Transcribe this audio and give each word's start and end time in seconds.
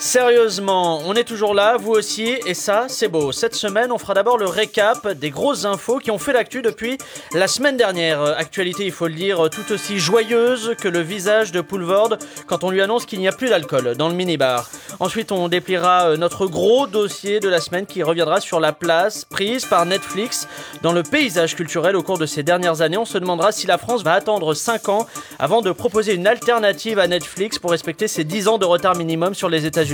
Sérieusement, 0.00 1.00
on 1.06 1.14
est 1.14 1.24
toujours 1.24 1.54
là, 1.54 1.76
vous 1.76 1.90
aussi, 1.90 2.36
et 2.46 2.54
ça, 2.54 2.86
c'est 2.88 3.08
beau. 3.08 3.32
Cette 3.32 3.56
semaine, 3.56 3.90
on 3.90 3.98
fera 3.98 4.14
d'abord 4.14 4.38
le 4.38 4.46
récap 4.46 5.08
des 5.08 5.30
grosses 5.30 5.64
infos 5.64 5.98
qui 5.98 6.12
ont 6.12 6.18
fait 6.18 6.32
l'actu 6.32 6.62
depuis 6.62 6.98
la 7.34 7.48
semaine 7.48 7.76
dernière. 7.76 8.22
Actualité, 8.22 8.84
il 8.84 8.92
faut 8.92 9.08
le 9.08 9.14
dire, 9.14 9.50
tout 9.50 9.72
aussi 9.72 9.98
joyeuse 9.98 10.76
que 10.80 10.86
le 10.86 11.00
visage 11.00 11.50
de 11.50 11.60
Poulvord 11.60 12.16
quand 12.46 12.62
on 12.62 12.70
lui 12.70 12.80
annonce 12.80 13.06
qu'il 13.06 13.18
n'y 13.18 13.26
a 13.26 13.32
plus 13.32 13.48
d'alcool 13.48 13.96
dans 13.96 14.08
le 14.08 14.14
minibar. 14.14 14.70
Ensuite, 15.00 15.32
on 15.32 15.48
dépliera 15.48 16.10
euh, 16.10 16.16
notre 16.16 16.46
gros 16.46 16.86
dossier 16.86 17.40
de 17.40 17.48
la 17.48 17.60
semaine 17.60 17.84
qui 17.84 18.04
reviendra 18.04 18.40
sur 18.40 18.60
la 18.60 18.72
place 18.72 19.24
prise 19.24 19.64
par 19.64 19.84
Netflix 19.84 20.46
dans 20.80 20.92
le 20.92 21.02
paysage 21.02 21.56
culturel 21.56 21.96
au 21.96 22.04
cours 22.04 22.18
de 22.18 22.26
ces 22.26 22.44
dernières 22.44 22.82
années. 22.82 22.98
On 22.98 23.04
se 23.04 23.18
demandera 23.18 23.50
si 23.50 23.66
la 23.66 23.78
France 23.78 24.04
va 24.04 24.12
attendre 24.12 24.54
5 24.54 24.90
ans 24.90 25.08
avant 25.40 25.60
de 25.60 25.72
proposer 25.72 26.14
une 26.14 26.28
alternative 26.28 27.00
à 27.00 27.08
Netflix 27.08 27.58
pour 27.58 27.72
respecter 27.72 28.06
ses 28.06 28.22
10 28.22 28.46
ans 28.46 28.58
de 28.58 28.64
retard 28.64 28.94
minimum 28.94 29.34
sur 29.34 29.48
les 29.48 29.66
États-Unis. 29.66 29.87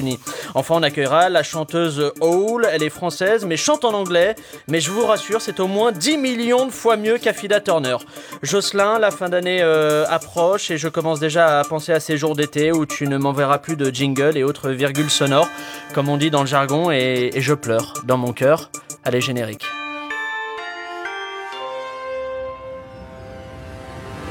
Enfin, 0.54 0.76
on 0.78 0.82
accueillera 0.82 1.28
la 1.28 1.42
chanteuse 1.42 2.12
Hole, 2.20 2.66
elle 2.70 2.82
est 2.82 2.90
française, 2.90 3.44
mais 3.44 3.56
chante 3.56 3.84
en 3.84 3.92
anglais. 3.92 4.34
Mais 4.68 4.80
je 4.80 4.90
vous 4.90 5.04
rassure, 5.04 5.40
c'est 5.40 5.60
au 5.60 5.66
moins 5.66 5.92
10 5.92 6.18
millions 6.18 6.66
de 6.66 6.72
fois 6.72 6.96
mieux 6.96 7.18
qu'Affida 7.18 7.60
Turner. 7.60 7.96
Jocelyn, 8.42 8.98
la 8.98 9.10
fin 9.10 9.28
d'année 9.28 9.60
euh, 9.62 10.04
approche 10.08 10.70
et 10.70 10.78
je 10.78 10.88
commence 10.88 11.20
déjà 11.20 11.60
à 11.60 11.64
penser 11.64 11.92
à 11.92 12.00
ces 12.00 12.16
jours 12.16 12.34
d'été 12.34 12.72
où 12.72 12.86
tu 12.86 13.06
ne 13.06 13.18
m'enverras 13.18 13.58
plus 13.58 13.76
de 13.76 13.90
jingle 13.90 14.36
et 14.36 14.44
autres 14.44 14.70
virgules 14.70 15.10
sonores, 15.10 15.48
comme 15.95 16.08
on 16.08 16.16
dit 16.16 16.30
dans 16.30 16.40
le 16.40 16.46
jargon, 16.46 16.90
et, 16.90 17.30
et 17.32 17.40
je 17.40 17.54
pleure 17.54 17.95
dans 18.04 18.16
mon 18.16 18.32
cœur. 18.32 18.70
Allez, 19.04 19.20
générique. 19.20 19.64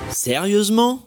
Sérieusement? 0.09 0.99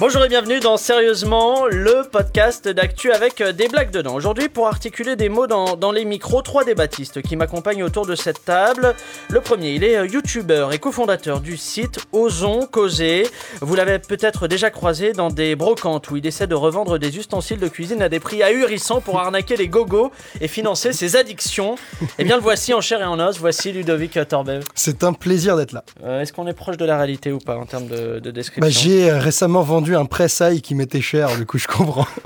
Bonjour 0.00 0.24
et 0.24 0.28
bienvenue 0.28 0.60
dans 0.60 0.78
Sérieusement, 0.78 1.66
le 1.66 2.08
podcast 2.10 2.66
d'actu 2.66 3.12
avec 3.12 3.42
euh, 3.42 3.52
des 3.52 3.68
blagues 3.68 3.90
dedans. 3.90 4.14
Aujourd'hui, 4.14 4.48
pour 4.48 4.66
articuler 4.66 5.14
des 5.14 5.28
mots 5.28 5.46
dans, 5.46 5.92
les 5.92 6.06
micros, 6.06 6.40
trois 6.40 6.64
débattistes 6.64 7.20
qui 7.20 7.36
m'accompagnent 7.36 7.82
autour 7.82 8.06
de 8.06 8.14
cette 8.14 8.42
table. 8.46 8.94
Le 9.28 9.42
premier, 9.42 9.74
il 9.74 9.84
est 9.84 9.98
euh, 9.98 10.06
youtubeur 10.06 10.72
et 10.72 10.78
cofondateur 10.78 11.40
du 11.40 11.58
site 11.58 11.98
Osons 12.12 12.66
Causer. 12.66 13.26
Vous 13.60 13.74
l'avez 13.74 13.98
peut-être 13.98 14.48
déjà 14.48 14.70
croisé 14.70 15.12
dans 15.12 15.28
des 15.28 15.54
brocantes 15.54 16.10
où 16.10 16.16
il 16.16 16.26
essaie 16.26 16.46
de 16.46 16.54
revendre 16.54 16.98
des 16.98 17.18
ustensiles 17.18 17.60
de 17.60 17.68
cuisine 17.68 18.00
à 18.00 18.08
des 18.08 18.20
prix 18.20 18.42
ahurissants 18.42 19.02
pour 19.02 19.20
arnaquer 19.20 19.56
les 19.56 19.68
gogos 19.68 20.12
et 20.40 20.48
financer 20.48 20.94
ses 20.94 21.16
addictions. 21.16 21.74
Eh 22.18 22.24
bien, 22.24 22.36
le 22.36 22.42
voici 22.42 22.72
en 22.74 22.80
chair 22.80 23.00
et 23.00 23.04
en 23.04 23.20
os. 23.20 23.38
Voici 23.38 23.72
Ludovic 23.72 24.18
Torbev. 24.28 24.64
C'est 24.74 25.04
un 25.04 25.12
plaisir 25.12 25.56
d'être 25.56 25.72
là. 25.72 25.84
Euh, 26.04 26.20
est-ce 26.22 26.32
qu'on 26.32 26.46
est 26.46 26.54
proche 26.54 26.76
de 26.76 26.84
la 26.84 26.96
réalité 26.96 27.32
ou 27.32 27.38
pas 27.38 27.56
en 27.56 27.66
termes 27.66 27.86
de, 27.86 28.18
de 28.18 28.30
description? 28.30 28.62
Bah, 28.62 28.70
J'ai 28.70 29.10
récemment 29.12 29.62
vendu 29.62 29.89
un 29.96 30.06
pressail 30.06 30.62
qui 30.62 30.74
m'était 30.74 31.00
cher, 31.00 31.36
du 31.36 31.46
coup 31.46 31.58
je 31.58 31.66
comprends. 31.66 32.06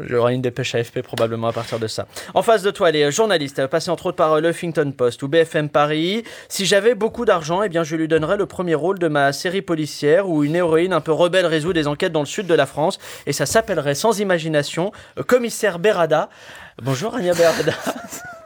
J'aurai 0.00 0.34
une 0.34 0.40
dépêche 0.40 0.74
AFP 0.74 1.02
probablement 1.02 1.48
à 1.48 1.52
partir 1.52 1.78
de 1.78 1.86
ça. 1.86 2.06
En 2.32 2.42
face 2.42 2.62
de 2.62 2.70
toi, 2.70 2.90
les 2.90 3.10
journalistes, 3.12 3.66
passés 3.66 3.90
entre 3.90 4.06
autres 4.06 4.16
par 4.16 4.32
euh, 4.32 4.40
le 4.40 4.50
Huffington 4.50 4.90
Post 4.96 5.22
ou 5.22 5.28
BFM 5.28 5.68
Paris. 5.68 6.24
Si 6.48 6.64
j'avais 6.64 6.94
beaucoup 6.94 7.24
d'argent, 7.24 7.62
eh 7.62 7.68
bien 7.68 7.84
je 7.84 7.96
lui 7.96 8.08
donnerais 8.08 8.38
le 8.38 8.46
premier 8.46 8.74
rôle 8.74 8.98
de 8.98 9.08
ma 9.08 9.32
série 9.32 9.62
policière 9.62 10.28
où 10.28 10.44
une 10.44 10.56
héroïne 10.56 10.94
un 10.94 11.00
peu 11.00 11.12
rebelle 11.12 11.46
résout 11.46 11.74
des 11.74 11.88
enquêtes 11.88 12.12
dans 12.12 12.20
le 12.20 12.26
sud 12.26 12.46
de 12.46 12.54
la 12.54 12.66
France. 12.66 12.98
Et 13.26 13.32
ça 13.32 13.44
s'appellerait 13.44 13.94
sans 13.94 14.18
imagination 14.18 14.92
euh, 15.18 15.22
Commissaire 15.22 15.78
Berada. 15.78 16.30
Bonjour 16.82 17.14
Anya 17.14 17.34
Berada. 17.34 17.74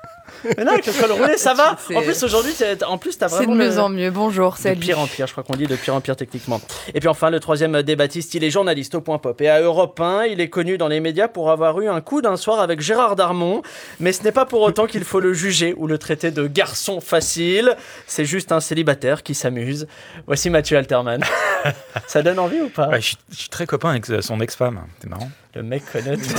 Mais 0.56 0.64
non, 0.64 0.72
avec 0.72 0.86
le 0.86 0.92
col 0.92 1.12
roulé, 1.12 1.36
ça 1.36 1.54
va. 1.54 1.76
En 1.94 2.02
plus, 2.02 2.22
aujourd'hui, 2.22 2.52
en 2.86 2.98
plus, 2.98 3.18
t'as 3.18 3.26
vraiment. 3.28 3.52
C'est 3.52 3.58
de 3.58 3.70
mieux 3.70 3.78
en 3.78 3.88
mieux. 3.88 4.10
Bonjour, 4.10 4.56
c'est 4.56 4.74
De 4.74 4.80
pire 4.80 4.98
en 4.98 5.06
pire, 5.06 5.26
je 5.26 5.32
crois 5.32 5.44
qu'on 5.44 5.56
dit 5.56 5.66
de 5.66 5.76
pire 5.76 5.94
en 5.94 6.00
pire 6.00 6.16
techniquement. 6.16 6.60
Et 6.94 7.00
puis 7.00 7.08
enfin, 7.08 7.30
le 7.30 7.40
troisième 7.40 7.82
débattiste, 7.82 8.34
il 8.34 8.44
est 8.44 8.50
journaliste 8.50 8.94
au 8.94 9.00
point 9.00 9.18
pop. 9.18 9.40
Et 9.40 9.48
à 9.48 9.60
Europe 9.60 9.98
1, 10.00 10.24
il 10.24 10.40
est 10.40 10.48
connu 10.48 10.78
dans 10.78 10.88
les 10.88 11.00
médias 11.00 11.28
pour 11.28 11.50
avoir 11.50 11.80
eu 11.80 11.88
un 11.88 12.00
coup 12.00 12.22
d'un 12.22 12.36
soir 12.36 12.60
avec 12.60 12.80
Gérard 12.80 13.16
Darmon. 13.16 13.62
Mais 14.00 14.12
ce 14.12 14.22
n'est 14.22 14.32
pas 14.32 14.46
pour 14.46 14.62
autant 14.62 14.86
qu'il 14.86 15.04
faut 15.04 15.20
le 15.20 15.32
juger 15.32 15.74
ou 15.76 15.86
le 15.86 15.98
traiter 15.98 16.30
de 16.30 16.46
garçon 16.46 17.00
facile. 17.00 17.76
C'est 18.06 18.24
juste 18.24 18.52
un 18.52 18.60
célibataire 18.60 19.22
qui 19.22 19.34
s'amuse. 19.34 19.86
Voici 20.26 20.50
Mathieu 20.50 20.76
Alterman. 20.76 21.22
ça 22.06 22.22
donne 22.22 22.38
envie 22.38 22.60
ou 22.60 22.68
pas? 22.68 22.98
Je, 22.98 23.14
suis, 23.30 23.48
très 23.48 23.66
copain 23.66 23.90
avec 23.90 24.06
son 24.22 24.40
ex-femme. 24.40 24.80
C'est 25.00 25.08
marrant. 25.08 25.30
Le 25.54 25.62
mec 25.62 25.82
connaît 25.90 26.16
tout. 26.16 26.34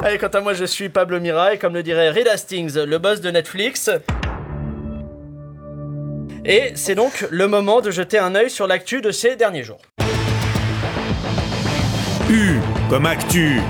Allez, 0.00 0.18
quant 0.18 0.28
à 0.28 0.40
moi, 0.40 0.52
je 0.52 0.64
suis 0.64 0.88
Pablo 0.88 1.20
Mira 1.20 1.54
et 1.54 1.58
comme 1.58 1.74
le 1.74 1.82
dirait 1.82 2.10
Reed 2.10 2.28
Hastings, 2.28 2.76
le 2.78 2.98
boss 2.98 3.20
de 3.20 3.30
Netflix. 3.30 3.90
Et 6.44 6.72
c'est 6.74 6.94
donc 6.94 7.26
le 7.30 7.48
moment 7.48 7.80
de 7.80 7.90
jeter 7.90 8.18
un 8.18 8.34
œil 8.34 8.50
sur 8.50 8.66
l'actu 8.66 9.00
de 9.00 9.10
ces 9.10 9.36
derniers 9.36 9.64
jours. 9.64 9.80
U 12.30 12.56
comme 12.88 13.06
actu. 13.06 13.60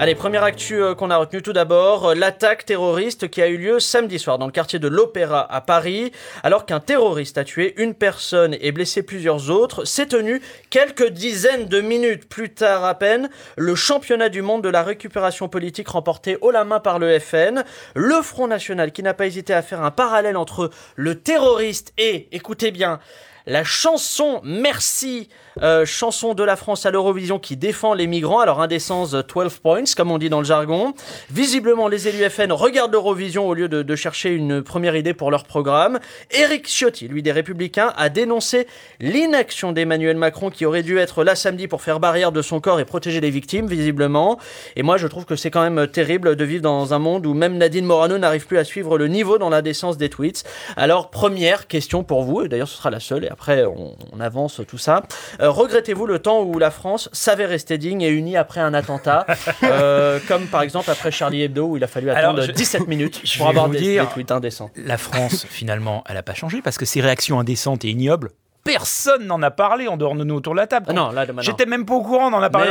Allez, 0.00 0.14
première 0.14 0.44
actu 0.44 0.80
euh, 0.80 0.94
qu'on 0.94 1.10
a 1.10 1.16
retenu 1.16 1.42
tout 1.42 1.52
d'abord, 1.52 2.10
euh, 2.10 2.14
l'attaque 2.14 2.64
terroriste 2.64 3.28
qui 3.28 3.42
a 3.42 3.48
eu 3.48 3.56
lieu 3.56 3.80
samedi 3.80 4.20
soir 4.20 4.38
dans 4.38 4.46
le 4.46 4.52
quartier 4.52 4.78
de 4.78 4.86
l'Opéra 4.86 5.44
à 5.52 5.60
Paris, 5.60 6.12
alors 6.44 6.66
qu'un 6.66 6.78
terroriste 6.78 7.36
a 7.36 7.42
tué 7.42 7.74
une 7.82 7.94
personne 7.94 8.56
et 8.60 8.70
blessé 8.70 9.02
plusieurs 9.02 9.50
autres, 9.50 9.84
s'est 9.84 10.06
tenu 10.06 10.40
quelques 10.70 11.08
dizaines 11.08 11.64
de 11.64 11.80
minutes 11.80 12.28
plus 12.28 12.54
tard 12.54 12.84
à 12.84 12.94
peine. 12.94 13.28
Le 13.56 13.74
championnat 13.74 14.28
du 14.28 14.40
monde 14.40 14.62
de 14.62 14.68
la 14.68 14.84
récupération 14.84 15.48
politique 15.48 15.88
remporté 15.88 16.38
haut 16.42 16.52
la 16.52 16.62
main 16.62 16.78
par 16.78 17.00
le 17.00 17.18
FN, 17.18 17.64
le 17.96 18.22
Front 18.22 18.46
National 18.46 18.92
qui 18.92 19.02
n'a 19.02 19.14
pas 19.14 19.26
hésité 19.26 19.52
à 19.52 19.62
faire 19.62 19.82
un 19.82 19.90
parallèle 19.90 20.36
entre 20.36 20.70
le 20.94 21.16
terroriste 21.16 21.92
et, 21.98 22.28
écoutez 22.30 22.70
bien, 22.70 23.00
la 23.48 23.64
chanson 23.64 24.40
Merci, 24.44 25.28
euh, 25.62 25.84
chanson 25.84 26.34
de 26.34 26.42
la 26.42 26.56
France 26.56 26.86
à 26.86 26.90
l'Eurovision 26.90 27.38
qui 27.38 27.56
défend 27.56 27.94
les 27.94 28.06
migrants. 28.06 28.40
Alors 28.40 28.60
indécence 28.60 29.14
12 29.14 29.58
points, 29.58 29.84
comme 29.96 30.10
on 30.10 30.18
dit 30.18 30.28
dans 30.28 30.38
le 30.38 30.44
jargon. 30.44 30.94
Visiblement, 31.30 31.88
les 31.88 32.08
élus 32.08 32.28
FN 32.30 32.52
regardent 32.52 32.92
l'Eurovision 32.92 33.46
au 33.48 33.54
lieu 33.54 33.68
de, 33.68 33.96
chercher 33.96 34.30
une 34.30 34.62
première 34.62 34.96
idée 34.96 35.14
pour 35.14 35.30
leur 35.30 35.44
programme. 35.44 35.98
Éric 36.30 36.66
Ciotti, 36.68 37.08
lui 37.08 37.22
des 37.22 37.32
Républicains, 37.32 37.92
a 37.96 38.08
dénoncé 38.08 38.66
l'inaction 39.00 39.72
d'Emmanuel 39.72 40.16
Macron 40.16 40.50
qui 40.50 40.66
aurait 40.66 40.82
dû 40.82 40.98
être 40.98 41.24
là 41.24 41.34
samedi 41.34 41.66
pour 41.66 41.82
faire 41.82 42.00
barrière 42.00 42.32
de 42.32 42.42
son 42.42 42.60
corps 42.60 42.80
et 42.80 42.84
protéger 42.84 43.20
les 43.20 43.30
victimes, 43.30 43.66
visiblement. 43.66 44.38
Et 44.76 44.82
moi, 44.82 44.96
je 44.96 45.06
trouve 45.06 45.24
que 45.24 45.36
c'est 45.36 45.50
quand 45.50 45.68
même 45.68 45.88
terrible 45.88 46.36
de 46.36 46.44
vivre 46.44 46.62
dans 46.62 46.94
un 46.94 46.98
monde 46.98 47.26
où 47.26 47.34
même 47.34 47.58
Nadine 47.58 47.84
Morano 47.84 48.18
n'arrive 48.18 48.46
plus 48.46 48.58
à 48.58 48.64
suivre 48.64 48.98
le 48.98 49.08
niveau 49.08 49.38
dans 49.38 49.50
l'indécence 49.50 49.96
des 49.96 50.08
tweets. 50.08 50.44
Alors, 50.76 51.10
première 51.10 51.66
question 51.66 52.04
pour 52.04 52.22
vous, 52.22 52.42
et 52.42 52.48
d'ailleurs 52.48 52.68
ce 52.68 52.76
sera 52.76 52.90
la 52.90 53.00
seule, 53.00 53.24
et 53.24 53.28
après 53.28 53.64
on, 53.64 53.96
avance 54.20 54.60
tout 54.66 54.78
ça. 54.78 55.04
Euh, 55.40 55.47
regrettez-vous 55.48 56.06
le 56.06 56.18
temps 56.18 56.42
où 56.42 56.58
la 56.58 56.70
France 56.70 57.08
savait 57.12 57.46
rester 57.46 57.78
digne 57.78 58.02
et 58.02 58.08
unie 58.08 58.36
après 58.36 58.60
un 58.60 58.74
attentat, 58.74 59.26
euh, 59.62 60.18
comme 60.28 60.46
par 60.46 60.62
exemple 60.62 60.90
après 60.90 61.10
Charlie 61.10 61.42
Hebdo 61.42 61.66
où 61.66 61.76
il 61.76 61.84
a 61.84 61.88
fallu 61.88 62.10
attendre 62.10 62.46
17 62.46 62.86
minutes 62.88 63.22
pour 63.36 63.48
avoir 63.48 63.68
des, 63.68 64.02
tweets 64.12 64.30
indécents. 64.30 64.70
La 64.76 64.98
France, 64.98 65.46
finalement, 65.50 66.04
elle 66.08 66.14
n'a 66.14 66.22
pas 66.22 66.34
changé 66.34 66.62
parce 66.62 66.78
que 66.78 66.84
ces 66.84 67.00
réactions 67.00 67.38
indécentes 67.40 67.84
et 67.84 67.90
ignobles, 67.90 68.30
personne 68.64 69.26
n'en 69.26 69.42
a 69.42 69.50
parlé 69.50 69.88
en 69.88 69.96
dehors 69.96 70.14
de 70.14 70.24
nous 70.24 70.34
autour 70.34 70.52
de 70.52 70.58
la 70.58 70.66
table. 70.66 70.86
Ah 70.90 70.92
non, 70.92 71.10
là, 71.10 71.24
J'étais 71.40 71.64
même 71.64 71.86
pas 71.86 71.94
au 71.94 72.02
courant, 72.02 72.30
on 72.30 72.36
en 72.36 72.42
a 72.42 72.50
parlé 72.50 72.70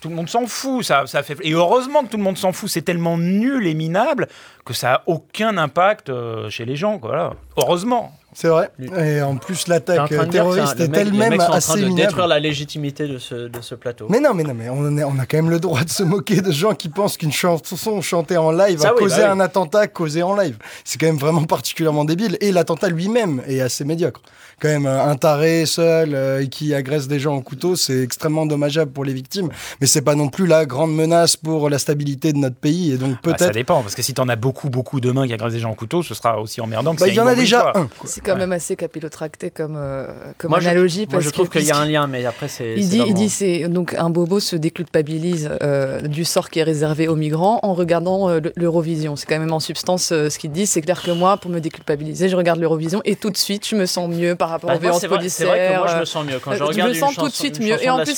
Tout 0.00 0.08
le 0.08 0.14
monde 0.14 0.28
s'en 0.28 0.46
fout, 0.46 0.84
ça, 0.84 1.06
ça 1.06 1.22
fait. 1.22 1.36
Et 1.42 1.52
heureusement 1.52 2.04
que 2.04 2.08
tout 2.08 2.16
le 2.16 2.22
monde 2.22 2.38
s'en 2.38 2.52
fout, 2.52 2.68
c'est 2.68 2.82
tellement 2.82 3.18
nul 3.18 3.66
et 3.66 3.74
minable 3.74 4.28
que 4.64 4.72
ça 4.72 4.94
a 4.94 5.02
aucun 5.06 5.58
impact 5.58 6.08
euh, 6.08 6.48
chez 6.50 6.64
les 6.64 6.76
gens. 6.76 6.98
Voilà. 7.02 7.32
Heureusement. 7.56 8.12
C'est 8.34 8.48
vrai. 8.48 8.70
Et 8.98 9.22
en 9.22 9.36
plus, 9.36 9.68
l'attaque 9.68 10.12
terroriste 10.30 10.80
est 10.80 10.94
elle-même 10.96 11.40
assez 11.40 11.80
de 11.80 11.94
détruire 11.94 12.26
la 12.26 12.40
légitimité 12.40 13.06
de 13.06 13.18
ce, 13.18 13.48
de 13.48 13.60
ce 13.60 13.74
plateau. 13.74 14.06
Mais 14.10 14.20
non, 14.20 14.34
mais 14.34 14.42
non, 14.42 14.54
mais 14.54 14.68
on, 14.68 14.84
on, 14.84 15.18
a 15.18 15.26
quand 15.26 15.36
même 15.36 15.50
le 15.50 15.60
droit 15.60 15.84
de 15.84 15.90
se 15.90 16.02
moquer 16.02 16.40
de 16.40 16.50
gens 16.50 16.74
qui 16.74 16.88
pensent 16.88 17.16
qu'une 17.16 17.32
chanson 17.32 18.00
chantée 18.02 18.36
en 18.36 18.50
live 18.50 18.80
causer 18.98 19.22
bah 19.22 19.32
un 19.32 19.40
attentat 19.40 19.86
causé 19.86 20.22
en 20.22 20.34
live. 20.34 20.58
C'est 20.84 21.00
quand 21.00 21.06
même 21.06 21.18
vraiment 21.18 21.44
particulièrement 21.44 22.04
débile. 22.04 22.36
Et 22.40 22.52
l'attentat 22.52 22.88
lui-même 22.88 23.42
est 23.46 23.60
assez 23.60 23.84
médiocre. 23.84 24.20
Quand 24.60 24.68
même, 24.68 24.86
euh, 24.86 25.04
un 25.04 25.16
taré 25.16 25.66
seul 25.66 26.14
euh, 26.14 26.46
qui 26.46 26.74
agresse 26.74 27.08
des 27.08 27.18
gens 27.18 27.34
en 27.34 27.40
couteau, 27.40 27.76
c'est 27.76 28.00
extrêmement 28.02 28.46
dommageable 28.46 28.92
pour 28.92 29.04
les 29.04 29.12
victimes. 29.12 29.48
Mais 29.80 29.86
c'est 29.86 30.02
pas 30.02 30.14
non 30.14 30.28
plus 30.28 30.46
la 30.46 30.64
grande 30.64 30.94
menace 30.94 31.36
pour 31.36 31.68
la 31.68 31.78
stabilité 31.78 32.32
de 32.32 32.38
notre 32.38 32.56
pays. 32.56 32.92
Et 32.92 32.96
donc 32.96 33.14
ah, 33.14 33.20
peut-être. 33.22 33.38
ça 33.46 33.50
dépend, 33.50 33.82
parce 33.82 33.94
que 33.94 34.02
si 34.02 34.14
t'en 34.14 34.28
as 34.28 34.36
beaucoup, 34.36 34.70
beaucoup 34.70 35.00
demain 35.00 35.26
qui 35.26 35.32
agressent 35.32 35.52
des 35.52 35.58
gens 35.60 35.70
en 35.70 35.74
couteau, 35.74 36.02
ce 36.02 36.14
sera 36.14 36.40
aussi 36.40 36.60
emmerdant 36.60 36.94
que 36.94 37.00
bah, 37.00 37.08
Il 37.08 37.14
y 37.14 37.20
en 37.20 37.26
a 37.26 37.34
déjà 37.34 37.72
un. 37.74 37.88
Quand 38.24 38.36
même 38.36 38.52
assez 38.52 38.76
capillotracté 38.76 39.50
comme, 39.50 39.76
euh, 39.76 40.06
comme 40.38 40.54
analogie. 40.54 41.06
Je, 41.08 41.12
moi, 41.12 41.20
je 41.20 41.30
trouve 41.30 41.48
qu'il 41.48 41.62
y 41.62 41.70
a 41.70 41.76
un 41.76 41.86
lien, 41.86 42.06
mais 42.06 42.24
après, 42.26 42.48
c'est. 42.48 42.74
Il 42.76 42.88
dit, 42.88 43.02
il 43.06 43.14
dit 43.14 43.28
c'est 43.28 43.68
donc 43.68 43.94
un 43.94 44.10
bobo 44.10 44.40
se 44.40 44.56
déculpabilise 44.56 45.50
euh, 45.62 46.00
du 46.00 46.24
sort 46.24 46.50
qui 46.50 46.58
est 46.58 46.64
réservé 46.64 47.08
aux 47.08 47.16
migrants 47.16 47.60
en 47.62 47.74
regardant 47.74 48.28
euh, 48.28 48.40
l'Eurovision. 48.56 49.16
C'est 49.16 49.26
quand 49.26 49.38
même 49.38 49.52
en 49.52 49.60
substance 49.60 50.08
ce 50.08 50.38
qu'il 50.38 50.50
dit. 50.50 50.66
C'est 50.66 50.80
clair 50.80 51.02
que 51.02 51.10
moi, 51.10 51.36
pour 51.36 51.50
me 51.50 51.60
déculpabiliser, 51.60 52.28
je 52.28 52.36
regarde 52.36 52.58
l'Eurovision 52.58 53.00
et 53.04 53.16
tout 53.16 53.30
de 53.30 53.36
suite, 53.36 53.66
je 53.68 53.76
me 53.76 53.86
sens 53.86 54.08
mieux 54.08 54.34
par 54.34 54.48
rapport 54.48 54.70
bah, 54.70 54.76
aux 54.76 54.80
violences 54.80 55.04
policières. 55.04 55.30
C'est 55.30 55.44
vrai 55.44 55.72
que 55.72 55.78
moi, 55.78 55.86
je 55.88 56.00
me 56.00 56.04
sens 56.04 56.26
mieux 56.26 56.38
quand 56.38 56.52
je 56.54 56.62
regarde. 56.62 56.92
Je 56.92 56.94
me 56.94 57.00
sens 57.00 57.14
tout 57.14 57.28
de 57.28 57.34
suite 57.34 57.60
mieux. 57.60 57.82
Et 57.82 57.90
en 57.90 58.02
plus, 58.02 58.14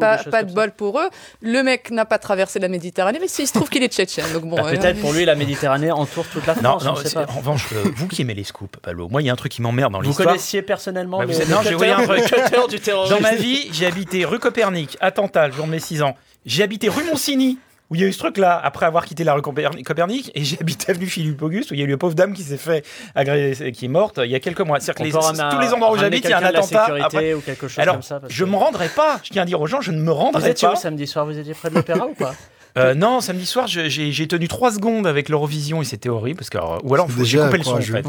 pas, 0.00 0.18
pas, 0.18 0.42
de 0.42 0.52
bol 0.52 0.72
pour 0.72 0.98
eux. 0.98 1.08
Le 1.40 1.62
mec 1.62 1.90
n'a 1.90 2.04
pas 2.04 2.18
traversé 2.18 2.58
la 2.58 2.68
Méditerranée, 2.68 3.18
mais 3.20 3.26
il 3.26 3.46
se 3.46 3.52
trouve 3.52 3.68
qu'il 3.68 3.82
est 3.82 3.92
tchétchène. 3.92 4.32
Donc 4.32 4.44
bon. 4.44 4.56
Bah, 4.56 4.70
peut-être 4.70 5.00
pour 5.00 5.12
lui, 5.12 5.24
la 5.24 5.34
Méditerranée 5.34 5.92
entoure 5.92 6.26
toute 6.26 6.46
la 6.46 6.54
France. 6.54 6.84
Non, 6.84 6.92
non. 6.92 7.26
En 7.28 7.38
revanche, 7.38 7.72
vous 7.96 8.08
qui 8.08 8.22
aimez 8.22 8.34
les 8.34 8.44
scoops, 8.44 8.78
Pablo, 8.82 9.08
moi, 9.08 9.22
il 9.22 9.26
y 9.26 9.30
a 9.30 9.32
un 9.32 9.36
truc 9.36 9.43
qui 9.48 9.62
m'emmerde 9.62 9.92
dans 9.92 10.00
l'histoire. 10.00 10.28
Vous 10.28 10.34
connaissiez 10.34 10.62
personnellement 10.62 11.18
bah, 11.18 11.24
le, 11.26 11.50
Non, 11.50 11.62
j'ai 11.62 11.90
un 11.90 12.02
truc. 12.02 12.70
du 12.70 12.80
terrorisme. 12.80 13.14
Dans 13.14 13.20
ma 13.20 13.34
vie, 13.34 13.68
j'ai 13.72 13.86
habité 13.86 14.24
rue 14.24 14.38
Copernic, 14.38 14.96
à 15.00 15.10
Tantale, 15.10 15.52
jour 15.52 15.66
de 15.66 15.70
mes 15.70 15.78
6 15.78 16.02
ans. 16.02 16.16
J'ai 16.46 16.62
habité 16.62 16.88
rue 16.88 17.04
Monsigny, 17.04 17.58
où 17.90 17.94
il 17.94 18.00
y 18.00 18.04
a 18.04 18.06
eu 18.06 18.12
ce 18.12 18.18
truc-là, 18.18 18.60
après 18.62 18.86
avoir 18.86 19.04
quitté 19.04 19.24
la 19.24 19.34
rue 19.34 19.42
Copernic, 19.42 20.30
et 20.34 20.44
j'ai 20.44 20.58
habité 20.60 20.90
avenue 20.90 21.06
Philippe 21.06 21.40
Auguste, 21.42 21.70
où 21.70 21.74
il 21.74 21.80
y 21.80 21.82
a 21.82 21.86
eu 21.86 21.90
une 21.90 21.96
pauvre 21.96 22.14
dame 22.14 22.32
qui 22.32 22.42
s'est 22.42 22.56
fait 22.56 22.84
agresser, 23.14 23.72
qui 23.72 23.86
est 23.86 23.88
morte 23.88 24.20
il 24.22 24.30
y 24.30 24.34
a 24.34 24.40
quelques 24.40 24.60
mois. 24.60 24.80
C'est-à-dire 24.80 25.12
que 25.12 25.54
tous 25.54 25.60
les 25.60 25.72
endroits 25.72 25.92
où 25.92 25.98
j'habite, 25.98 26.24
il 26.24 26.30
y 26.30 26.32
a 26.32 26.38
un 26.38 26.44
attentat. 26.44 26.88
Après... 27.02 27.34
Ou 27.34 27.40
quelque 27.40 27.68
chose 27.68 27.78
Alors, 27.80 27.96
comme 27.96 28.02
ça, 28.02 28.20
je 28.28 28.44
ne 28.44 28.50
me 28.50 28.56
rendrai 28.56 28.88
pas. 28.88 29.20
Je 29.22 29.30
tiens 29.30 29.42
à 29.42 29.46
dire 29.46 29.60
aux 29.60 29.66
gens, 29.66 29.80
je 29.80 29.92
ne 29.92 30.00
me 30.00 30.12
rendrai 30.12 30.42
vous 30.42 30.48
étiez 30.48 30.68
pas. 30.68 30.74
Où, 30.74 30.76
samedi 30.76 31.06
soir, 31.06 31.26
vous 31.26 31.38
étiez 31.38 31.54
près 31.54 31.70
de 31.70 31.74
l'opéra 31.74 32.06
ou 32.06 32.14
pas 32.14 32.34
euh, 32.76 32.94
non, 32.94 33.20
samedi 33.20 33.46
soir, 33.46 33.66
j'ai 33.66 34.28
tenu 34.28 34.48
3 34.48 34.72
secondes 34.72 35.06
avec 35.06 35.28
l'Eurovision 35.28 35.82
et 35.82 35.84
c'était 35.84 36.08
horrible. 36.08 36.38
Parce 36.38 36.50
que, 36.50 36.58
ou 36.82 36.94
alors, 36.94 37.08
j'ai 37.22 37.38
coupé 37.38 37.58
le 37.58 37.64
son 37.64 37.74
en 37.74 37.80
fait. 37.80 38.04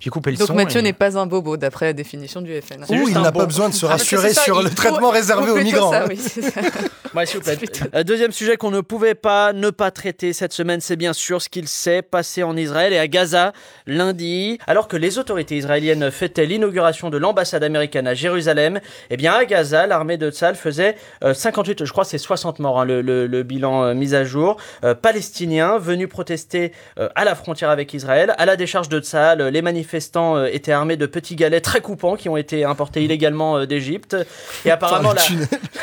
J'ai 0.00 0.10
coupé 0.10 0.30
le 0.30 0.36
Donc 0.36 0.48
son. 0.48 0.54
Mathieu 0.54 0.80
n'est 0.80 0.92
pas 0.92 1.16
un 1.18 1.26
bobo, 1.26 1.56
d'après 1.56 1.86
la 1.86 1.92
définition 1.92 2.40
du 2.42 2.52
FN. 2.60 2.84
Ou 2.88 3.08
il 3.08 3.14
n'a 3.14 3.32
pas 3.32 3.46
besoin 3.46 3.68
de 3.68 3.74
se 3.74 3.86
ah, 3.86 3.90
rassurer 3.90 4.34
sur 4.34 4.62
le 4.62 4.70
traitement 4.70 5.10
réservé 5.10 5.50
aux 5.50 5.56
migrants. 5.56 5.90
Ça, 5.90 6.06
oui, 6.08 6.18
s'il 6.26 6.42
vous 6.42 6.50
plaît. 6.52 6.74
Euh, 7.94 8.02
deuxième 8.02 8.32
sujet 8.32 8.56
qu'on 8.56 8.70
ne 8.70 8.80
pouvait 8.80 9.14
pas 9.14 9.52
ne 9.52 9.70
pas 9.70 9.90
traiter 9.90 10.32
cette 10.32 10.52
semaine, 10.52 10.80
c'est 10.80 10.96
bien 10.96 11.12
sûr 11.12 11.40
ce 11.40 11.48
qu'il 11.48 11.68
s'est 11.68 12.02
passé 12.02 12.42
en 12.42 12.56
Israël 12.56 12.92
et 12.92 12.98
à 12.98 13.06
Gaza 13.06 13.52
lundi. 13.86 14.58
Alors 14.66 14.88
que 14.88 14.96
les 14.96 15.18
autorités 15.18 15.56
israéliennes 15.56 16.10
fêtaient 16.10 16.46
l'inauguration 16.46 17.10
de 17.10 17.18
l'ambassade 17.18 17.62
américaine 17.62 18.06
à 18.06 18.14
Jérusalem, 18.14 18.80
eh 19.10 19.16
bien 19.16 19.32
à 19.32 19.44
Gaza, 19.44 19.86
l'armée 19.86 20.16
de 20.16 20.30
Tzal 20.30 20.56
faisait 20.56 20.96
58, 21.22 21.82
euh, 21.82 21.84
je 21.84 21.92
crois 21.92 22.04
c'est 22.04 22.18
60 22.18 22.58
morts, 22.58 22.80
hein, 22.80 22.84
le, 22.84 23.42
bilan 23.42 23.93
mise 23.94 24.14
à 24.14 24.24
jour, 24.24 24.56
euh, 24.84 24.94
palestiniens 24.94 25.78
venus 25.78 26.08
protester 26.08 26.72
euh, 26.98 27.08
à 27.14 27.24
la 27.24 27.34
frontière 27.34 27.70
avec 27.70 27.92
Israël. 27.94 28.34
À 28.38 28.46
la 28.46 28.56
décharge 28.56 28.88
de 28.88 29.00
Tzal, 29.00 29.42
les 29.42 29.62
manifestants 29.62 30.36
euh, 30.36 30.46
étaient 30.46 30.72
armés 30.72 30.96
de 30.96 31.06
petits 31.06 31.36
galets 31.36 31.62
très 31.62 31.80
coupants 31.80 32.16
qui 32.16 32.28
ont 32.28 32.36
été 32.36 32.64
importés 32.64 33.04
illégalement 33.04 33.64
d'Égypte. 33.66 34.16
Et 34.64 34.70
apparemment, 34.70 35.12
la, 35.12 35.22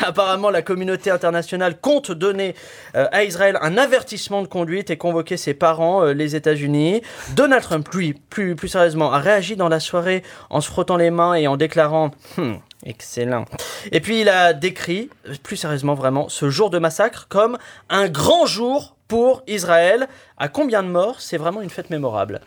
apparemment, 0.06 0.50
la 0.50 0.62
communauté 0.62 1.10
internationale 1.10 1.80
compte 1.80 2.12
donner 2.12 2.54
à 2.94 3.24
Israël 3.24 3.58
un 3.62 3.76
avertissement 3.78 4.42
de 4.42 4.48
conduite 4.48 4.90
et 4.90 4.96
convoquer 4.96 5.36
ses 5.36 5.54
parents, 5.54 6.04
les 6.04 6.36
États-Unis. 6.36 7.02
Donald 7.34 7.62
Trump, 7.62 7.88
lui, 7.92 8.14
plus, 8.30 8.56
plus 8.56 8.68
sérieusement, 8.68 9.12
a 9.12 9.18
réagi 9.18 9.56
dans 9.56 9.68
la 9.68 9.80
soirée 9.80 10.22
en 10.50 10.60
se 10.60 10.68
frottant 10.68 10.96
les 10.96 11.10
mains 11.10 11.34
et 11.34 11.46
en 11.46 11.56
déclarant 11.56 12.10
hmm, 12.36 12.54
Excellent. 12.84 13.44
Et 13.92 14.00
puis 14.00 14.20
il 14.20 14.28
a 14.28 14.52
décrit, 14.52 15.08
plus 15.42 15.56
sérieusement 15.56 15.94
vraiment, 15.94 16.28
ce 16.28 16.50
jour 16.50 16.70
de 16.70 16.78
massacre 16.78 17.26
comme 17.28 17.58
un 17.88 18.08
grand 18.08 18.46
jour 18.46 18.96
pour 19.08 19.42
Israël. 19.46 20.08
À 20.38 20.48
combien 20.48 20.82
de 20.82 20.88
morts? 20.88 21.20
C'est 21.20 21.36
vraiment 21.36 21.60
une 21.60 21.70
fête 21.70 21.90
mémorable. 21.90 22.40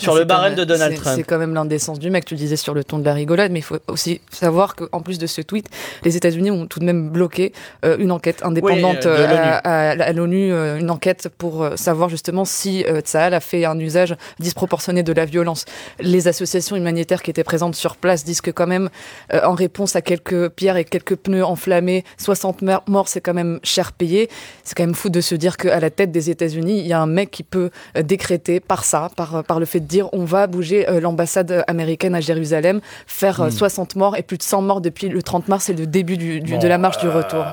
Sur 0.00 0.14
le 0.14 0.24
barème 0.24 0.54
de 0.54 0.64
Donald 0.64 0.96
Trump. 0.96 1.16
C'est 1.16 1.24
quand 1.24 1.38
même 1.38 1.52
l'indécence 1.52 1.98
du 1.98 2.10
mec, 2.10 2.24
tu 2.24 2.34
disais 2.34 2.56
sur 2.56 2.72
le 2.72 2.84
ton 2.84 2.98
de 2.98 3.04
la 3.04 3.12
rigolade, 3.12 3.52
mais 3.52 3.58
il 3.58 3.62
faut 3.62 3.76
aussi 3.88 4.20
savoir 4.30 4.74
qu'en 4.74 5.00
plus 5.02 5.18
de 5.18 5.26
ce 5.26 5.42
tweet, 5.42 5.68
les 6.04 6.16
États-Unis 6.16 6.50
ont 6.50 6.66
tout 6.66 6.80
de 6.80 6.86
même 6.86 7.10
bloqué 7.10 7.52
euh, 7.84 7.98
une 7.98 8.10
enquête 8.10 8.42
indépendante 8.42 9.04
euh, 9.04 9.58
à, 9.62 10.12
l'ONU, 10.12 10.52
euh, 10.52 10.78
une 10.78 10.90
enquête 10.90 11.28
pour 11.36 11.68
savoir 11.76 12.08
justement 12.08 12.44
si 12.46 12.84
Tsahal 13.00 13.34
a 13.34 13.40
fait 13.40 13.64
un 13.64 13.78
usage 13.78 14.16
disproportionné 14.38 15.02
de 15.02 15.12
la 15.12 15.26
violence. 15.26 15.66
Les 16.00 16.28
associations 16.28 16.76
humanitaires 16.76 17.22
qui 17.22 17.30
étaient 17.30 17.44
présentes 17.44 17.74
sur 17.74 17.96
place 17.96 18.24
disent 18.24 18.40
que 18.40 18.50
quand 18.50 18.66
même, 18.66 18.88
en 19.32 19.54
réponse 19.54 19.96
à 19.96 20.02
quelques 20.02 20.48
pierres 20.50 20.76
et 20.76 20.84
quelques 20.84 21.16
pneus 21.16 21.44
enflammés, 21.44 22.04
60 22.16 22.62
morts, 22.88 23.08
c'est 23.08 23.20
quand 23.20 23.34
même 23.34 23.60
cher 23.62 23.92
payé. 23.92 24.28
C'est 24.64 24.74
quand 24.74 24.84
même 24.84 24.94
fou 24.94 25.10
de 25.10 25.20
se 25.20 25.34
dire 25.34 25.56
qu'à 25.56 25.80
la 25.80 25.90
tête 25.90 26.10
des 26.10 26.30
États-Unis, 26.30 26.80
il 26.80 26.86
y 26.86 26.92
a 26.92 27.00
un 27.00 27.06
mec 27.06 27.30
qui 27.30 27.42
peut 27.42 27.70
décréter 28.02 28.60
par 28.60 28.84
ça, 28.84 29.10
par, 29.16 29.44
par 29.44 29.60
le 29.60 29.66
fait 29.66 29.80
de 29.80 29.89
dire 29.90 30.08
on 30.12 30.24
va 30.24 30.46
bouger 30.46 30.88
euh, 30.88 31.00
l'ambassade 31.00 31.64
américaine 31.66 32.14
à 32.14 32.20
Jérusalem, 32.20 32.80
faire 33.06 33.52
60 33.52 33.90
euh, 33.90 33.94
hmm. 33.94 33.98
morts 33.98 34.16
et 34.16 34.22
plus 34.22 34.38
de 34.38 34.42
100 34.42 34.62
morts 34.62 34.80
depuis 34.80 35.08
le 35.08 35.22
30 35.22 35.48
mars 35.48 35.68
et 35.68 35.74
le 35.74 35.86
début 35.86 36.16
du, 36.16 36.40
de 36.40 36.68
la 36.68 36.78
marche 36.78 36.98
du 36.98 37.08
euh, 37.08 37.14
retour. 37.14 37.44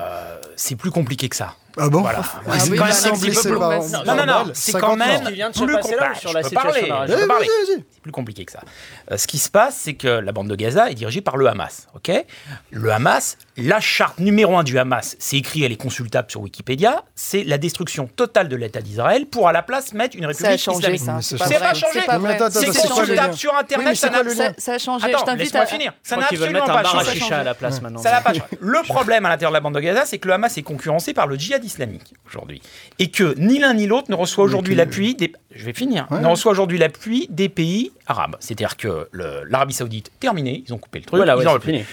C'est 0.56 0.76
plus 0.76 0.90
compliqué 0.90 1.28
que 1.28 1.36
ça. 1.36 1.54
Ah 1.76 1.88
bon 1.88 2.00
voilà. 2.00 2.22
Ah, 2.48 2.58
c'est 2.58 2.74
quand 2.74 2.84
même 2.84 2.92
un 2.92 3.10
petit 3.12 3.30
peu 3.30 3.40
plus... 3.40 3.52
Non, 3.52 4.16
non, 4.16 4.26
non, 4.26 4.50
c'est 4.52 4.72
quand 4.72 4.96
même 4.96 5.22
plus 5.22 5.76
compliqué. 5.76 5.96
Sur 6.18 6.32
la 6.32 6.42
C'est 6.42 6.54
plus 8.08 8.12
compliqué 8.12 8.44
que 8.44 8.52
ça. 8.52 8.62
ce 9.16 9.26
qui 9.26 9.38
se 9.38 9.50
passe, 9.50 9.76
c'est 9.76 9.94
que 9.94 10.08
la 10.08 10.32
bande 10.32 10.48
de 10.48 10.56
Gaza 10.56 10.90
est 10.90 10.94
dirigée 10.94 11.20
par 11.20 11.36
le 11.36 11.46
Hamas. 11.46 11.88
Ok? 11.94 12.10
Le 12.70 12.92
Hamas, 12.92 13.36
la 13.56 13.80
charte 13.80 14.18
numéro 14.18 14.56
un 14.56 14.62
du 14.62 14.78
Hamas, 14.78 15.16
c'est 15.18 15.36
écrit, 15.36 15.62
elle 15.62 15.72
est 15.72 15.76
consultable 15.76 16.30
sur 16.30 16.40
Wikipédia, 16.40 17.04
c'est 17.14 17.44
la 17.44 17.58
destruction 17.58 18.06
totale 18.06 18.48
de 18.48 18.56
l'État 18.56 18.80
d'Israël 18.80 19.26
pour 19.26 19.48
à 19.48 19.52
la 19.52 19.62
place 19.62 19.92
mettre 19.92 20.16
une 20.16 20.26
république 20.26 20.58
ça 20.58 20.70
a 20.70 20.74
changé, 20.74 20.94
islamique. 20.94 21.22
Ça. 21.22 21.46
C'est 21.46 21.58
pas 21.58 21.74
changé. 21.74 22.00
C'est 22.50 22.88
consultable 22.88 23.34
sur 23.34 23.54
Internet. 23.54 23.96
ça, 23.96 24.72
a 24.72 24.78
changé. 24.78 25.14
Attends, 25.14 25.34
laisse-moi 25.34 25.66
finir. 25.66 25.92
Ça 26.02 26.16
n'a 26.16 26.26
absolument 26.26 26.66
pas 26.66 26.84
changé. 26.84 27.32
à 27.32 27.44
la 27.44 27.54
place 27.54 27.82
maintenant. 27.82 28.00
Ça 28.00 28.10
n'a 28.10 28.20
pas 28.20 28.32
changé. 28.32 28.44
Le 28.60 28.82
problème 28.82 29.26
à 29.26 29.28
l'intérieur 29.28 29.50
de 29.50 29.56
la 29.56 29.60
bande 29.60 29.74
de 29.74 29.80
Gaza, 29.80 30.06
c'est 30.06 30.18
que 30.18 30.28
le 30.28 30.34
Hamas 30.34 30.56
est 30.56 30.62
concurrencé 30.62 31.12
par 31.12 31.26
le 31.26 31.36
djihad 31.36 31.64
islamique 31.64 32.14
aujourd'hui. 32.26 32.62
Et 32.98 33.10
que 33.10 33.34
ni 33.36 33.58
l'un 33.58 33.74
ni 33.74 33.86
l'autre 33.86 34.10
ne 34.10 34.16
reçoit 34.16 34.44
aujourd'hui 34.44 34.74
l'appui 34.74 35.14
des. 35.14 35.32
Je 35.58 35.64
vais 35.64 35.72
finir. 35.72 36.06
Ne 36.12 36.26
reçoit 36.26 36.52
aujourd'hui 36.52 36.78
l'appui 36.78 37.26
des 37.30 37.48
pays 37.48 37.90
arabes. 38.06 38.36
C'est-à-dire 38.38 38.76
que 38.76 39.08
l'Arabie 39.12 39.74
Saoudite, 39.74 40.12
terminé, 40.20 40.62
ils 40.64 40.72
ont 40.72 40.78
coupé 40.78 41.00
le 41.00 41.04
truc. 41.04 41.16
Voilà, 41.16 41.36
ils 41.36 41.48
ont 41.48 41.60
fini. 41.60 41.84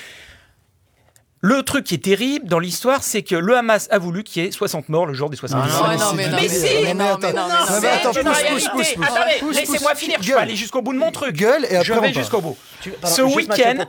Le 1.41 1.61
truc 1.61 1.83
qui 1.85 1.95
est 1.95 2.03
terrible 2.03 2.47
dans 2.47 2.57
l'histoire, 2.57 3.03
c'est 3.03 3.21
que 3.21 3.35
le 3.35 3.55
Hamas 3.55 3.87
a 3.91 3.99
voulu 3.99 4.23
qu'il 4.23 4.43
y 4.43 4.47
ait 4.47 4.51
60 4.51 4.89
morts 4.89 5.05
le 5.05 5.13
jour 5.13 5.29
des 5.29 5.37
70 5.37 5.71
ah 5.71 5.95
non, 5.95 6.13
mais, 6.15 6.27
mais, 6.27 6.47
si 6.47 6.65
Mais 6.83 6.95
non, 6.95 7.17
mais 7.21 7.33
non, 7.33 7.43
mais 7.81 7.87
attends, 7.87 8.13
pousse, 8.13 8.67
pousse, 8.73 8.93
pousse, 8.93 9.05
Attendez, 9.05 9.55
laissez-moi 9.59 9.93
finir, 9.93 10.17
je 10.21 10.33
vais 10.33 10.39
aller 10.39 10.55
jusqu'au 10.55 10.81
bout 10.81 10.93
de 10.93 10.97
mon 10.97 11.11
truc. 11.11 11.35
Gueule 11.35 11.65
et 11.65 11.75
après 11.75 11.83
Je 11.83 11.93
vais 11.93 12.13
jusqu'au 12.13 12.41
bout. 12.41 12.57
Ce 13.03 13.21
week-end... 13.21 13.85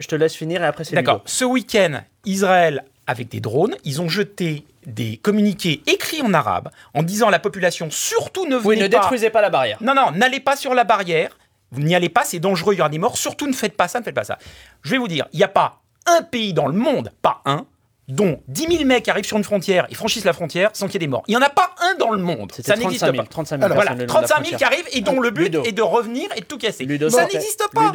Je 0.00 0.08
te 0.08 0.14
laisse 0.14 0.34
finir 0.34 0.62
et 0.62 0.66
après 0.66 0.84
c'est 0.84 0.94
D'accord. 0.94 1.20
Ce 1.26 1.44
week-end, 1.44 2.00
Israël, 2.24 2.84
avec 3.12 3.28
des 3.28 3.40
drones, 3.40 3.76
ils 3.84 4.00
ont 4.00 4.08
jeté 4.08 4.64
des 4.86 5.16
communiqués 5.18 5.82
écrits 5.86 6.22
en 6.22 6.34
arabe 6.34 6.70
en 6.94 7.02
disant 7.04 7.28
à 7.28 7.30
la 7.30 7.38
population 7.38 7.88
surtout 7.90 8.46
ne 8.46 8.56
venez 8.56 8.68
oui, 8.68 8.78
ne 8.78 8.86
détruisez 8.88 9.30
pas 9.30 9.40
la 9.40 9.50
barrière. 9.50 9.78
Non, 9.80 9.94
non, 9.94 10.10
n'allez 10.10 10.40
pas 10.40 10.56
sur 10.56 10.74
la 10.74 10.84
barrière. 10.84 11.38
Vous 11.70 11.80
n'y 11.80 11.94
allez 11.94 12.08
pas, 12.08 12.24
c'est 12.24 12.40
dangereux, 12.40 12.74
il 12.74 12.78
y 12.78 12.80
aura 12.80 12.90
des 12.90 12.98
morts. 12.98 13.16
Surtout 13.16 13.46
ne 13.46 13.52
faites 13.52 13.76
pas 13.76 13.88
ça, 13.88 14.00
ne 14.00 14.04
faites 14.04 14.14
pas 14.14 14.24
ça. 14.24 14.38
Je 14.82 14.90
vais 14.90 14.98
vous 14.98 15.08
dire, 15.08 15.26
il 15.32 15.36
n'y 15.36 15.44
a 15.44 15.48
pas 15.48 15.80
un 16.06 16.22
pays 16.22 16.52
dans 16.52 16.66
le 16.66 16.74
monde, 16.74 17.12
pas 17.22 17.40
un, 17.44 17.64
dont 18.12 18.38
10 18.48 18.76
000 18.76 18.84
mecs 18.84 19.08
arrivent 19.08 19.24
sur 19.24 19.36
une 19.36 19.44
frontière 19.44 19.86
et 19.90 19.94
franchissent 19.94 20.24
la 20.24 20.32
frontière 20.32 20.70
sans 20.72 20.86
qu'il 20.86 20.94
y 20.94 20.96
ait 20.96 21.06
des 21.06 21.10
morts. 21.10 21.22
Il 21.28 21.32
n'y 21.32 21.36
en 21.36 21.44
a 21.44 21.48
pas 21.48 21.70
un 21.80 21.96
dans 21.98 22.10
le 22.10 22.18
monde. 22.18 22.52
Ça 22.64 22.76
n'existe 22.76 23.04
pas. 23.04 23.24
35 23.24 23.60
000, 23.60 23.74
voilà, 23.74 23.94
35 24.06 24.46
000 24.46 24.58
qui 24.58 24.64
arrivent 24.64 24.88
et 24.92 25.00
dont 25.00 25.20
le 25.20 25.30
but 25.30 25.56
est 25.64 25.72
de 25.72 25.82
revenir 25.82 26.28
et 26.36 26.40
de 26.40 26.46
tout 26.46 26.58
casser. 26.58 26.86
ça 27.10 27.26
n'existe 27.26 27.64
pas. 27.72 27.92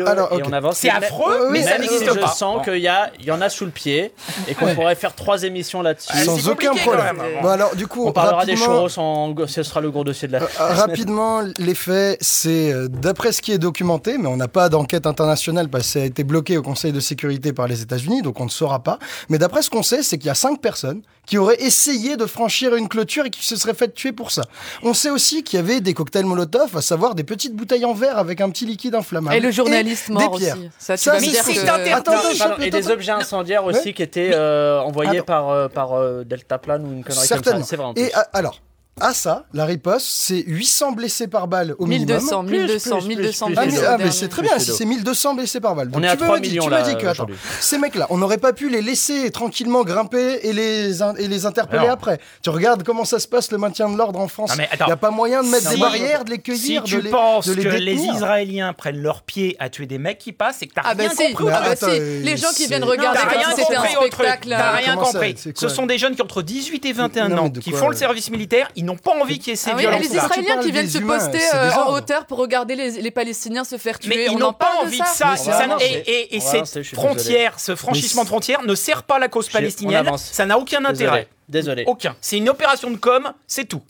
C'est 0.74 0.90
affreux, 0.90 1.50
mais, 1.52 1.64
ça 1.64 1.78
n'existe 1.78 2.20
pas. 2.20 2.28
Je 2.28 2.38
sens 2.38 2.64
qu'il 2.64 2.78
y, 2.78 3.26
y 3.26 3.32
en 3.32 3.42
a 3.42 3.50
sous 3.50 3.66
le 3.66 3.72
pied 3.72 4.14
et 4.48 4.56
qu'on 4.56 4.74
pourrait 4.74 4.96
faire 4.96 5.14
trois 5.16 5.44
émissions 5.44 5.82
là-dessus. 5.82 6.18
Sans 6.26 6.50
aucun 6.50 6.74
problème. 6.74 7.22
Bon, 7.42 7.50
alors, 7.50 7.76
du 7.76 7.88
coup, 7.88 8.06
on 8.06 8.12
parlera 8.12 8.46
des 8.46 8.56
churros, 8.56 8.90
ce 8.90 9.64
sera 9.64 9.82
le 9.82 9.92
gros 9.92 10.04
dossier 10.04 10.28
de 10.28 10.34
la 10.34 10.44
euh, 10.44 10.48
Rapidement, 10.60 11.42
les 11.58 11.76
faits, 11.76 12.18
c'est 12.22 12.72
euh, 12.72 12.88
d'après 12.88 13.32
ce 13.32 13.42
qui 13.42 13.52
est 13.52 13.58
documenté, 13.58 14.18
mais 14.18 14.28
on 14.28 14.38
n'a 14.38 14.48
pas 14.48 14.70
d'enquête 14.70 15.06
internationale 15.06 15.70
parce 15.70 15.86
que 15.86 15.90
ça 15.92 16.00
a 16.00 16.04
été 16.04 16.24
bloqué 16.24 16.58
au 16.58 16.62
Conseil 16.62 16.92
de 16.92 17.00
sécurité 17.00 17.54
par 17.54 17.68
les 17.68 17.82
États-Unis, 17.82 18.22
donc 18.22 18.40
on 18.40 18.46
ne 18.46 18.50
saura 18.50 18.80
pas. 18.80 19.00
Mais 19.30 19.38
d'après 19.38 19.62
ce 19.62 19.70
qu'on 19.70 19.84
sait, 19.84 20.04
c'est 20.08 20.18
qu'il 20.18 20.28
y 20.28 20.32
a 20.32 20.36
cinq 20.36 20.62
personnes 20.62 21.02
qui 21.28 21.38
auraient 21.38 21.62
essayé 21.62 22.16
de 22.16 22.26
franchir 22.26 22.74
une 22.76 22.88
clôture 22.88 23.26
et 23.26 23.30
qui 23.30 23.46
se 23.46 23.56
seraient 23.58 23.74
fait 23.74 23.94
tuer 23.94 24.14
pour 24.14 24.32
ça. 24.32 24.44
On 24.82 24.94
sait 24.94 25.10
aussi 25.10 25.44
qu'il 25.44 25.58
y 25.58 25.60
avait 25.60 25.82
des 25.82 25.94
cocktails 25.94 26.26
Molotov, 26.26 26.76
à 26.78 26.82
savoir 26.82 27.16
des 27.16 27.26
petites 27.26 27.54
bouteilles 27.54 27.84
en 27.86 27.94
verre 27.94 28.18
avec 28.18 28.40
un 28.40 28.50
petit 28.50 28.66
liquide 28.66 28.96
inflammable. 28.96 29.36
Et 29.36 29.42
le 29.42 29.52
journaliste 29.52 30.10
mort 30.10 30.34
aussi. 30.34 30.46
Ça, 30.80 30.96
ça 30.96 31.18
que... 31.18 32.62
et 32.64 32.70
des 32.70 32.90
objets 32.90 33.12
incendiaires 33.12 33.66
aussi 33.66 33.94
qui 33.94 34.02
étaient 34.02 34.32
euh, 34.34 34.80
envoyés 34.80 35.22
par, 35.22 35.50
euh, 35.50 35.68
par 35.68 35.94
euh, 35.94 36.24
Delta 36.24 36.58
Plane 36.58 36.86
ou 36.86 36.94
une 36.94 37.04
connerie 37.04 37.28
comme 37.28 37.44
ça. 37.44 37.64
C'est 37.64 37.76
vrai. 37.76 37.92
Et 37.98 38.12
alors, 38.34 38.62
à 39.00 39.14
ça, 39.14 39.46
la 39.54 39.66
riposte, 39.66 40.08
c'est 40.08 40.44
800 40.46 40.94
blessés 40.94 41.28
par 41.28 41.48
balle 41.48 41.76
au 41.80 41.86
1200, 41.86 42.44
minimum. 42.44 42.68
1200, 42.68 43.02
1200 43.02 43.46
Ah, 43.56 43.66
mais, 43.66 43.84
ah, 43.86 43.98
mais 43.98 44.12
c'est 44.12 44.28
très 44.28 44.42
bien, 44.42 44.60
c'est 44.60 44.86
1200 44.86 45.36
blessés 45.36 45.60
par 45.60 45.76
balle. 45.76 45.90
on 45.94 46.04
est 46.04 46.08
à 46.08 46.16
3 46.16 46.40
millions 46.40 46.64
tu 46.64 46.70
là. 46.70 46.84
Me 46.84 46.90
dis 46.90 46.98
que, 46.98 47.08
attends, 47.08 47.28
ces 47.60 47.78
mecs-là, 47.78 48.08
on 48.10 48.18
n'aurait 48.18 48.38
pas 48.38 48.54
pu 48.54 48.70
les 48.70 48.82
laisser 48.82 49.30
tranquillement 49.32 49.84
grimper 49.84 50.40
et 50.44 50.54
les, 50.54 51.02
et 51.02 51.28
les 51.28 51.46
interpeller 51.46 51.88
après. 51.88 52.20
Tu 52.42 52.50
regardes 52.50 52.84
comment 52.84 53.06
ça 53.06 53.20
se 53.20 53.28
passe 53.28 53.52
le 53.52 53.58
maintien 53.58 53.90
de 53.90 53.98
l'ordre 53.98 54.20
en 54.20 54.28
France. 54.28 54.54
Il 54.56 54.86
n'y 54.86 54.92
a 54.92 54.98
pas 54.98 55.12
moyen 55.12 55.44
de 55.44 55.50
mettre 55.50 55.70
des 55.70 55.78
barrières, 55.78 56.26
de 56.26 56.32
les 56.32 56.40
cueillir, 56.40 56.84
si 56.86 56.90
tu 56.92 56.98
de 56.98 57.02
les, 57.02 57.10
penses 57.10 57.48
de 57.48 57.54
les 57.54 57.64
que 57.64 57.70
les 57.70 57.96
Israéliens 57.96 58.74
prennent 58.74 59.02
leurs 59.02 59.22
pieds 59.22 59.56
à 59.60 59.70
tuer 59.70 59.86
des 59.86 59.98
mecs 59.98 60.18
qui 60.18 60.32
passent, 60.32 60.58
c'est 60.60 60.68
que 60.68 60.74
t'as 60.74 60.82
Ah, 60.84 60.96
bah 60.96 61.04
rien 61.08 61.30
compris. 61.30 61.54
ah, 61.54 61.62
bah 61.62 61.70
attends, 61.72 61.92
si. 61.92 62.00
Les 62.24 62.38
gens 62.38 62.52
qui 62.56 62.68
viennent 62.68 62.84
regarder 62.84 63.20
comme 63.20 63.30
rien 63.30 63.50
si 63.56 63.62
c'était 63.62 63.76
un 63.76 63.86
spectacle. 63.86 64.50
T'as 64.50 64.72
rien 64.72 64.96
compris. 64.96 65.36
Ce 65.56 65.70
sont 65.70 65.86
des 65.86 65.98
jeunes 65.98 66.16
qui 66.16 66.22
ont 66.22 66.26
entre 66.26 66.42
18 66.42 66.86
et 66.86 66.94
21 66.94 67.30
Non, 67.30 67.36
mais 67.36 67.42
ans, 67.42 67.50
qui 67.50 67.72
font 67.72 67.88
le 67.90 67.96
euh 67.96 67.98
service 67.98 68.30
militaire, 68.30 68.70
ils 68.76 68.84
n'ont 68.88 68.98
pas 68.98 69.12
envie 69.12 69.38
qu'il 69.38 69.50
y 69.50 69.54
ait 69.54 69.56
ces 69.56 69.70
Ah 69.72 69.76
oui, 69.78 69.86
et 69.86 70.00
les. 70.00 70.16
Israéliens 70.16 70.58
qui 70.58 70.72
viennent 70.72 70.90
se 70.90 70.98
humains, 70.98 71.20
poster 71.20 71.44
euh, 71.54 71.72
en 71.74 71.94
hauteur 71.94 72.26
pour 72.26 72.40
regarder 72.40 72.76
les, 72.76 72.92
les 73.02 73.12
Palestiniens 73.12 73.64
se 73.64 73.78
faire 73.78 74.00
tuer. 74.00 74.16
Mais 74.16 74.26
ils 74.26 74.36
On 74.36 74.40
n'ont 74.40 74.54
pas 74.54 74.72
envie 74.82 75.00
de 75.00 75.06
ça. 75.06 75.36
Et- 75.80 76.36
et, 76.36 76.40
cette 76.40 76.84
frontière, 76.96 77.60
ce 77.60 77.76
franchissement 77.76 78.24
de 78.24 78.28
frontière 78.28 78.64
ne 78.64 78.74
sert 78.76 79.04
pas 79.04 79.20
la 79.20 79.28
cause 79.28 79.50
palestinienne. 79.50 80.10
Ça 80.18 80.46
n'a 80.46 80.58
aucun 80.58 80.84
intérêt. 80.86 81.28
Désolé. 81.48 81.84
Aucun. 81.88 82.16
C'est 82.20 82.38
une 82.38 82.50
opération 82.50 82.92
de 82.92 82.98
com, 82.98 83.32
c'est 83.48 83.66
tout. 83.66 83.82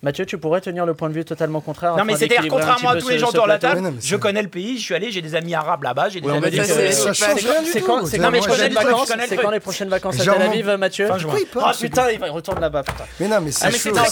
Mathieu, 0.00 0.24
tu 0.26 0.38
pourrais 0.38 0.60
tenir 0.60 0.86
le 0.86 0.94
point 0.94 1.08
de 1.08 1.14
vue 1.14 1.24
totalement 1.24 1.60
contraire 1.60 1.96
Non 1.96 2.04
mais 2.04 2.14
c'est-à-dire 2.14 2.46
contrairement 2.48 2.90
à 2.90 2.96
tous 2.96 3.08
les 3.08 3.18
gens 3.18 3.28
autour 3.28 3.44
de 3.44 3.48
la 3.48 3.58
table, 3.58 3.94
je 4.00 4.16
connais 4.16 4.42
le 4.42 4.48
pays, 4.48 4.78
je 4.78 4.84
suis 4.84 4.94
allé, 4.94 5.10
j'ai 5.10 5.22
des 5.22 5.34
amis 5.34 5.56
arabes 5.56 5.82
là-bas, 5.82 6.08
j'ai 6.08 6.20
des 6.20 6.28
amis 6.30 6.40
c'est- 6.52 7.80
quand- 7.80 8.00
les 8.30 8.40
je 8.40 8.46
prochaines 8.46 8.72
vacances 8.72 9.06
je 9.06 9.10
connais 9.10 9.22
le 9.24 9.28
C'est 9.28 9.36
quand 9.36 9.50
les 9.50 9.60
prochaines 9.60 9.88
vacances 9.88 10.20
à 10.20 10.24
Tel 10.32 10.42
Aviv, 10.42 10.70
Mathieu 10.78 11.08
Ah 11.10 11.72
putain, 11.78 12.10
il 12.10 12.24
retourne 12.30 12.60
là-bas. 12.60 12.82
putain. 12.84 13.04
Mais 13.18 13.28
non, 13.28 13.40
mais 13.40 13.50
Ah, 13.50 13.70
c'est 13.70 13.72
mais 13.72 13.78
chaud. 13.78 14.04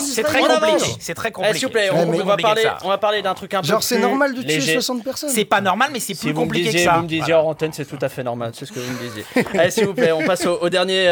c'est 0.00 0.22
très 0.22 0.40
la 0.40 0.56
compliqué. 0.56 0.92
C'est 1.00 1.14
très 1.14 1.30
compliqué. 1.32 1.58
S'il 1.58 1.66
vous 1.66 1.72
plaît, 1.72 1.90
on, 1.92 2.10
va 2.24 2.36
parler, 2.36 2.62
que 2.62 2.68
ça. 2.68 2.78
on 2.82 2.88
va 2.88 2.98
parler 2.98 3.22
d'un 3.22 3.34
truc 3.34 3.52
un 3.54 3.60
peu 3.60 3.66
Genre, 3.66 3.82
c'est 3.82 3.98
normal 3.98 4.34
de 4.34 4.40
tuer 4.42 4.54
léger. 4.54 4.72
60 4.74 5.04
personnes. 5.04 5.30
C'est 5.30 5.44
pas 5.44 5.60
normal, 5.60 5.90
mais 5.92 6.00
c'est 6.00 6.18
plus 6.18 6.32
compliqué 6.32 6.72
que 6.72 6.78
ça. 6.78 6.96
vous 6.96 7.02
me 7.02 7.08
disiez 7.08 7.34
hors 7.34 7.46
antenne, 7.46 7.72
c'est 7.72 7.84
tout 7.84 7.98
à 8.00 8.08
fait 8.08 8.22
normal, 8.22 8.52
c'est 8.54 8.64
ce 8.64 8.72
que 8.72 8.80
vous 8.80 8.92
me 8.92 8.98
disiez. 8.98 9.24
Allez, 9.58 9.70
s'il 9.70 9.86
vous 9.86 9.94
plaît, 9.94 10.12
on 10.12 10.24
passe 10.24 10.46
au, 10.46 10.68
dernier 10.70 11.10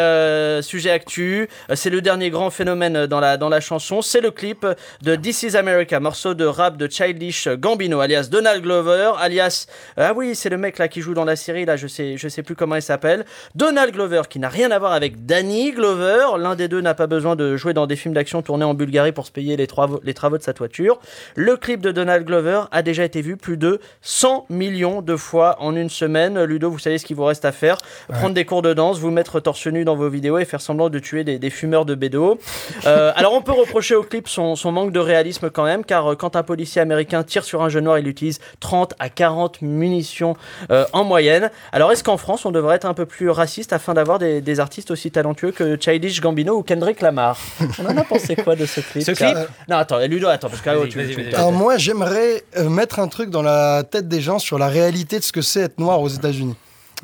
sujet 0.62 0.90
actu. 0.90 1.48
C'est 1.74 1.90
le 1.90 2.00
dernier 2.00 2.30
grand 2.30 2.50
phénomène 2.50 3.06
dans 3.06 3.20
la, 3.20 3.36
dans 3.36 3.48
la 3.48 3.60
chanson. 4.02 4.08
C'est 4.08 4.20
le 4.20 4.30
clip 4.30 4.66
de 5.02 5.16
This 5.16 5.42
Is 5.42 5.56
America, 5.56 6.00
morceau 6.00 6.34
de 6.34 6.44
rap 6.44 6.76
de 6.76 6.88
Childish 6.90 7.48
Gambino, 7.48 8.00
alias 8.00 8.28
Donald 8.30 8.62
Glover, 8.62 9.12
alias... 9.18 9.66
ah 9.96 10.12
oui, 10.14 10.34
c'est 10.34 10.48
le 10.48 10.56
mec 10.56 10.78
là 10.78 10.88
qui 10.88 11.00
joue 11.00 11.14
dans 11.14 11.24
la 11.24 11.36
série, 11.36 11.64
là, 11.64 11.76
je 11.76 11.86
sais, 11.86 12.16
je 12.16 12.28
sais 12.28 12.42
plus 12.42 12.54
comment 12.54 12.74
il 12.76 12.82
s'appelle. 12.82 13.24
Donald 13.54 13.92
Glover, 13.92 14.22
qui 14.28 14.38
n'a 14.38 14.48
rien 14.48 14.70
à 14.70 14.78
voir 14.78 14.92
avec 14.92 15.26
Danny 15.26 15.72
Glover. 15.72 16.38
L'un 16.38 16.54
des 16.54 16.68
deux 16.68 16.80
n'a 16.80 16.94
pas 16.94 17.06
besoin 17.06 17.36
de 17.36 17.56
jouer 17.56 17.74
dans 17.74 17.86
des 17.86 17.96
films 17.96 18.14
d'action 18.14 18.42
tournés 18.42 18.64
en 18.64 18.74
Bulgarie 18.74 19.12
pour 19.12 19.26
se 19.26 19.32
payer 19.32 19.56
les, 19.56 19.66
travaux- 19.66 20.00
les 20.04 20.14
travaux 20.14 20.38
de 20.38 20.42
sa 20.42 20.52
toiture. 20.52 20.98
Le 21.34 21.56
clip 21.56 21.80
de 21.80 21.92
Donald 21.92 22.24
Glover 22.26 22.62
a 22.70 22.82
déjà 22.82 23.04
été 23.04 23.20
vu 23.20 23.36
plus 23.36 23.56
de 23.56 23.80
100 24.02 24.46
millions 24.48 25.02
de 25.02 25.16
fois 25.16 25.56
en 25.60 25.74
une 25.76 25.90
semaine. 25.90 26.42
Ludo, 26.44 26.70
vous 26.70 26.78
savez 26.78 26.98
ce 26.98 27.04
qu'il 27.04 27.16
vous 27.16 27.24
reste 27.24 27.44
à 27.44 27.52
faire. 27.52 27.78
Prendre 28.08 28.34
des 28.34 28.44
cours 28.44 28.62
de 28.62 28.72
danse, 28.72 28.98
vous 28.98 29.10
mettre 29.10 29.40
torse 29.40 29.66
nu 29.66 29.84
dans 29.84 29.96
vos 29.96 30.08
vidéos 30.08 30.38
et 30.38 30.44
faire 30.44 30.60
semblant 30.60 30.88
de 30.88 30.98
tuer 30.98 31.24
des, 31.24 31.38
des 31.38 31.50
fumeurs 31.50 31.84
de 31.84 31.94
bédo. 31.94 32.38
Euh, 32.86 33.12
alors 33.16 33.32
on 33.34 33.42
peut 33.42 33.52
reprocher 33.52 33.87
au 33.94 34.02
clip 34.02 34.28
son, 34.28 34.56
son 34.56 34.72
manque 34.72 34.92
de 34.92 34.98
réalisme 35.00 35.50
quand 35.50 35.64
même, 35.64 35.84
car 35.84 36.12
euh, 36.12 36.14
quand 36.16 36.36
un 36.36 36.42
policier 36.42 36.80
américain 36.80 37.22
tire 37.22 37.44
sur 37.44 37.62
un 37.62 37.68
jeune 37.68 37.84
noir, 37.84 37.98
il 37.98 38.08
utilise 38.08 38.38
30 38.60 38.94
à 38.98 39.08
40 39.08 39.62
munitions 39.62 40.36
euh, 40.70 40.84
en 40.92 41.04
moyenne. 41.04 41.50
Alors 41.72 41.92
est-ce 41.92 42.02
qu'en 42.04 42.16
France, 42.16 42.44
on 42.46 42.50
devrait 42.50 42.76
être 42.76 42.86
un 42.86 42.94
peu 42.94 43.06
plus 43.06 43.30
raciste 43.30 43.72
afin 43.72 43.94
d'avoir 43.94 44.18
des, 44.18 44.40
des 44.40 44.60
artistes 44.60 44.90
aussi 44.90 45.10
talentueux 45.10 45.50
que 45.52 45.76
Childish 45.80 46.20
Gambino 46.20 46.56
ou 46.56 46.62
Kendrick 46.62 47.00
Lamar? 47.00 47.38
On 47.78 47.86
en 47.86 47.96
a 47.96 48.04
pensé 48.04 48.36
quoi 48.36 48.56
de 48.56 48.66
ce 48.66 48.80
clip? 48.80 49.02
Ce 49.04 49.12
clip? 49.12 49.36
Non, 49.68 49.76
attends, 49.76 49.98
Ludo, 50.06 50.28
attends, 50.28 50.48
parce 50.48 50.60
que 50.62 50.70
Vas-y, 50.70 50.88
tu- 50.88 51.28
tu-. 51.28 51.34
Alors 51.34 51.52
moi, 51.52 51.76
j'aimerais 51.76 52.42
euh, 52.56 52.68
mettre 52.68 52.98
un 53.00 53.08
truc 53.08 53.30
dans 53.30 53.42
la 53.42 53.82
tête 53.82 54.08
des 54.08 54.20
gens 54.20 54.38
sur 54.38 54.58
la 54.58 54.68
réalité 54.68 55.18
de 55.18 55.24
ce 55.24 55.32
que 55.32 55.42
c'est 55.42 55.60
être 55.60 55.78
noir 55.78 56.00
aux 56.00 56.08
États-Unis. 56.08 56.54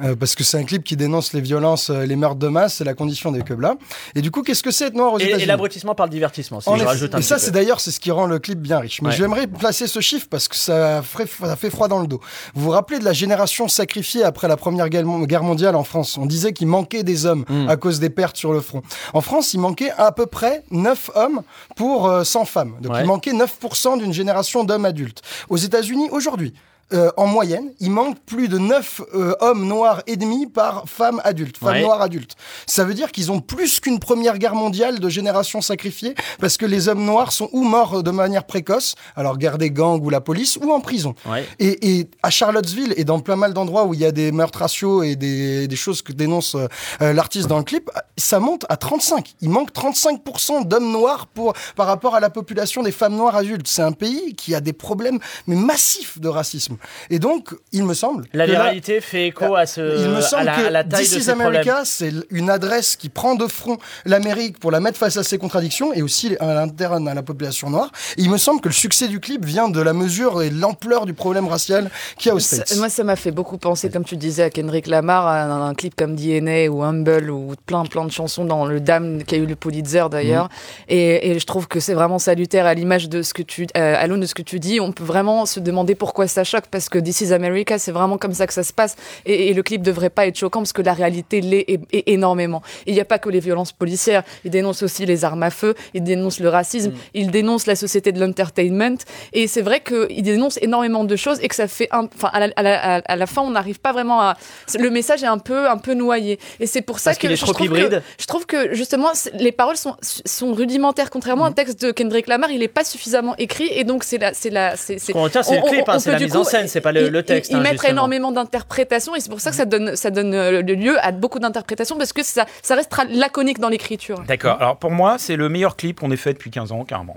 Euh, 0.02 0.16
parce 0.16 0.34
que 0.34 0.42
c'est 0.42 0.58
un 0.58 0.64
clip 0.64 0.82
qui 0.82 0.96
dénonce 0.96 1.32
les 1.34 1.40
violences, 1.40 1.88
euh, 1.90 2.04
les 2.04 2.16
meurtres 2.16 2.34
de 2.40 2.48
masse, 2.48 2.74
c'est 2.74 2.84
la 2.84 2.94
condition 2.94 3.30
des 3.30 3.42
là. 3.60 3.76
Et 4.16 4.22
du 4.22 4.30
coup, 4.32 4.42
qu'est-ce 4.42 4.62
que 4.62 4.72
c'est 4.72 4.86
être 4.86 4.94
noir 4.94 5.12
aux 5.12 5.18
Et, 5.20 5.22
et 5.22 5.26
États-Unis? 5.28 5.46
l'abrutissement 5.46 5.94
par 5.94 6.06
le 6.06 6.10
divertissement, 6.10 6.60
si 6.60 6.68
je 6.76 6.84
rajoute 6.84 7.14
un 7.14 7.18
et 7.18 7.22
ça, 7.22 7.38
c'est 7.38 7.52
d'ailleurs 7.52 7.78
c'est 7.80 7.92
ce 7.92 8.00
qui 8.00 8.10
rend 8.10 8.26
le 8.26 8.40
clip 8.40 8.58
bien 8.58 8.80
riche. 8.80 9.00
Mais 9.02 9.10
Ouais. 9.10 9.14
j'aimerais 9.14 9.46
placer 9.46 9.86
ce 9.86 10.00
chiffre 10.00 10.26
parce 10.28 10.48
que 10.48 10.56
ça, 10.56 11.02
ferait- 11.02 11.26
ça 11.28 11.54
fait 11.54 11.70
froid 11.70 11.86
dans 11.86 12.00
le 12.00 12.08
dos. 12.08 12.20
Vous 12.54 12.64
vous 12.64 12.70
rappelez 12.70 12.98
de 12.98 13.04
la 13.04 13.12
génération 13.12 13.68
sacrifiée 13.68 14.24
après 14.24 14.48
la 14.48 14.56
Première 14.56 14.88
Guerre 14.88 15.42
mondiale 15.44 15.76
en 15.76 15.84
France? 15.84 16.18
On 16.18 16.26
disait 16.26 16.52
qu'il 16.52 16.66
manquait 16.66 17.04
des 17.04 17.26
hommes 17.26 17.44
Mm. 17.48 17.68
à 17.68 17.76
cause 17.76 18.00
des 18.00 18.10
pertes 18.10 18.36
sur 18.36 18.52
le 18.52 18.60
front. 18.60 18.82
En 19.12 19.20
France, 19.20 19.54
il 19.54 19.60
manquait 19.60 19.90
à 19.96 20.10
peu 20.10 20.26
près 20.26 20.64
9 20.72 21.10
hommes 21.14 21.42
pour 21.76 22.08
euh, 22.08 22.24
100 22.24 22.44
femmes. 22.46 22.74
Donc 22.80 22.94
Ouais. 22.94 23.02
il 23.02 23.06
manquait 23.06 23.32
9% 23.32 23.96
d'une 23.98 24.12
génération 24.12 24.64
d'hommes 24.64 24.86
adultes. 24.86 25.22
Aux 25.50 25.56
États-Unis, 25.56 26.08
aujourd'hui, 26.10 26.52
euh, 26.92 27.10
en 27.16 27.26
moyenne, 27.26 27.72
il 27.80 27.90
manque 27.90 28.18
plus 28.26 28.48
de 28.48 28.58
9 28.58 29.00
euh, 29.14 29.34
hommes 29.40 29.66
noirs 29.66 30.02
et 30.06 30.16
demi 30.16 30.46
par 30.46 30.84
femme 30.86 31.20
adulte, 31.24 31.56
femme 31.56 31.74
Ouais. 31.74 31.82
noire 31.82 32.02
adulte. 32.02 32.32
Ça 32.66 32.84
veut 32.84 32.94
dire 32.94 33.10
qu'ils 33.10 33.32
ont 33.32 33.40
plus 33.40 33.80
qu'une 33.80 33.98
première 33.98 34.38
guerre 34.38 34.54
mondiale 34.54 35.00
de 35.00 35.08
générations 35.08 35.60
sacrifiées 35.60 36.14
parce 36.40 36.56
que 36.56 36.66
les 36.66 36.88
hommes 36.88 37.04
noirs 37.04 37.32
sont 37.32 37.48
ou 37.52 37.62
morts 37.64 38.02
de 38.02 38.10
manière 38.10 38.44
précoce, 38.44 38.94
alors 39.16 39.38
guerre 39.38 39.58
des 39.58 39.70
gangs 39.70 40.00
ou 40.04 40.10
la 40.10 40.20
police, 40.20 40.56
ou 40.62 40.72
en 40.72 40.80
prison. 40.80 41.14
Ouais. 41.26 41.46
Et, 41.58 41.98
et 41.98 42.10
à 42.22 42.30
Charlottesville 42.30 42.92
et 42.96 43.04
dans 43.04 43.20
plein 43.20 43.36
mal 43.36 43.54
d'endroits 43.54 43.84
où 43.86 43.94
il 43.94 44.00
y 44.00 44.04
a 44.04 44.12
des 44.12 44.30
meurtres 44.30 44.58
raciaux 44.60 45.02
et 45.02 45.16
des, 45.16 45.66
des 45.68 45.76
choses 45.76 46.02
que 46.02 46.12
dénonce 46.12 46.54
euh, 46.54 47.12
l'artiste 47.12 47.48
dans 47.48 47.58
le 47.58 47.64
clip, 47.64 47.90
ça 48.16 48.40
monte 48.40 48.66
à 48.68 48.76
35. 48.76 49.34
Il 49.40 49.48
manque 49.50 49.72
35% 49.72 50.66
d'hommes 50.66 50.92
noirs 50.92 51.26
pour, 51.28 51.54
par 51.76 51.86
rapport 51.86 52.14
à 52.14 52.20
la 52.20 52.30
population 52.30 52.82
des 52.82 52.92
femmes 52.92 53.16
noires 53.16 53.36
adultes. 53.36 53.66
C'est 53.68 53.82
un 53.82 53.92
pays 53.92 54.34
qui 54.34 54.54
a 54.54 54.60
des 54.60 54.72
problèmes 54.72 55.18
mais 55.46 55.56
massifs 55.56 56.18
de 56.20 56.28
racisme. 56.28 56.73
Et 57.10 57.18
donc, 57.18 57.54
il 57.72 57.84
me 57.84 57.94
semble 57.94 58.24
La 58.32 58.46
viralité 58.46 59.00
fait 59.00 59.26
écho 59.28 59.54
à, 59.54 59.66
ce, 59.66 59.80
il 60.02 60.08
me 60.10 60.16
à, 60.18 60.22
semble 60.22 60.44
la, 60.44 60.56
que 60.56 60.66
à 60.66 60.70
la 60.70 60.84
taille 60.84 61.02
This 61.04 61.12
de 61.14 61.18
is 61.18 61.22
ces. 61.24 61.30
America, 61.30 61.82
c'est 61.84 62.12
une 62.30 62.50
adresse 62.50 62.96
qui 62.96 63.08
prend 63.08 63.34
de 63.34 63.46
front 63.46 63.78
l'Amérique 64.04 64.58
pour 64.58 64.70
la 64.70 64.80
mettre 64.80 64.98
face 64.98 65.16
à 65.16 65.22
ses 65.22 65.38
contradictions 65.38 65.92
et 65.92 66.02
aussi 66.02 66.36
à 66.40 66.54
l'interne 66.54 67.08
à 67.08 67.14
la 67.14 67.22
population 67.22 67.70
noire. 67.70 67.90
Et 68.16 68.22
il 68.22 68.30
me 68.30 68.38
semble 68.38 68.60
que 68.60 68.68
le 68.68 68.74
succès 68.74 69.08
du 69.08 69.20
clip 69.20 69.44
vient 69.44 69.68
de 69.68 69.80
la 69.80 69.92
mesure 69.92 70.42
et 70.42 70.50
l'ampleur 70.50 71.06
du 71.06 71.14
problème 71.14 71.46
racial 71.48 71.90
qu'il 72.18 72.28
y 72.28 72.32
a 72.32 72.34
aux 72.34 72.38
Ça- 72.40 72.56
States. 72.64 72.76
Moi, 72.78 72.88
ça 72.88 73.04
m'a 73.04 73.16
fait 73.16 73.30
beaucoup 73.30 73.58
penser, 73.58 73.90
comme 73.90 74.04
tu 74.04 74.16
disais, 74.16 74.42
à 74.44 74.50
Kendrick 74.50 74.86
Lamar, 74.86 75.26
à 75.26 75.42
un, 75.42 75.68
un 75.68 75.74
clip 75.74 75.94
comme 75.96 76.14
DNA 76.16 76.68
ou 76.70 76.82
Humble 76.82 77.30
ou 77.30 77.54
plein, 77.66 77.84
plein 77.84 78.04
de 78.04 78.10
chansons 78.12 78.44
dans 78.44 78.64
le 78.66 78.80
Dame 78.80 79.22
qui 79.24 79.34
a 79.34 79.38
eu 79.38 79.46
le 79.46 79.56
Pulitzer 79.56 80.04
d'ailleurs. 80.10 80.48
Et, 80.88 81.30
et 81.30 81.38
je 81.38 81.46
trouve 81.46 81.68
que 81.68 81.80
c'est 81.80 81.94
vraiment 81.94 82.18
salutaire 82.18 82.66
à 82.66 82.74
l'image 82.74 83.08
de 83.08 83.22
ce 83.22 83.34
que 83.34 83.42
tu, 83.42 83.66
euh, 83.76 83.94
à 83.98 84.06
l'aune 84.06 84.20
de 84.20 84.26
ce 84.26 84.34
que 84.34 84.42
tu 84.42 84.60
dis. 84.60 84.80
On 84.80 84.92
peut 84.92 85.04
vraiment 85.04 85.46
se 85.46 85.60
demander 85.60 85.94
pourquoi 85.94 86.26
ça 86.28 86.44
choque 86.44 86.63
parce 86.70 86.88
que 86.88 86.98
This 86.98 87.20
is 87.22 87.32
America, 87.32 87.78
c'est 87.78 87.92
vraiment 87.92 88.18
comme 88.18 88.32
ça 88.34 88.46
que 88.46 88.52
ça 88.52 88.62
se 88.62 88.72
passe. 88.72 88.96
Et, 89.26 89.48
et 89.48 89.54
le 89.54 89.62
clip 89.62 89.82
devrait 89.82 90.10
pas 90.10 90.26
être 90.26 90.36
choquant 90.38 90.60
parce 90.60 90.72
que 90.72 90.82
la 90.82 90.92
réalité 90.94 91.40
l'est 91.40 91.64
et- 91.68 91.80
et 91.92 92.12
énormément. 92.12 92.62
Il 92.86 92.94
n'y 92.94 93.00
a 93.00 93.04
pas 93.04 93.18
que 93.18 93.28
les 93.28 93.40
violences 93.40 93.72
policières. 93.72 94.22
Il 94.44 94.50
dénonce 94.50 94.82
aussi 94.82 95.06
les 95.06 95.24
armes 95.24 95.42
à 95.42 95.50
feu. 95.50 95.74
Il 95.94 96.02
dénonce 96.04 96.40
le 96.40 96.48
racisme. 96.48 96.92
Il 97.14 97.30
dénonce 97.30 97.66
la 97.66 97.76
société 97.76 98.12
de 98.12 98.20
l'entertainment. 98.24 98.96
Et 99.32 99.46
c'est 99.46 99.62
vrai 99.62 99.80
qu'il 99.80 100.22
dénonce 100.22 100.58
énormément 100.62 101.04
de 101.04 101.16
choses 101.16 101.38
et 101.42 101.48
que 101.48 101.54
ça 101.54 101.68
fait 101.68 101.88
enfin, 101.92 102.30
à 102.32 102.40
la, 102.40 102.52
à 102.56 102.62
la- 102.62 103.02
à 103.06 103.16
la 103.16 103.26
fin, 103.26 103.42
on 103.42 103.50
n'arrive 103.50 103.80
pas 103.80 103.92
vraiment 103.92 104.20
à, 104.20 104.36
le 104.78 104.90
message 104.90 105.22
est 105.22 105.26
un 105.26 105.38
peu, 105.38 105.68
un 105.68 105.78
peu 105.78 105.94
noyé. 105.94 106.38
Et 106.60 106.66
c'est 106.66 106.82
pour 106.82 106.98
ça 106.98 107.10
Parce 107.10 107.18
que 107.18 107.22
qu'il 107.22 107.32
est 107.32 107.36
je 107.36 107.42
trop 107.44 107.52
trouve 107.52 107.68
que, 107.68 108.00
je 108.18 108.26
trouve 108.26 108.46
que 108.46 108.74
justement, 108.74 109.10
les 109.34 109.52
paroles 109.52 109.76
sont, 109.76 109.96
sont 110.02 110.52
rudimentaires. 110.54 111.10
Contrairement 111.10 111.44
à 111.44 111.48
un 111.48 111.52
texte 111.52 111.80
de 111.82 111.90
Kendrick 111.92 112.26
Lamar, 112.26 112.50
il 112.50 112.60
n'est 112.60 112.68
pas 112.68 112.84
suffisamment 112.84 113.34
écrit 113.38 113.68
et 113.72 113.84
donc 113.84 114.04
c'est 114.04 114.18
la, 114.18 114.34
c'est 114.34 114.50
la, 114.50 114.76
c'est, 114.76 114.98
Ce 114.98 115.12
qu'on 115.12 115.22
retient, 115.22 115.42
c'est 115.42 115.56
le 115.56 115.62
on- 115.62 115.66
clip, 115.68 115.84
on- 115.86 115.90
hein, 115.90 115.94
on 115.96 115.98
c'est 115.98 116.10
la 116.10 116.16
en 116.16 116.18
coup- 116.20 116.24
scène, 116.58 116.68
c'est 116.68 116.80
pas 116.80 116.92
le, 116.92 117.06
ils- 117.06 117.10
le 117.12 117.22
texte. 117.22 117.50
Ils, 117.50 117.56
hein, 117.56 117.60
mettent 117.60 117.72
justement. 117.72 117.92
énormément 117.92 118.32
d'interprétations 118.32 119.14
et 119.16 119.20
c'est 119.20 119.28
pour 119.30 119.40
ça 119.40 119.50
que 119.50 119.56
ça 119.56 119.64
donne, 119.64 119.96
ça 119.96 120.10
donne 120.10 120.34
euh, 120.34 120.62
le 120.62 120.74
lieu 120.74 120.96
à 121.04 121.12
beaucoup 121.12 121.38
d'interprétations 121.38 121.96
parce 121.98 122.12
que 122.12 122.22
ça, 122.22 122.46
ça 122.62 122.74
reste 122.74 122.90
laconique 123.10 123.58
dans 123.58 123.68
l'écriture. 123.68 124.20
D'accord. 124.26 124.56
Alors 124.60 124.76
pour 124.78 124.90
moi, 124.90 125.16
c'est 125.18 125.36
le 125.36 125.48
meilleur 125.48 125.76
clip 125.76 126.00
qu'on 126.00 126.10
ait 126.10 126.16
fait 126.16 126.32
depuis 126.32 126.50
15 126.50 126.72
ans, 126.72 126.84
carrément. 126.84 127.16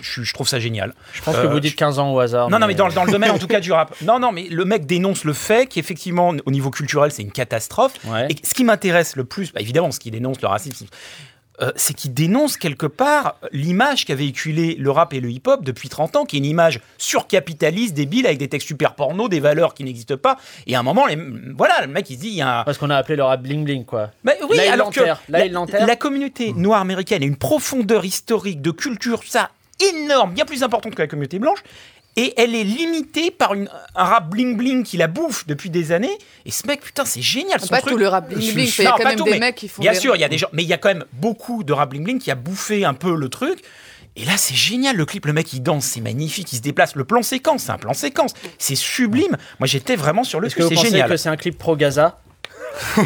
Je, 0.00 0.22
je 0.22 0.32
trouve 0.34 0.48
ça 0.48 0.58
génial. 0.58 0.94
Je 1.12 1.22
pense 1.22 1.36
que 1.36 1.46
Euh, 1.46 1.50
vous 1.50 1.60
dites 1.60 1.76
15 1.76 1.98
ans 1.98 2.12
au 2.12 2.18
hasard. 2.20 2.50
Non, 2.50 2.58
non, 2.58 2.66
mais 2.66 2.74
dans, 2.74 2.88
dans 2.88 3.04
le 3.04 3.12
domaine 3.16 3.30
en 3.30 3.38
tout 3.38 3.46
cas 3.46 3.60
du 3.60 3.72
rap. 3.72 3.94
Non, 4.02 4.18
non, 4.18 4.32
mais 4.32 4.46
le 4.50 4.64
mec 4.64 4.86
dénonce 4.86 5.24
le 5.24 5.32
fait 5.32 5.66
qu'effectivement, 5.66 6.32
au 6.44 6.50
niveau 6.50 6.70
culturel, 6.70 7.10
c'est 7.12 7.22
une 7.22 7.32
catastrophe. 7.32 7.92
Ouais. 8.06 8.26
Et 8.30 8.36
ce 8.44 8.54
qui 8.54 8.64
m'intéresse 8.64 9.16
le 9.16 9.24
plus, 9.24 9.52
bah, 9.52 9.60
évidemment, 9.60 9.90
ce 9.90 10.00
qui 10.00 10.10
dénonce 10.10 10.40
le 10.40 10.48
racisme, 10.48 10.86
euh, 11.62 11.70
c'est 11.76 11.94
qu'il 11.94 12.12
dénonce 12.12 12.56
quelque 12.56 12.86
part 12.86 13.36
l'image 13.52 14.04
qu'a 14.04 14.14
véhiculé 14.14 14.74
le 14.78 14.90
rap 14.90 15.14
et 15.14 15.20
le 15.20 15.30
hip-hop 15.30 15.64
depuis 15.64 15.88
30 15.88 16.16
ans, 16.16 16.24
qui 16.24 16.36
est 16.36 16.38
une 16.38 16.44
image 16.44 16.80
surcapitaliste, 16.98 17.94
débile, 17.94 18.26
avec 18.26 18.38
des 18.38 18.48
textes 18.48 18.66
super 18.68 18.94
porno, 18.94 19.28
des 19.28 19.40
valeurs 19.40 19.74
qui 19.74 19.84
n'existent 19.84 20.16
pas. 20.16 20.38
Et 20.66 20.74
à 20.74 20.80
un 20.80 20.82
moment, 20.82 21.06
les, 21.06 21.16
voilà, 21.56 21.82
le 21.82 21.86
mec 21.86 22.10
il 22.10 22.16
se 22.16 22.20
dit, 22.20 22.28
il 22.28 22.34
y 22.34 22.42
a 22.42 22.60
un, 22.60 22.64
Parce 22.64 22.78
qu'on 22.78 22.90
a 22.90 22.96
appelé 22.96 23.16
le 23.16 23.24
rap 23.24 23.40
bling 23.40 23.64
bling, 23.64 23.84
quoi. 23.84 24.10
mais 24.24 24.36
oui, 24.48 24.56
Là, 24.56 24.72
alors 24.72 24.90
que. 24.90 25.00
Là, 25.00 25.18
la, 25.28 25.86
la 25.86 25.96
communauté 25.96 26.52
noire 26.52 26.80
américaine 26.80 27.22
a 27.22 27.26
une 27.26 27.36
profondeur 27.36 28.04
historique 28.04 28.60
de 28.60 28.70
culture, 28.70 29.20
ça 29.24 29.50
énorme, 29.80 30.32
bien 30.32 30.44
plus 30.44 30.62
importante 30.62 30.94
que 30.94 31.02
la 31.02 31.08
communauté 31.08 31.38
blanche. 31.38 31.62
Et 32.16 32.34
elle 32.36 32.54
est 32.54 32.64
limitée 32.64 33.30
par 33.30 33.54
une, 33.54 33.68
un 33.94 34.04
rap 34.04 34.28
bling 34.28 34.56
bling 34.56 34.82
qui 34.82 34.96
la 34.96 35.06
bouffe 35.06 35.46
depuis 35.46 35.70
des 35.70 35.92
années. 35.92 36.18
Et 36.44 36.50
ce 36.50 36.66
mec, 36.66 36.82
putain, 36.82 37.04
c'est 37.04 37.22
génial. 37.22 37.60
Son 37.60 37.68
pas 37.68 37.80
tout 37.80 37.96
le 37.96 38.08
rap 38.08 38.28
bling 38.28 38.52
bling, 38.52 38.70
il 38.78 38.84
y 38.84 38.86
a 38.86 38.92
quand 38.92 39.04
même 39.04 39.20
des 39.20 39.38
mecs 39.38 39.54
qui 39.54 39.68
font. 39.68 39.80
Bien 39.80 39.94
sûr, 39.94 40.14
il 40.14 40.20
y 40.20 40.24
a 40.24 40.28
des 40.28 40.38
gens, 40.38 40.48
mais 40.52 40.62
il 40.62 40.68
y 40.68 40.74
a 40.74 40.78
quand 40.78 40.90
même 40.90 41.04
beaucoup 41.14 41.64
de 41.64 41.72
rap 41.72 41.90
bling 41.90 42.04
bling 42.04 42.18
qui 42.18 42.30
a 42.30 42.34
bouffé 42.34 42.84
un 42.84 42.94
peu 42.94 43.14
le 43.14 43.28
truc. 43.28 43.60
Et 44.14 44.26
là, 44.26 44.36
c'est 44.36 44.54
génial 44.54 44.96
le 44.96 45.06
clip. 45.06 45.24
Le 45.24 45.32
mec, 45.32 45.52
il 45.54 45.62
danse, 45.62 45.86
c'est 45.86 46.02
magnifique, 46.02 46.52
il 46.52 46.56
se 46.56 46.62
déplace. 46.62 46.96
Le 46.96 47.04
plan 47.04 47.22
séquence, 47.22 47.62
c'est 47.62 47.72
un 47.72 47.78
plan 47.78 47.94
séquence. 47.94 48.34
C'est 48.58 48.74
sublime. 48.74 49.38
Moi, 49.58 49.66
j'étais 49.66 49.96
vraiment 49.96 50.24
sur 50.24 50.38
le 50.38 50.50
cul. 50.50 50.62
C'est 50.68 50.76
génial. 50.76 51.08
que 51.08 51.16
c'est 51.16 51.30
un 51.30 51.36
clip 51.36 51.56
pro 51.56 51.76
Gaza? 51.76 52.18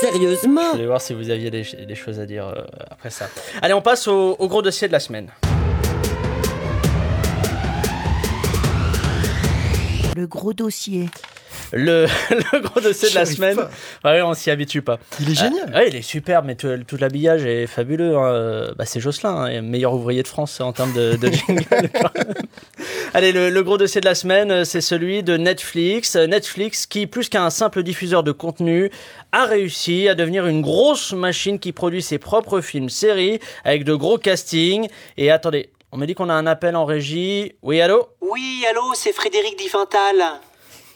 Sérieusement 0.00 0.62
Je 0.66 0.70
voulais 0.72 0.86
voir 0.86 1.00
si 1.00 1.14
vous 1.14 1.30
aviez 1.30 1.50
des, 1.50 1.94
choses 1.94 2.20
à 2.20 2.26
dire 2.26 2.46
euh, 2.46 2.62
après 2.90 3.10
ça. 3.10 3.28
Allez, 3.60 3.74
on 3.74 3.82
passe 3.82 4.08
au 4.08 4.36
gros 4.48 4.62
dossier 4.62 4.88
de 4.88 4.92
la 4.92 5.00
semaine. 5.00 5.30
Le 10.16 10.26
gros 10.26 10.52
dossier. 10.52 11.08
Le, 11.72 12.06
gros 12.62 12.80
dossier 12.80 13.10
de 13.10 13.14
la 13.14 13.24
semaine. 13.24 13.56
Ouais, 14.04 14.22
on 14.22 14.34
s'y 14.34 14.50
habitue 14.50 14.82
pas. 14.82 14.98
Il 15.20 15.30
est 15.30 15.34
génial. 15.34 15.72
Euh, 15.72 15.84
il 15.86 15.94
est 15.94 16.02
superbe, 16.02 16.44
mais 16.46 16.56
tout, 16.56 16.96
l'habillage 16.98 17.44
est 17.44 17.68
fabuleux. 17.68 18.16
Hein. 18.16 18.72
Bah, 18.76 18.84
c'est 18.86 18.98
Jocelyn, 18.98 19.36
hein, 19.36 19.62
meilleur 19.62 19.94
ouvrier 19.94 20.22
de 20.24 20.28
France 20.28 20.60
en 20.60 20.72
termes 20.72 20.92
de, 20.92 21.16
jingle. 21.30 21.64
Allez, 23.14 23.30
le, 23.30 23.62
gros 23.62 23.78
dossier 23.78 24.00
de 24.00 24.06
la 24.06 24.16
semaine, 24.16 24.64
c'est 24.64 24.80
celui 24.80 25.22
de 25.22 25.36
Netflix. 25.36 26.16
Netflix 26.16 26.86
qui, 26.86 27.06
plus 27.06 27.28
qu'un 27.28 27.50
simple 27.50 27.84
diffuseur 27.84 28.24
de 28.24 28.32
contenu, 28.32 28.90
a 29.30 29.44
réussi 29.44 30.08
à 30.08 30.16
devenir 30.16 30.46
une 30.46 30.62
grosse 30.62 31.12
machine 31.12 31.60
qui 31.60 31.72
produit 31.72 32.02
ses 32.02 32.18
propres 32.18 32.60
films, 32.60 32.88
séries, 32.88 33.38
avec 33.64 33.84
de 33.84 33.94
gros 33.94 34.18
castings. 34.18 34.88
Et 35.16 35.30
attendez, 35.30 35.70
on 35.92 35.98
me 35.98 36.06
dit 36.06 36.14
qu'on 36.14 36.30
a 36.30 36.34
un 36.34 36.46
appel 36.46 36.74
en 36.74 36.84
régie. 36.84 37.52
Oui, 37.62 37.80
allô? 37.80 38.08
Oui, 38.20 38.64
allô, 38.68 38.92
c'est 38.94 39.12
Frédéric 39.12 39.56
Diffental. 39.56 40.40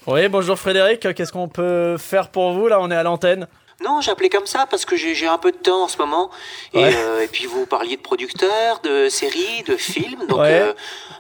Oui, 0.07 0.29
bonjour 0.29 0.59
Frédéric, 0.59 1.15
qu'est-ce 1.15 1.33
qu'on 1.33 1.49
peut 1.49 1.97
faire 1.97 2.29
pour 2.29 2.53
vous 2.53 2.69
Là, 2.69 2.79
on 2.79 2.91
est 2.91 2.95
à 2.95 3.03
l'antenne. 3.03 3.47
Non, 3.83 4.01
j'appelais 4.01 4.29
comme 4.29 4.47
ça 4.47 4.67
parce 4.71 4.85
que 4.85 4.97
j'ai 4.97 5.27
un 5.27 5.39
peu 5.39 5.51
de 5.51 5.57
temps 5.57 5.85
en 5.85 5.89
ce 5.89 5.99
moment. 5.99 6.31
Et, 6.73 6.85
euh, 6.85 7.23
et, 7.23 7.27
puis 7.27 7.47
vous 7.47 7.67
parliez 7.67 7.97
de 7.97 8.03
producteurs, 8.03 8.81
de 8.85 9.09
séries, 9.09 9.65
de 9.67 9.77
films. 9.77 10.27
Donc, 10.29 10.41
euh, 10.41 10.73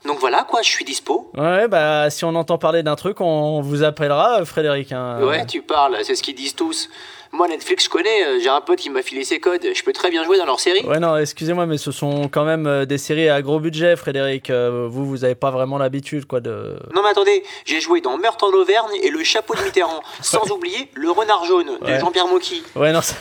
donc 0.04 0.18
voilà, 0.18 0.44
quoi, 0.48 0.62
je 0.62 0.68
suis 0.68 0.84
dispo. 0.84 1.30
Ouais, 1.36 1.66
bah 1.68 2.10
si 2.10 2.24
on 2.24 2.34
entend 2.34 2.58
parler 2.58 2.82
d'un 2.82 2.94
truc, 2.94 3.20
on 3.20 3.60
vous 3.60 3.82
appellera, 3.82 4.44
Frédéric. 4.44 4.92
Hein. 4.92 5.20
Ouais, 5.22 5.44
tu 5.46 5.62
parles, 5.62 5.98
c'est 6.02 6.14
ce 6.14 6.22
qu'ils 6.22 6.36
disent 6.36 6.54
tous. 6.54 6.88
Moi, 7.32 7.48
Netflix, 7.48 7.86
je 7.86 7.90
connais. 7.90 8.24
Euh, 8.24 8.38
j'ai 8.40 8.48
un 8.48 8.60
pote 8.60 8.78
qui 8.78 8.90
m'a 8.90 9.02
filé 9.02 9.24
ses 9.24 9.40
codes. 9.40 9.66
Je 9.74 9.82
peux 9.82 9.92
très 9.92 10.08
bien 10.08 10.22
jouer 10.22 10.38
dans 10.38 10.46
leur 10.46 10.60
série. 10.60 10.84
Ouais, 10.84 11.00
non, 11.00 11.16
excusez-moi, 11.16 11.66
mais 11.66 11.78
ce 11.78 11.90
sont 11.90 12.28
quand 12.28 12.44
même 12.44 12.86
des 12.86 12.98
séries 12.98 13.28
à 13.28 13.42
gros 13.42 13.58
budget, 13.58 13.96
Frédéric. 13.96 14.52
Vous, 14.52 15.04
vous 15.04 15.24
avez 15.24 15.34
pas 15.34 15.50
vraiment 15.50 15.76
l'habitude, 15.76 16.26
quoi, 16.26 16.40
de. 16.40 16.78
Non, 16.94 17.02
mais 17.02 17.08
attendez, 17.08 17.42
j'ai 17.64 17.80
joué 17.80 18.00
dans 18.00 18.16
Meurtre 18.18 18.44
en 18.44 18.52
Auvergne 18.56 18.92
et 19.02 19.10
Le 19.10 19.24
Chapeau 19.24 19.56
de 19.56 19.62
Mitterrand. 19.62 20.00
sans 20.20 20.48
oublier 20.52 20.88
Le 20.94 21.10
Renard 21.10 21.44
Jaune 21.44 21.78
de 21.80 21.98
Jean-Pierre 21.98 22.28
Mocky. 22.28 22.43
Ouais, 22.74 22.92
non, 22.92 23.00
ça. 23.02 23.14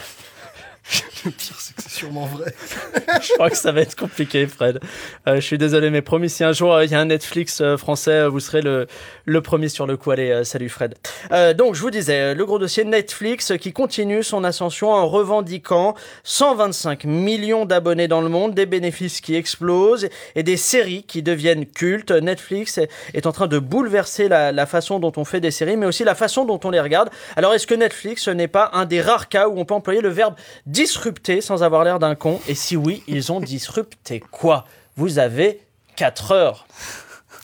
Le 1.24 1.30
pire, 1.30 1.56
c'est 1.58 1.74
que 1.74 1.82
c'est 1.82 1.92
sûrement 1.92 2.26
vrai. 2.26 2.54
je 3.22 3.32
crois 3.34 3.48
que 3.48 3.56
ça 3.56 3.72
va 3.72 3.80
être 3.80 3.96
compliqué, 3.96 4.46
Fred. 4.46 4.80
Euh, 5.26 5.36
je 5.36 5.40
suis 5.40 5.56
désolé, 5.56 5.88
mais 5.88 6.02
promis, 6.02 6.28
si 6.28 6.44
un 6.44 6.52
jour 6.52 6.74
euh, 6.74 6.84
il 6.84 6.90
y 6.90 6.94
a 6.94 7.00
un 7.00 7.06
Netflix 7.06 7.62
euh, 7.62 7.78
français, 7.78 8.28
vous 8.28 8.40
serez 8.40 8.60
le, 8.60 8.86
le 9.24 9.40
premier 9.40 9.70
sur 9.70 9.86
le 9.86 9.96
coup. 9.96 10.10
Allez, 10.10 10.44
salut 10.44 10.68
Fred. 10.68 10.94
donc, 11.56 11.74
je 11.74 11.80
vous 11.80 11.90
disais, 11.90 12.34
le 12.34 12.44
gros 12.44 12.58
dossier 12.58 12.84
Netflix 12.84 13.52
qui 13.58 13.72
continue 13.72 14.22
son 14.22 14.44
ascension 14.44 14.90
en 14.90 15.08
revendiquant 15.08 15.94
125 16.24 17.04
millions 17.04 17.64
d'abonnés 17.64 18.08
dans 18.08 18.20
le 18.20 18.28
monde, 18.28 18.54
des 18.54 18.66
bénéfices 18.66 19.20
qui 19.20 19.34
explosent 19.34 20.08
et 20.34 20.42
des 20.42 20.58
séries 20.58 21.04
qui 21.04 21.22
deviennent 21.22 21.66
cultes. 21.66 22.10
Netflix 22.10 22.78
est 23.14 23.26
en 23.26 23.32
train 23.32 23.46
de 23.46 23.58
bouleverser 23.58 24.28
la, 24.28 24.52
la 24.52 24.66
façon 24.66 24.98
dont 24.98 25.12
on 25.16 25.24
fait 25.24 25.40
des 25.40 25.50
séries, 25.50 25.76
mais 25.76 25.86
aussi 25.86 26.04
la 26.04 26.14
façon 26.14 26.44
dont 26.44 26.60
on 26.64 26.70
les 26.70 26.80
regarde. 26.80 27.08
Alors, 27.36 27.54
est-ce 27.54 27.66
que 27.66 27.74
Netflix 27.74 28.28
n'est 28.28 28.48
pas 28.48 28.70
un 28.74 28.84
des 28.84 29.00
rares 29.00 29.28
cas 29.28 29.48
où 29.48 29.58
on 29.58 29.64
peut 29.64 29.74
employer 29.74 30.02
le 30.02 30.10
verbe 30.10 30.34
disrupter 30.74 31.40
sans 31.40 31.62
avoir 31.62 31.84
l'air 31.84 31.98
d'un 31.98 32.16
con 32.16 32.40
Et 32.48 32.54
si 32.54 32.76
oui, 32.76 33.02
ils 33.06 33.30
ont 33.32 33.40
disrupté 33.40 34.20
quoi? 34.20 34.66
Vous 34.96 35.18
avez 35.18 35.60
4 35.96 36.32
heures. 36.32 36.66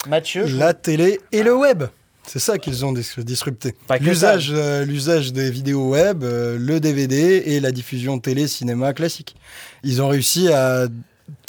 Mathieu 0.09 0.45
La 0.47 0.75
télé 0.75 1.21
et 1.31 1.43
le 1.43 1.57
web. 1.57 1.85
C'est 2.27 2.41
ça 2.41 2.59
qu'ils 2.59 2.85
ont 2.85 2.93
disrupté. 2.93 3.75
L'usage, 4.01 4.51
euh, 4.53 4.85
l'usage 4.85 5.33
des 5.33 5.51
vidéos 5.51 5.89
web, 5.89 6.23
euh, 6.23 6.57
le 6.59 6.81
DVD 6.81 7.43
et 7.47 7.61
la 7.61 7.73
diffusion 7.73 8.19
télé, 8.19 8.47
cinéma 8.47 8.93
classique. 8.93 9.37
Ils 9.83 10.03
ont 10.03 10.09
réussi 10.09 10.53
à 10.53 10.87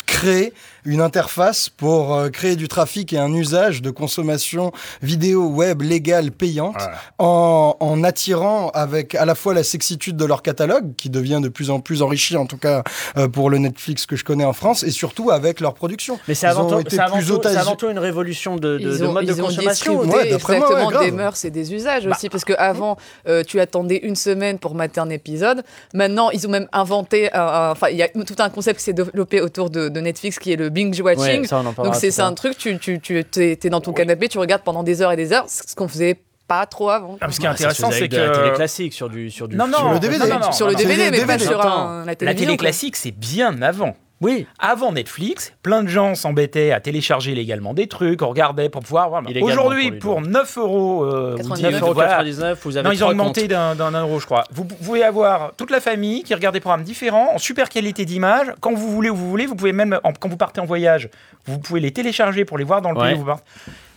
créer 0.06 0.52
une 0.84 1.00
interface 1.00 1.68
pour 1.68 2.14
euh, 2.14 2.28
créer 2.28 2.56
du 2.56 2.68
trafic 2.68 3.12
et 3.12 3.18
un 3.18 3.32
usage 3.32 3.82
de 3.82 3.90
consommation 3.90 4.72
vidéo 5.00 5.46
web 5.46 5.82
légale 5.82 6.32
payante 6.32 6.76
en, 7.18 7.76
en, 7.78 8.04
attirant 8.04 8.70
avec 8.70 9.14
à 9.14 9.24
la 9.24 9.34
fois 9.34 9.54
la 9.54 9.62
sexitude 9.62 10.16
de 10.16 10.24
leur 10.24 10.42
catalogue 10.42 10.94
qui 10.96 11.08
devient 11.08 11.40
de 11.42 11.48
plus 11.48 11.70
en 11.70 11.80
plus 11.80 12.02
enrichi 12.02 12.36
en 12.36 12.46
tout 12.46 12.56
cas 12.56 12.82
euh, 13.16 13.28
pour 13.28 13.50
le 13.50 13.58
Netflix 13.58 14.06
que 14.06 14.16
je 14.16 14.24
connais 14.24 14.44
en 14.44 14.52
France 14.52 14.82
et 14.82 14.90
surtout 14.90 15.30
avec 15.30 15.60
leur 15.60 15.74
production. 15.74 16.18
Mais 16.26 16.34
c'est 16.34 16.46
avant, 16.46 16.68
avant, 16.68 17.76
tout 17.76 17.88
une 17.88 17.98
révolution 17.98 18.56
de, 18.56 18.78
de, 18.78 19.06
mode 19.06 19.26
de 19.26 19.34
consommation. 19.34 20.00
Ouais, 20.00 20.32
exactement 20.32 21.00
des 21.00 21.10
mœurs 21.10 21.44
et 21.44 21.50
des 21.50 21.72
usages 21.74 22.06
aussi 22.06 22.26
bah. 22.26 22.32
parce 22.32 22.44
que 22.44 22.54
avant 22.54 22.96
euh, 23.28 23.44
tu 23.44 23.60
attendais 23.60 23.98
une 23.98 24.16
semaine 24.16 24.58
pour 24.58 24.74
mater 24.74 25.00
un 25.00 25.10
épisode. 25.10 25.62
Maintenant 25.94 26.30
ils 26.30 26.46
ont 26.46 26.50
même 26.50 26.68
inventé 26.72 27.30
enfin 27.32 27.88
il 27.88 27.96
y 27.96 28.02
a 28.02 28.08
tout 28.08 28.36
un 28.38 28.50
concept 28.50 28.78
qui 28.78 28.84
s'est 28.84 28.92
développé 28.92 29.40
autour 29.40 29.70
de, 29.70 29.88
de 29.88 30.00
Netflix 30.00 30.38
qui 30.38 30.52
est 30.52 30.56
le 30.56 30.71
binge 30.72 31.00
watching. 31.00 31.46
Donc 31.48 31.94
c'est 31.94 32.20
un 32.20 32.34
truc, 32.34 32.56
tu, 32.56 32.78
tu, 32.78 33.00
tu 33.00 33.18
es, 33.18 33.56
dans 33.70 33.80
ton 33.80 33.92
canapé, 33.92 34.28
tu 34.28 34.38
regardes 34.38 34.62
pendant 34.62 34.82
des 34.82 35.02
heures 35.02 35.12
et 35.12 35.16
des 35.16 35.32
heures, 35.32 35.46
ce 35.48 35.74
qu'on 35.74 35.88
faisait 35.88 36.18
pas 36.48 36.66
trop 36.66 36.90
avant. 36.90 37.16
Ah, 37.20 37.30
ce 37.30 37.38
qui 37.38 37.46
est 37.46 37.48
intéressant, 37.48 37.90
c'est 37.90 38.08
que 38.08 38.16
la 38.16 38.30
télé 38.30 38.52
classique 38.52 38.92
sur 38.92 39.08
du 39.08 39.30
sur 39.30 39.48
du 39.48 39.56
non, 39.56 39.66
non, 39.66 39.78
sur 39.78 39.92
le 39.92 39.98
DVD, 40.00 40.24
sur 40.52 40.66
le 40.68 40.74
DVD, 40.74 41.10
mais 41.10 41.24
pas 41.24 41.38
sur 41.38 41.58
la 41.58 42.14
télévision. 42.14 42.26
La 42.26 42.34
télé 42.34 42.56
classique, 42.56 42.96
c'est 42.96 43.12
bien 43.12 43.62
avant. 43.62 43.96
Oui. 44.22 44.46
Avant 44.58 44.92
Netflix, 44.92 45.52
plein 45.62 45.82
de 45.82 45.88
gens 45.88 46.14
s'embêtaient 46.14 46.70
à 46.70 46.80
télécharger 46.80 47.34
légalement 47.34 47.74
des 47.74 47.88
trucs, 47.88 48.22
on 48.22 48.28
regardait 48.28 48.68
pour 48.68 48.82
pouvoir 48.82 49.08
voir. 49.08 49.22
Aujourd'hui, 49.42 49.92
pour, 49.92 50.20
9 50.20 50.58
euros, 50.58 51.04
euh, 51.04 51.36
vous, 51.40 51.48
vous 51.48 52.76
avez 52.76 52.84
non, 52.84 52.92
ils 52.92 53.04
ont 53.04 53.08
augmenté 53.08 53.48
d'un 53.48 53.74
euro, 53.74 54.20
je 54.20 54.26
crois. 54.26 54.44
Vous 54.52 54.64
pouvez 54.64 55.02
avoir 55.02 55.52
toute 55.56 55.70
la 55.70 55.80
famille 55.80 56.22
qui 56.22 56.34
regarde 56.34 56.54
des 56.54 56.60
programmes 56.60 56.84
différents, 56.84 57.34
en 57.34 57.38
super 57.38 57.68
qualité 57.68 58.04
d'image. 58.04 58.46
Quand 58.60 58.72
vous 58.72 58.90
voulez 58.90 59.10
où 59.10 59.16
vous 59.16 59.28
voulez, 59.28 59.46
vous 59.46 59.56
pouvez 59.56 59.72
même, 59.72 59.98
quand 60.20 60.28
vous 60.28 60.36
partez 60.36 60.60
en 60.60 60.66
voyage, 60.66 61.08
vous 61.46 61.58
pouvez 61.58 61.80
les 61.80 61.90
télécharger 61.90 62.44
pour 62.44 62.58
les 62.58 62.64
voir 62.64 62.80
dans 62.80 62.92
le 62.92 63.00
pays 63.00 63.14
où 63.14 63.18
vous 63.18 63.24
partez. 63.24 63.44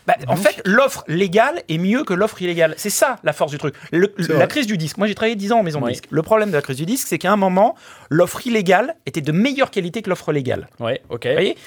Bah, 0.08 0.15
en 0.28 0.36
fait, 0.36 0.62
l'offre 0.65 1.04
légale 1.08 1.63
est 1.68 1.78
mieux 1.78 2.04
que 2.04 2.13
l'offre 2.13 2.41
illégale. 2.41 2.76
C'est 2.78 2.89
ça 2.89 3.18
la 3.24 3.34
force 3.34 3.52
du 3.52 3.58
truc. 3.58 3.76
la 3.91 4.48
crise 4.48 4.68
du 4.68 4.78
disque. 4.78 4.98
Moi, 4.98 5.08
j'ai 5.08 5.15
travaillé 5.15 5.36
10 5.36 5.52
ans 5.52 5.60
en 5.60 5.63
maison 5.63 5.82
de 5.82 5.89
disque. 5.89 6.06
Le 6.10 6.22
problème 6.22 6.50
de 6.50 6.56
la 6.56 6.62
crise 6.62 6.78
du 6.78 6.86
disque, 6.86 7.08
c'est 7.08 7.18
qu'à 7.18 7.32
un 7.32 7.38
moment, 7.38 7.76
l'offre 8.10 8.46
illégale 8.46 8.96
était 9.06 9.22
de 9.22 9.32
meilleure 9.32 9.72
qualité 9.72 10.02
que 10.02 10.10
l'offre 10.10 10.32
légale. 10.32 10.68
Ouais, 10.80 11.02
ok. 11.10 11.26
Vous 11.28 11.34
voyez? 11.34 11.58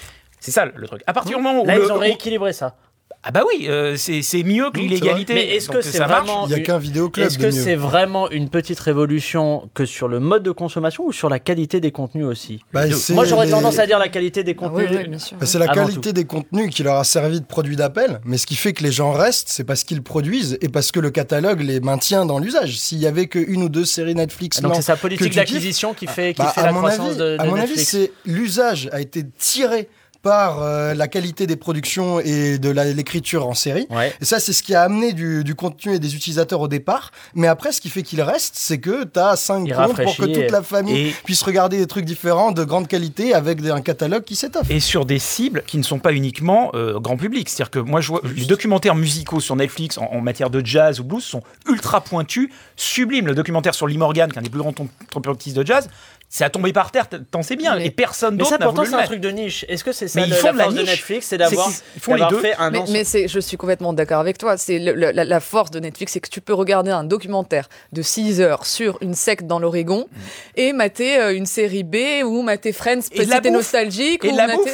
C'est 0.40 0.52
ça 0.52 0.66
le 0.66 0.86
truc. 0.86 1.02
À 1.06 1.12
partir 1.12 1.36
du 1.36 1.42
moment 1.42 1.62
où. 1.62 1.66
Là, 1.66 1.76
ils 1.76 1.90
ont 1.90 1.98
rééquilibré 1.98 2.52
ça. 2.52 2.76
Ah 3.24 3.32
bah 3.32 3.42
oui, 3.46 3.66
euh, 3.68 3.96
c'est 3.96 4.42
mieux 4.44 4.70
que 4.70 4.78
l'illégalité. 4.78 5.34
Mais 5.34 5.56
est-ce 5.56 5.68
que 5.68 5.82
c'est 5.82 5.98
vraiment 5.98 6.46
Il 6.46 6.52
y 6.52 6.54
a 6.54 6.60
qu'un 6.60 6.78
vidéoclub. 6.78 7.26
Est-ce 7.26 7.38
que 7.38 7.50
c'est 7.50 7.74
vraiment 7.74 8.30
une 8.30 8.48
petite 8.48 8.78
révolution 8.78 9.68
que 9.74 9.84
sur 9.86 10.08
le 10.08 10.20
mode 10.20 10.44
de 10.44 10.52
consommation 10.52 11.04
ou 11.04 11.12
sur 11.12 11.28
la 11.28 11.38
qualité 11.40 11.80
des 11.80 11.90
contenus 11.90 12.26
aussi 12.26 12.60
bah, 12.72 12.84
Moi 13.10 13.24
j'aurais 13.24 13.50
tendance 13.50 13.78
à 13.78 13.86
dire 13.86 13.98
la 13.98 14.08
qualité 14.08 14.44
des 14.44 14.56
ah 14.58 14.68
contenus. 14.68 15.32
Bah, 15.38 15.46
c'est 15.46 15.58
la 15.58 15.68
qualité 15.68 16.12
des 16.12 16.24
contenus 16.24 16.70
qui 16.70 16.82
leur 16.82 16.96
a 16.96 17.04
servi 17.04 17.40
de 17.40 17.46
produit 17.46 17.76
d'appel, 17.76 18.20
mais 18.24 18.38
ce 18.38 18.46
qui 18.46 18.56
fait 18.56 18.72
que 18.72 18.84
les 18.84 18.92
gens 18.92 19.12
restent, 19.12 19.48
c'est 19.48 19.64
parce 19.64 19.84
qu'ils 19.84 20.02
produisent 20.02 20.56
et 20.60 20.68
parce 20.68 20.92
que 20.92 21.00
le 21.00 21.10
catalogue 21.10 21.60
les 21.60 21.80
maintient 21.80 22.24
dans 22.24 22.38
l'usage. 22.38 22.78
S'il 22.78 22.98
y 22.98 23.06
avait 23.06 23.26
qu'une 23.26 23.62
ou 23.62 23.68
deux 23.68 23.84
séries 23.84 24.14
Netflix, 24.14 24.58
ah, 24.58 24.62
donc 24.62 24.76
c'est 24.76 24.82
sa 24.82 24.96
politique 24.96 25.34
d'acquisition 25.34 25.92
qui 25.92 26.06
fait, 26.06 26.34
qui 26.34 26.42
bah, 26.42 26.52
fait 26.54 26.62
la 26.62 26.72
croissance 26.72 27.16
de, 27.16 27.36
de, 27.36 27.40
À 27.40 27.44
mon 27.44 27.56
avis, 27.56 27.84
c'est 27.84 28.12
l'usage 28.24 28.88
a 28.92 29.00
été 29.00 29.24
tiré 29.38 29.88
par 30.22 30.62
euh, 30.62 30.94
la 30.94 31.08
qualité 31.08 31.46
des 31.46 31.56
productions 31.56 32.20
et 32.20 32.58
de 32.58 32.70
l'écriture 32.70 33.46
en 33.46 33.54
série. 33.54 33.86
Et 34.20 34.24
ça, 34.24 34.40
c'est 34.40 34.52
ce 34.52 34.62
qui 34.62 34.74
a 34.74 34.82
amené 34.82 35.12
du, 35.12 35.54
contenu 35.54 35.94
et 35.94 35.98
des 35.98 36.14
utilisateurs 36.14 36.60
au 36.60 36.68
départ. 36.68 37.12
Mais 37.34 37.46
après, 37.46 37.72
ce 37.72 37.80
qui 37.80 37.90
fait 37.90 38.02
qu'il 38.02 38.20
reste, 38.22 38.54
c'est 38.56 38.78
que 38.78 39.04
tu 39.04 39.18
as 39.18 39.36
5 39.36 39.72
comptes 39.72 40.02
pour 40.02 40.16
que 40.16 40.24
toute 40.24 40.50
la 40.50 40.62
famille 40.62 41.14
puisse 41.24 41.42
regarder 41.42 41.78
des 41.78 41.86
trucs 41.86 42.04
différents 42.04 42.52
de 42.52 42.64
grande 42.64 42.88
qualité 42.88 43.34
avec 43.34 43.64
un 43.64 43.80
catalogue 43.80 44.24
qui 44.24 44.36
s'étoffe. 44.36 44.70
Et 44.70 44.80
sur 44.80 45.04
des 45.04 45.18
cibles 45.18 45.62
qui 45.66 45.78
ne 45.78 45.82
sont 45.82 45.98
pas 45.98 46.12
uniquement 46.12 46.70
euh, 46.74 46.98
grand 46.98 47.16
public. 47.16 47.48
C'est-à-dire 47.48 47.70
que 47.70 47.78
moi, 47.78 48.00
je 48.00 48.08
vois 48.08 48.22
les 48.36 48.46
documentaires 48.46 48.94
musicaux 48.94 49.40
sur 49.40 49.56
Netflix 49.56 49.98
en, 49.98 50.20
matière 50.20 50.50
de 50.50 50.64
jazz 50.64 51.00
ou 51.00 51.04
blues 51.04 51.22
sont 51.22 51.42
ultra 51.68 52.00
pointus, 52.00 52.50
sublimes. 52.76 53.26
Le 53.26 53.34
documentaire 53.34 53.74
sur 53.74 53.86
Lee 53.86 53.98
Morgan, 53.98 54.30
qui 54.30 54.36
est 54.36 54.40
un 54.40 54.42
des 54.42 54.50
plus 54.50 54.60
grands 54.60 54.74
trompettistes 55.10 55.56
de 55.56 55.64
jazz, 55.64 55.88
c'est 56.30 56.44
à 56.44 56.50
tomber 56.50 56.74
par 56.74 56.90
terre, 56.90 57.06
t'en 57.30 57.42
sais 57.42 57.56
bien, 57.56 57.78
et 57.78 57.90
personne 57.90 58.36
d'autre 58.36 58.58
n'a 58.58 58.66
voulu 58.66 58.68
Mais 58.68 58.74
ça, 58.74 58.82
pourtant, 58.82 58.98
c'est 58.98 59.02
un 59.02 59.06
truc 59.06 59.20
de 59.20 59.30
niche. 59.30 59.64
Est-ce 59.68 59.82
que 59.82 59.92
c'est 59.92 60.08
ça 60.08 60.20
ils 60.20 60.34
font 60.34 60.52
la 60.52 60.64
force 60.64 60.74
de, 60.74 60.82
Netflix, 60.82 61.26
c'est 61.26 61.38
d'avoir 61.38 61.70
fait 61.70 62.54
un 62.58 62.70
Mais, 62.70 62.84
mais 62.90 63.28
je 63.28 63.40
suis 63.40 63.56
complètement 63.56 63.94
d'accord 63.94 64.20
avec 64.20 64.36
toi. 64.36 64.58
C'est 64.58 64.78
la, 64.78 65.12
la, 65.12 65.40
force 65.40 65.70
de 65.70 65.80
Netflix, 65.80 66.12
c'est 66.12 66.20
que 66.20 66.28
tu 66.28 66.42
peux 66.42 66.52
regarder 66.52 66.90
un 66.90 67.04
documentaire 67.04 67.68
de 67.92 68.02
6 68.02 68.42
heures 68.42 68.66
sur 68.66 68.98
une 69.00 69.14
secte 69.14 69.46
dans 69.46 69.58
l'Oregon 69.58 70.06
mm. 70.10 70.20
et 70.56 70.72
mater 70.74 71.18
euh, 71.18 71.34
une 71.34 71.46
série 71.46 71.82
B 71.82 71.96
ou 72.24 72.42
mater 72.42 72.72
Friends, 72.72 73.08
petite 73.10 73.46
et 73.46 73.50
nostalgique. 73.50 74.26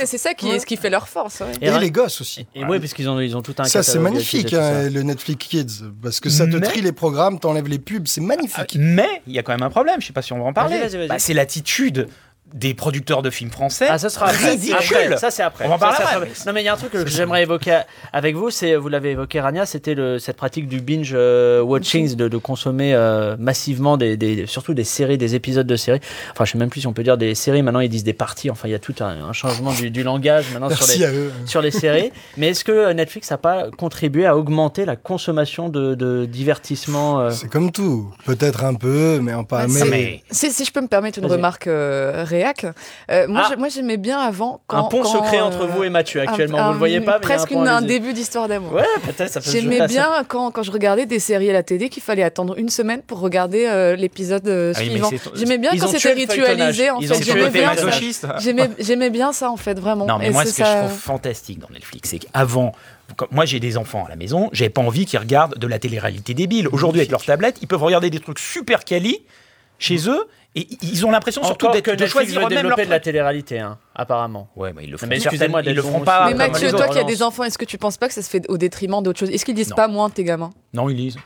C'est 0.06 0.18
ça 0.18 0.34
qui, 0.34 0.58
ce 0.58 0.66
qui 0.66 0.76
fait 0.76 0.90
leur 0.90 1.08
force. 1.08 1.42
Et, 1.60 1.70
les 1.70 1.90
gosses 1.92 2.20
aussi. 2.20 2.46
Et, 2.56 2.64
oui, 2.64 2.80
parce 2.80 2.94
qu'ils 2.94 3.08
ont, 3.08 3.20
ils 3.20 3.36
ont 3.36 3.42
tout 3.42 3.54
un 3.58 3.64
Ça, 3.64 3.84
c'est 3.84 4.00
magnifique, 4.00 4.52
hein, 4.54 4.90
le 4.90 5.02
Netflix 5.02 5.46
Kids, 5.46 5.84
parce 6.02 6.18
que 6.18 6.30
ça 6.30 6.46
te 6.46 6.56
trie 6.56 6.80
les 6.80 6.92
programmes, 6.92 7.38
t'enlèves 7.38 7.68
les 7.68 7.78
pubs, 7.78 8.08
c'est 8.08 8.20
magnifique. 8.20 8.74
Ah, 8.74 8.78
mais 8.78 9.22
il 9.28 9.34
y 9.34 9.38
a 9.38 9.42
quand 9.44 9.52
même 9.52 9.62
un 9.62 9.70
problème, 9.70 10.00
je 10.00 10.06
sais 10.08 10.12
pas 10.12 10.22
si 10.22 10.32
on 10.32 10.38
va 10.38 10.46
en 10.46 10.52
parler. 10.52 10.80
Bah, 11.08 11.18
c'est 11.18 11.43
l'attitude 11.44 12.08
des 12.54 12.72
producteurs 12.72 13.20
de 13.20 13.30
films 13.30 13.50
français. 13.50 13.86
Ah, 13.90 13.98
ça 13.98 14.08
sera 14.08 14.26
ridicule. 14.26 15.16
ça, 15.18 15.32
c'est 15.32 15.42
après. 15.42 15.66
On 15.66 15.68
va 15.70 15.74
en 15.74 15.78
parler 15.78 16.28
Non, 16.46 16.52
mais 16.52 16.62
il 16.62 16.64
y 16.64 16.68
a 16.68 16.74
un 16.74 16.76
truc 16.76 16.92
que 16.92 17.06
j'aimerais 17.06 17.42
évoquer 17.42 17.80
avec 18.12 18.36
vous, 18.36 18.50
c'est, 18.50 18.76
vous 18.76 18.88
l'avez 18.88 19.10
évoqué, 19.10 19.40
Rania, 19.40 19.66
c'était 19.66 19.96
cette 20.20 20.36
pratique 20.36 20.68
du 20.68 20.80
binge 20.80 21.12
euh, 21.14 21.60
watching, 21.60 22.14
de, 22.14 22.28
de 22.28 22.36
consommer 22.36 22.94
euh, 22.94 23.36
massivement 23.38 23.96
des, 23.96 24.16
des, 24.16 24.46
surtout 24.46 24.72
des 24.72 24.84
séries, 24.84 25.18
des 25.18 25.34
épisodes 25.34 25.66
de 25.66 25.76
séries. 25.76 26.00
Enfin, 26.30 26.44
je 26.44 26.52
sais 26.52 26.58
même 26.58 26.70
plus 26.70 26.82
si 26.82 26.86
on 26.86 26.92
peut 26.92 27.02
dire 27.02 27.18
des 27.18 27.34
séries. 27.34 27.62
Maintenant, 27.62 27.80
ils 27.80 27.88
disent 27.88 28.04
des 28.04 28.12
parties. 28.12 28.50
Enfin, 28.50 28.68
il 28.68 28.70
y 28.70 28.74
a 28.74 28.78
tout 28.78 28.94
un, 29.00 29.32
changement 29.32 29.72
du, 29.72 29.90
du, 29.90 30.04
langage 30.04 30.52
maintenant 30.52 30.70
sur 30.70 30.86
les, 30.86 31.30
sur 31.46 31.60
les 31.60 31.72
séries. 31.72 32.12
Mais 32.36 32.50
est-ce 32.50 32.62
que 32.62 32.92
Netflix 32.92 33.30
n'a 33.32 33.38
pas 33.38 33.68
contribué 33.76 34.26
à 34.26 34.36
augmenter 34.36 34.84
la 34.84 34.94
consommation 34.94 35.68
de, 35.68 35.96
de 35.96 36.24
divertissement 36.24 37.20
euh? 37.20 37.30
C'est 37.30 37.48
comme 37.48 37.72
tout. 37.72 38.12
Peut-être 38.24 38.62
un 38.62 38.74
peu, 38.74 39.18
mais 39.20 39.34
en 39.34 39.42
pas. 39.42 39.66
mais... 39.66 40.22
Si, 40.30 40.52
si, 40.52 40.64
je 40.64 40.70
peux 40.70 40.80
me 40.80 40.88
permettre 40.88 41.18
une 41.18 41.26
remarque 41.26 41.64
réelle 41.64 42.43
euh, 43.10 43.26
moi, 43.28 43.48
ah. 43.50 43.56
moi 43.56 43.68
j'aimais 43.68 43.96
bien 43.96 44.18
avant. 44.18 44.60
Quand, 44.66 44.86
un 44.86 44.88
pont 44.88 45.04
secret 45.04 45.40
entre 45.40 45.62
euh, 45.62 45.66
vous 45.66 45.84
et 45.84 45.90
Mathieu 45.90 46.20
actuellement, 46.20 46.66
vous 46.66 46.72
le 46.72 46.78
voyez 46.78 47.00
pas 47.00 47.18
Presque 47.18 47.52
un, 47.52 47.82
début 47.82 48.12
d'histoire 48.12 48.48
d'amour. 48.48 48.72
Ouais, 48.72 48.84
peut-être 49.04 49.30
ça 49.30 49.40
peut 49.40 49.50
J'aimais 49.50 49.86
bien 49.88 50.24
quand, 50.28 50.50
quand 50.50 50.62
je 50.62 50.70
regardais 50.70 51.06
des 51.06 51.18
séries 51.18 51.50
à 51.50 51.52
la 51.52 51.62
télé 51.62 51.88
qu'il 51.88 52.02
fallait 52.02 52.22
attendre 52.22 52.56
une 52.58 52.68
semaine 52.68 53.02
pour 53.02 53.20
regarder 53.20 53.66
euh, 53.66 53.96
l'épisode 53.96 54.48
ah 54.48 54.78
suivant. 54.78 55.10
J'aimais 55.34 55.58
bien 55.58 55.72
quand 55.78 55.88
c'était 55.88 56.12
ritualisé. 56.12 56.90
En 56.90 57.00
fait, 57.00 57.22
j'aimais 57.22 57.50
bien, 57.50 57.72
j'aimais 58.78 59.10
bien 59.10 59.32
ça 59.32 59.50
en 59.50 59.56
fait 59.56 59.78
vraiment. 59.78 60.06
Non, 60.06 60.18
mais 60.18 60.30
moi, 60.30 60.44
ce 60.44 60.56
que 60.56 60.64
je 60.64 60.78
trouve 60.78 60.98
fantastique 60.98 61.58
dans 61.58 61.70
Netflix, 61.72 62.10
c'est 62.10 62.18
qu'avant 62.18 62.72
moi 63.30 63.44
j'ai 63.44 63.60
des 63.60 63.76
enfants 63.76 64.04
à 64.04 64.08
la 64.08 64.16
maison, 64.16 64.48
j'ai 64.52 64.70
pas 64.70 64.80
envie 64.80 65.06
qu'ils 65.06 65.18
regardent 65.18 65.58
de 65.58 65.66
la 65.66 65.78
télé-réalité 65.78 66.34
débile. 66.34 66.68
Aujourd'hui 66.68 67.00
avec 67.00 67.10
leur 67.10 67.24
tablette, 67.24 67.58
ils 67.60 67.68
peuvent 67.68 67.82
regarder 67.82 68.10
des 68.10 68.20
trucs 68.20 68.38
super 68.38 68.84
quali 68.84 69.22
chez 69.78 70.08
eux 70.08 70.26
et 70.54 70.68
ils 70.82 71.04
ont 71.04 71.10
l'impression 71.10 71.42
surtout 71.42 71.70
d'être 71.70 71.94
de 71.94 72.06
choisir 72.06 72.40
eux-mêmes 72.40 72.62
développer 72.62 72.86
de 72.86 72.90
la 72.90 73.00
télé-réalité, 73.00 73.58
hein, 73.58 73.78
apparemment. 73.94 74.48
Ouais, 74.54 74.72
mais 74.72 74.84
ils 74.84 74.90
le 74.90 74.96
font. 74.96 75.06
Mais 75.06 75.16
excusez-moi, 75.16 75.62
ils 75.62 75.74
le 75.74 75.82
feront 75.82 76.00
pas. 76.00 76.28
Mais 76.28 76.34
Mathieu, 76.34 76.70
toi 76.70 76.88
qui 76.88 76.98
as 76.98 77.04
des 77.04 77.22
enfants, 77.22 77.44
est-ce 77.44 77.58
que 77.58 77.64
tu 77.64 77.78
penses 77.78 77.96
pas 77.96 78.08
que 78.08 78.14
ça 78.14 78.22
se 78.22 78.30
fait 78.30 78.44
au 78.48 78.56
détriment 78.56 79.02
d'autres 79.02 79.18
choses? 79.18 79.30
Est-ce 79.30 79.44
qu'ils 79.44 79.56
lisent 79.56 79.74
pas 79.74 79.88
moins 79.88 80.10
tes 80.10 80.24
gamins? 80.24 80.50
Non, 80.72 80.88
ils 80.88 80.96
lisent. 80.96 81.16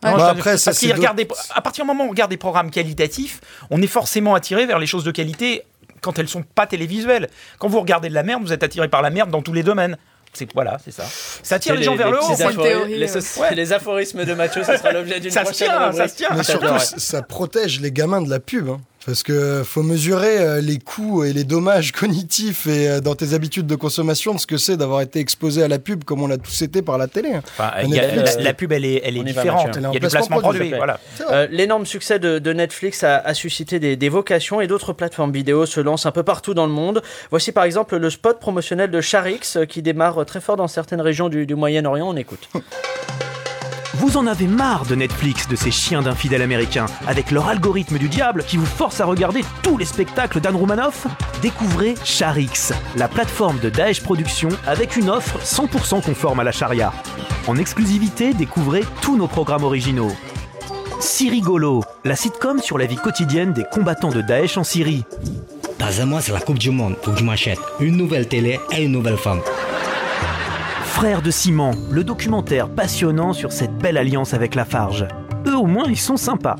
Bah, 0.00 0.28
après, 0.30 0.56
ça, 0.58 0.70
parce 0.70 1.50
à 1.52 1.60
partir 1.60 1.84
du 1.84 1.88
moment 1.88 2.04
où 2.04 2.06
on 2.06 2.10
regarde 2.10 2.30
des 2.30 2.36
programmes 2.36 2.70
qualitatifs, 2.70 3.40
on 3.70 3.82
est 3.82 3.88
forcément 3.88 4.36
attiré 4.36 4.64
vers 4.64 4.78
les 4.78 4.86
choses 4.86 5.02
de 5.02 5.10
qualité 5.10 5.64
quand 6.00 6.18
elles 6.20 6.28
sont 6.28 6.42
pas 6.42 6.66
télévisuelles. 6.66 7.28
Quand 7.58 7.68
vous 7.68 7.80
regardez 7.80 8.08
de 8.08 8.14
la 8.14 8.22
merde, 8.22 8.42
vous 8.42 8.52
êtes 8.52 8.62
attiré 8.62 8.88
par 8.88 9.02
la 9.02 9.10
merde 9.10 9.30
dans 9.30 9.42
tous 9.42 9.52
les 9.52 9.64
domaines. 9.64 9.98
C'est 10.38 10.52
voilà, 10.52 10.78
c'est 10.84 10.92
ça. 10.92 11.04
Ça 11.42 11.58
tire 11.58 11.74
les, 11.74 11.82
gens 11.82 11.96
vers 11.96 12.12
le 12.12 12.18
haut. 12.22 12.84
Les, 12.86 13.54
les, 13.56 13.72
aphorismes 13.72 14.24
de 14.24 14.34
Mathieu, 14.34 14.62
ça 14.62 14.78
sera 14.78 14.92
l'objet 14.92 15.18
d'une 15.18 15.32
prochaine. 15.32 15.52
Tient, 15.52 15.92
ça 15.92 16.08
se 16.08 16.14
tient. 16.14 16.28
Mais 16.36 16.44
surtout, 16.44 16.78
ça 16.78 17.22
protège 17.22 17.80
les 17.80 17.90
gamins 17.90 18.22
de 18.22 18.30
la 18.30 18.38
pub. 18.38 18.68
Hein. 18.68 18.80
Parce 19.08 19.22
que 19.22 19.62
faut 19.64 19.82
mesurer 19.82 20.36
euh, 20.36 20.60
les 20.60 20.78
coûts 20.78 21.24
et 21.24 21.32
les 21.32 21.44
dommages 21.44 21.92
cognitifs 21.98 22.66
et 22.66 22.90
euh, 22.90 23.00
dans 23.00 23.14
tes 23.14 23.32
habitudes 23.32 23.66
de 23.66 23.74
consommation 23.74 24.34
de 24.34 24.38
ce 24.38 24.46
que 24.46 24.58
c'est 24.58 24.76
d'avoir 24.76 25.00
été 25.00 25.18
exposé 25.18 25.62
à 25.62 25.68
la 25.68 25.78
pub 25.78 26.04
comme 26.04 26.20
on 26.20 26.26
l'a 26.26 26.36
tous 26.36 26.60
été 26.60 26.82
par 26.82 26.98
la 26.98 27.06
télé. 27.06 27.32
Hein. 27.32 27.42
la, 27.58 28.52
pub, 28.52 28.70
elle 28.70 28.84
est, 28.84 29.00
elle 29.02 29.16
est 29.16 29.24
différente. 29.24 29.78
Il 29.78 29.82
y 29.82 29.86
a 29.86 29.90
du 29.98 30.08
placement 30.08 30.40
produit. 30.40 30.74
Voilà. 30.76 31.00
Euh, 31.30 31.46
l'énorme 31.50 31.86
succès 31.86 32.18
de, 32.18 32.52
Netflix 32.52 33.02
a, 33.02 33.32
suscité 33.32 33.78
des, 33.78 34.08
vocations 34.10 34.60
et 34.60 34.66
d'autres 34.66 34.92
plateformes 34.92 35.32
vidéo 35.32 35.64
se 35.64 35.80
lancent 35.80 36.04
un 36.04 36.12
peu 36.12 36.22
partout 36.22 36.52
dans 36.52 36.66
le 36.66 36.72
monde. 36.72 37.00
Voici 37.30 37.50
par 37.50 37.64
exemple 37.64 37.96
le 37.96 38.10
spot 38.10 38.38
promotionnel 38.38 38.90
de 38.90 39.00
Charix 39.00 39.56
qui 39.70 39.80
démarre 39.80 40.26
très 40.26 40.42
fort 40.42 40.56
dans 40.56 40.68
certaines 40.68 41.00
régions 41.00 41.30
du, 41.30 41.46
du 41.46 41.54
Moyen-Orient. 41.54 42.06
On 42.06 42.16
écoute. 42.16 42.50
Vous 43.98 44.16
en 44.16 44.28
avez 44.28 44.46
marre 44.46 44.86
de 44.86 44.94
Netflix, 44.94 45.48
de 45.48 45.56
ces 45.56 45.72
chiens 45.72 46.02
d'infidèles 46.02 46.42
américains, 46.42 46.86
avec 47.08 47.32
leur 47.32 47.48
algorithme 47.48 47.98
du 47.98 48.08
diable 48.08 48.44
qui 48.46 48.56
vous 48.56 48.64
force 48.64 49.00
à 49.00 49.04
regarder 49.04 49.40
tous 49.64 49.76
les 49.76 49.84
spectacles 49.84 50.40
d'Anne 50.40 50.54
Roumanoff 50.54 51.08
Découvrez 51.42 51.96
Charix, 52.04 52.72
la 52.94 53.08
plateforme 53.08 53.58
de 53.58 53.70
Daesh 53.70 54.00
Productions 54.00 54.50
avec 54.68 54.96
une 54.96 55.10
offre 55.10 55.40
100% 55.40 56.00
conforme 56.02 56.38
à 56.38 56.44
la 56.44 56.52
charia. 56.52 56.92
En 57.48 57.56
exclusivité, 57.56 58.34
découvrez 58.34 58.84
tous 59.02 59.16
nos 59.16 59.26
programmes 59.26 59.64
originaux. 59.64 60.12
Sirigolo, 61.00 61.82
la 62.04 62.14
sitcom 62.14 62.60
sur 62.60 62.78
la 62.78 62.86
vie 62.86 62.96
quotidienne 62.96 63.52
des 63.52 63.64
combattants 63.64 64.10
de 64.10 64.20
Daesh 64.20 64.58
en 64.58 64.64
Syrie. 64.64 65.04
Dans 65.80 66.00
un 66.00 66.06
mois, 66.06 66.20
c'est 66.20 66.32
la 66.32 66.40
Coupe 66.40 66.58
du 66.58 66.70
Monde, 66.70 66.94
faut 67.02 67.10
que 67.10 67.18
je 67.18 67.24
m'achète 67.24 67.58
une 67.80 67.96
nouvelle 67.96 68.28
télé 68.28 68.60
et 68.70 68.84
une 68.84 68.92
nouvelle 68.92 69.16
femme. 69.16 69.40
Frères 70.98 71.22
de 71.22 71.30
ciment, 71.30 71.70
le 71.92 72.02
documentaire 72.02 72.68
passionnant 72.68 73.32
sur 73.32 73.52
cette 73.52 73.72
belle 73.78 73.96
alliance 73.96 74.34
avec 74.34 74.56
la 74.56 74.64
Farge. 74.64 75.06
Eux 75.46 75.56
au 75.56 75.66
moins 75.66 75.84
ils 75.86 75.96
sont 75.96 76.16
sympas. 76.16 76.56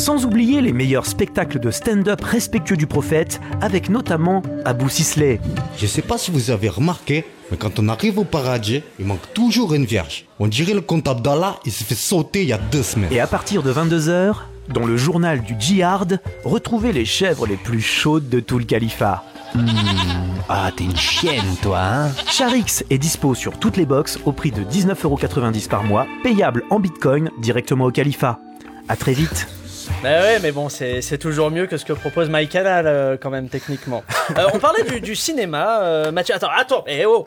Sans 0.00 0.24
oublier 0.24 0.62
les 0.62 0.72
meilleurs 0.72 1.04
spectacles 1.04 1.60
de 1.60 1.70
stand-up 1.70 2.24
respectueux 2.24 2.78
du 2.78 2.86
prophète, 2.86 3.38
avec 3.60 3.90
notamment 3.90 4.40
Abou 4.64 4.88
Sisley. 4.88 5.38
Je 5.76 5.86
sais 5.86 6.00
pas 6.00 6.16
si 6.16 6.30
vous 6.30 6.50
avez 6.50 6.70
remarqué, 6.70 7.26
mais 7.50 7.58
quand 7.58 7.78
on 7.78 7.86
arrive 7.86 8.18
au 8.18 8.24
paradis, 8.24 8.82
il 8.98 9.04
manque 9.04 9.30
toujours 9.34 9.74
une 9.74 9.84
vierge. 9.84 10.24
On 10.38 10.46
dirait 10.46 10.72
le 10.72 10.80
comptable 10.80 11.20
d'Allah, 11.20 11.56
il 11.66 11.70
s'est 11.70 11.84
fait 11.84 11.94
sauter 11.94 12.40
il 12.40 12.48
y 12.48 12.54
a 12.54 12.58
deux 12.72 12.82
semaines. 12.82 13.12
Et 13.12 13.20
à 13.20 13.26
partir 13.26 13.62
de 13.62 13.70
22h, 13.70 14.36
dans 14.70 14.86
le 14.86 14.96
journal 14.96 15.42
du 15.42 15.54
djihad, 15.60 16.22
retrouvez 16.44 16.94
les 16.94 17.04
chèvres 17.04 17.46
les 17.46 17.58
plus 17.58 17.82
chaudes 17.82 18.30
de 18.30 18.40
tout 18.40 18.58
le 18.58 18.64
califat. 18.64 19.22
Hmm. 19.54 19.66
Ah, 20.48 20.70
t'es 20.74 20.84
une 20.84 20.96
chienne, 20.96 21.56
toi, 21.60 21.78
hein 21.78 22.08
Charix 22.26 22.84
est 22.88 22.96
dispo 22.96 23.34
sur 23.34 23.58
toutes 23.58 23.76
les 23.76 23.84
box 23.84 24.18
au 24.24 24.32
prix 24.32 24.50
de 24.50 24.62
19,90€ 24.62 25.68
par 25.68 25.84
mois, 25.84 26.06
payable 26.22 26.64
en 26.70 26.80
bitcoin 26.80 27.28
directement 27.38 27.84
au 27.84 27.90
Califat. 27.90 28.40
A 28.88 28.96
très 28.96 29.12
vite 29.12 29.46
bah 30.02 30.22
ouais, 30.22 30.38
mais 30.40 30.50
bon, 30.50 30.70
c'est 30.70 31.18
toujours 31.18 31.50
mieux 31.50 31.66
que 31.66 31.76
ce 31.76 31.84
que 31.84 31.92
propose 31.92 32.30
MyCanal, 32.30 32.86
euh, 32.86 33.16
quand 33.20 33.30
même, 33.30 33.48
techniquement. 33.48 34.02
Euh, 34.38 34.46
on 34.54 34.60
parlait 34.60 34.84
du, 34.84 35.00
du 35.00 35.16
cinéma, 35.16 35.82
euh, 35.82 36.12
Mathieu. 36.12 36.36
Attends, 36.36 36.50
attends, 36.56 36.84
eh 36.86 37.04
oh 37.04 37.26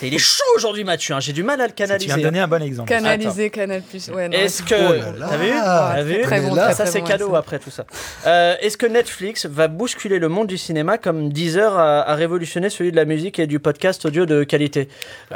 Il 0.00 0.14
est 0.14 0.18
chaud 0.18 0.44
aujourd'hui, 0.56 0.84
Mathieu, 0.84 1.12
hein, 1.12 1.18
j'ai 1.18 1.32
du 1.32 1.42
mal 1.42 1.60
à 1.60 1.66
le 1.66 1.72
canaliser. 1.72 2.06
Tu 2.06 2.14
viens 2.14 2.18
de 2.18 2.22
donner 2.22 2.38
un 2.38 2.46
bon 2.46 2.62
exemple. 2.62 2.88
Canaliser, 2.88 3.50
Canal 3.50 3.82
Plus, 3.82 4.08
ouais. 4.10 4.28
Est-ce 4.30 4.62
que. 4.62 4.74
Oh 4.74 5.14
T'as 5.18 5.36
vu, 5.36 5.50
T'as 5.50 6.02
vu 6.02 6.22
très 6.22 6.40
bon, 6.40 6.54
Ça, 6.54 6.86
c'est 6.86 7.02
cadeau 7.02 7.34
après 7.34 7.58
tout 7.58 7.70
ça. 7.70 7.86
Est-ce 8.60 8.76
que 8.76 8.86
Netflix 8.86 9.46
va 9.46 9.66
bousculer 9.66 10.20
le 10.20 10.28
monde 10.28 10.46
du 10.46 10.56
cinéma 10.56 10.96
comme 10.96 11.32
Deezer 11.32 11.76
a, 11.76 12.02
a 12.02 12.14
révolutionné 12.14 12.70
celui 12.70 12.92
de 12.92 12.96
la 12.96 13.04
musique 13.04 13.40
et 13.40 13.48
du 13.48 13.58
podcast 13.58 14.04
audio 14.04 14.26
de 14.26 14.44
qualité? 14.44 14.88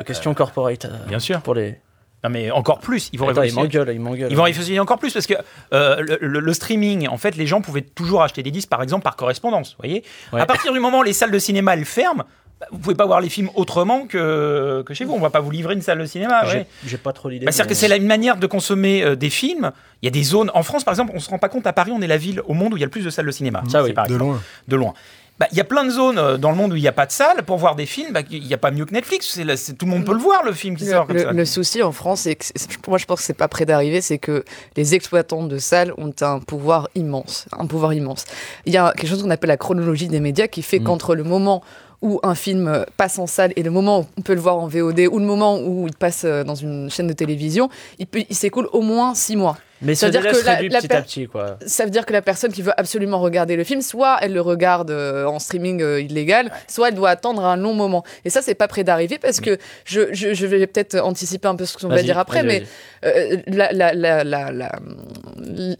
Question 0.06 0.34
corporate. 0.34 0.86
Bien 1.08 1.18
sûr. 1.18 1.40
Pour 1.40 1.54
les. 1.54 1.80
Non 2.24 2.30
mais 2.30 2.50
encore 2.50 2.80
plus, 2.80 3.10
ils 3.12 3.18
vont 3.18 3.26
révolutionner. 3.26 3.68
Ils, 3.92 4.36
vont 4.36 4.42
révolutionner 4.42 4.80
encore 4.80 4.98
plus 4.98 5.12
parce 5.12 5.26
que 5.26 5.34
euh, 5.72 6.02
le, 6.20 6.52
streaming, 6.52 7.06
en 7.06 7.16
fait, 7.16 7.36
les 7.36 7.46
gens 7.46 7.60
pouvaient 7.60 7.82
toujours 7.82 8.22
acheter 8.22 8.42
des 8.42 8.50
disques, 8.50 8.68
par 8.68 8.82
exemple, 8.82 9.04
par 9.04 9.14
correspondance. 9.14 9.70
Vous 9.70 9.88
voyez? 9.88 10.02
À 10.32 10.46
partir 10.46 10.72
du 10.72 10.80
moment 10.80 11.00
où 11.00 11.02
les 11.04 11.12
salles 11.12 11.30
de 11.30 11.38
cinéma 11.38 11.74
elles 11.74 11.84
ferment, 11.84 12.24
bah, 12.60 12.66
vous 12.72 12.78
pouvez 12.78 12.96
pas 12.96 13.06
voir 13.06 13.20
les 13.20 13.28
films 13.28 13.50
autrement 13.54 14.06
que, 14.08 14.82
que 14.84 14.94
chez 14.94 15.04
vous. 15.04 15.12
On 15.12 15.20
va 15.20 15.30
pas 15.30 15.38
vous 15.38 15.50
livrer 15.50 15.74
une 15.74 15.82
salle 15.82 15.98
de 15.98 16.06
cinéma. 16.06 16.42
J'ai 16.84 16.98
pas 16.98 17.12
trop 17.12 17.28
l'idée. 17.28 17.46
Bah, 17.46 17.52
C'est-à-dire 17.52 17.68
que 17.68 17.74
c'est 17.74 17.96
une 17.96 18.06
manière 18.06 18.36
de 18.36 18.46
consommer 18.46 19.04
euh, 19.04 19.14
des 19.14 19.30
films. 19.30 19.70
Il 20.02 20.06
y 20.06 20.08
a 20.08 20.10
des 20.10 20.24
zones 20.24 20.50
en 20.54 20.64
France, 20.64 20.82
par 20.82 20.92
exemple, 20.92 21.12
on 21.14 21.20
se 21.20 21.30
rend 21.30 21.38
pas 21.38 21.48
compte. 21.48 21.66
À 21.68 21.72
Paris, 21.72 21.92
on 21.94 22.02
est 22.02 22.08
la 22.08 22.16
ville 22.16 22.42
au 22.46 22.54
monde 22.54 22.74
où 22.74 22.76
il 22.76 22.80
y 22.80 22.82
a 22.82 22.86
le 22.86 22.90
plus 22.90 23.04
de 23.04 23.10
salles 23.10 23.26
de 23.26 23.30
cinéma. 23.30 23.62
Ça 23.68 23.84
oui, 23.84 23.94
de 24.08 24.14
loin. 24.16 24.40
De 24.66 24.76
loin. 24.76 24.94
Bah, 25.38 25.46
il 25.52 25.58
y 25.58 25.60
a 25.60 25.64
plein 25.64 25.84
de 25.84 25.90
zones 25.90 26.18
euh, 26.18 26.36
dans 26.36 26.50
le 26.50 26.56
monde 26.56 26.72
où 26.72 26.76
il 26.76 26.82
n'y 26.82 26.88
a 26.88 26.92
pas 26.92 27.06
de 27.06 27.12
salle 27.12 27.44
pour 27.44 27.58
voir 27.58 27.76
des 27.76 27.86
films. 27.86 28.12
Bah, 28.12 28.20
il 28.30 28.44
n'y 28.44 28.54
a 28.54 28.58
pas 28.58 28.70
mieux 28.70 28.84
que 28.84 28.92
Netflix. 28.92 29.38
C'est, 29.56 29.78
tout 29.78 29.86
le 29.86 29.92
monde 29.92 30.04
peut 30.04 30.12
le 30.12 30.18
voir, 30.18 30.44
le 30.44 30.52
film 30.52 30.76
qui 30.76 30.86
sort. 30.86 31.06
le, 31.08 31.32
le, 31.32 31.44
souci 31.44 31.82
en 31.82 31.92
France, 31.92 32.22
c'est 32.22 32.34
que 32.34 32.44
moi 32.88 32.98
je 32.98 33.06
pense 33.06 33.20
que 33.20 33.24
c'est 33.24 33.34
pas 33.34 33.48
près 33.48 33.64
d'arriver, 33.64 34.00
c'est 34.00 34.18
que 34.18 34.44
les 34.76 34.94
exploitants 34.94 35.44
de 35.44 35.58
salles 35.58 35.92
ont 35.96 36.12
un 36.20 36.40
pouvoir 36.40 36.88
immense, 36.94 37.46
un 37.56 37.66
pouvoir 37.66 37.94
immense. 37.94 38.24
Il 38.66 38.72
y 38.72 38.76
a 38.76 38.92
quelque 38.96 39.08
chose 39.08 39.22
qu'on 39.22 39.30
appelle 39.30 39.48
la 39.48 39.56
chronologie 39.56 40.08
des 40.08 40.20
médias 40.20 40.48
qui 40.48 40.62
fait 40.62 40.80
mm. 40.80 40.84
qu'entre 40.84 41.14
le 41.14 41.22
moment 41.22 41.62
où 42.02 42.20
un 42.22 42.34
film 42.34 42.84
passe 42.96 43.18
en 43.18 43.26
salle 43.26 43.52
et 43.56 43.62
le 43.62 43.70
moment 43.70 44.00
où 44.00 44.06
on 44.18 44.22
peut 44.22 44.34
le 44.34 44.40
voir 44.40 44.58
en 44.58 44.68
VOD 44.68 45.00
ou 45.10 45.18
le 45.18 45.24
moment 45.24 45.58
où 45.60 45.86
il 45.88 45.94
passe 45.94 46.22
euh, 46.24 46.44
dans 46.44 46.54
une 46.54 46.90
chaîne 46.90 47.08
de 47.08 47.12
télévision, 47.12 47.68
il, 47.98 48.06
il 48.28 48.36
s'écoule 48.36 48.68
au 48.72 48.82
moins 48.82 49.14
six 49.14 49.36
mois. 49.36 49.56
Mais 49.80 49.94
ça 49.94 50.06
veut 50.06 50.12
dire 50.12 50.22
que 50.22 50.44
la, 50.44 50.56
petit 50.56 50.92
à 50.92 51.02
petit, 51.02 51.26
quoi. 51.26 51.58
Ça 51.66 51.84
veut 51.84 51.90
dire 51.90 52.04
que 52.04 52.12
la 52.12 52.22
personne 52.22 52.52
qui 52.52 52.62
veut 52.62 52.72
absolument 52.76 53.20
regarder 53.20 53.56
le 53.56 53.64
film, 53.64 53.80
soit 53.80 54.18
elle 54.20 54.32
le 54.32 54.40
regarde 54.40 54.90
euh, 54.90 55.24
en 55.26 55.38
streaming 55.38 55.82
euh, 55.82 56.00
illégal, 56.00 56.50
soit 56.66 56.88
elle 56.88 56.94
doit 56.94 57.10
attendre 57.10 57.44
un 57.44 57.56
long 57.56 57.74
moment. 57.74 58.04
Et 58.24 58.30
ça, 58.30 58.42
c'est 58.42 58.54
pas 58.54 58.68
près 58.68 58.82
d'arriver 58.82 59.18
parce 59.18 59.40
que 59.40 59.58
je, 59.84 60.12
je, 60.12 60.34
je 60.34 60.46
vais 60.46 60.66
peut-être 60.66 60.98
anticiper 60.98 61.46
un 61.48 61.54
peu 61.54 61.64
ce 61.64 61.78
qu'on 61.78 61.88
va 61.88 62.02
dire 62.02 62.18
après, 62.18 62.42
mais 62.42 62.64
euh, 63.04 63.36
la, 63.46 63.72
la, 63.72 64.24
la, 64.24 64.72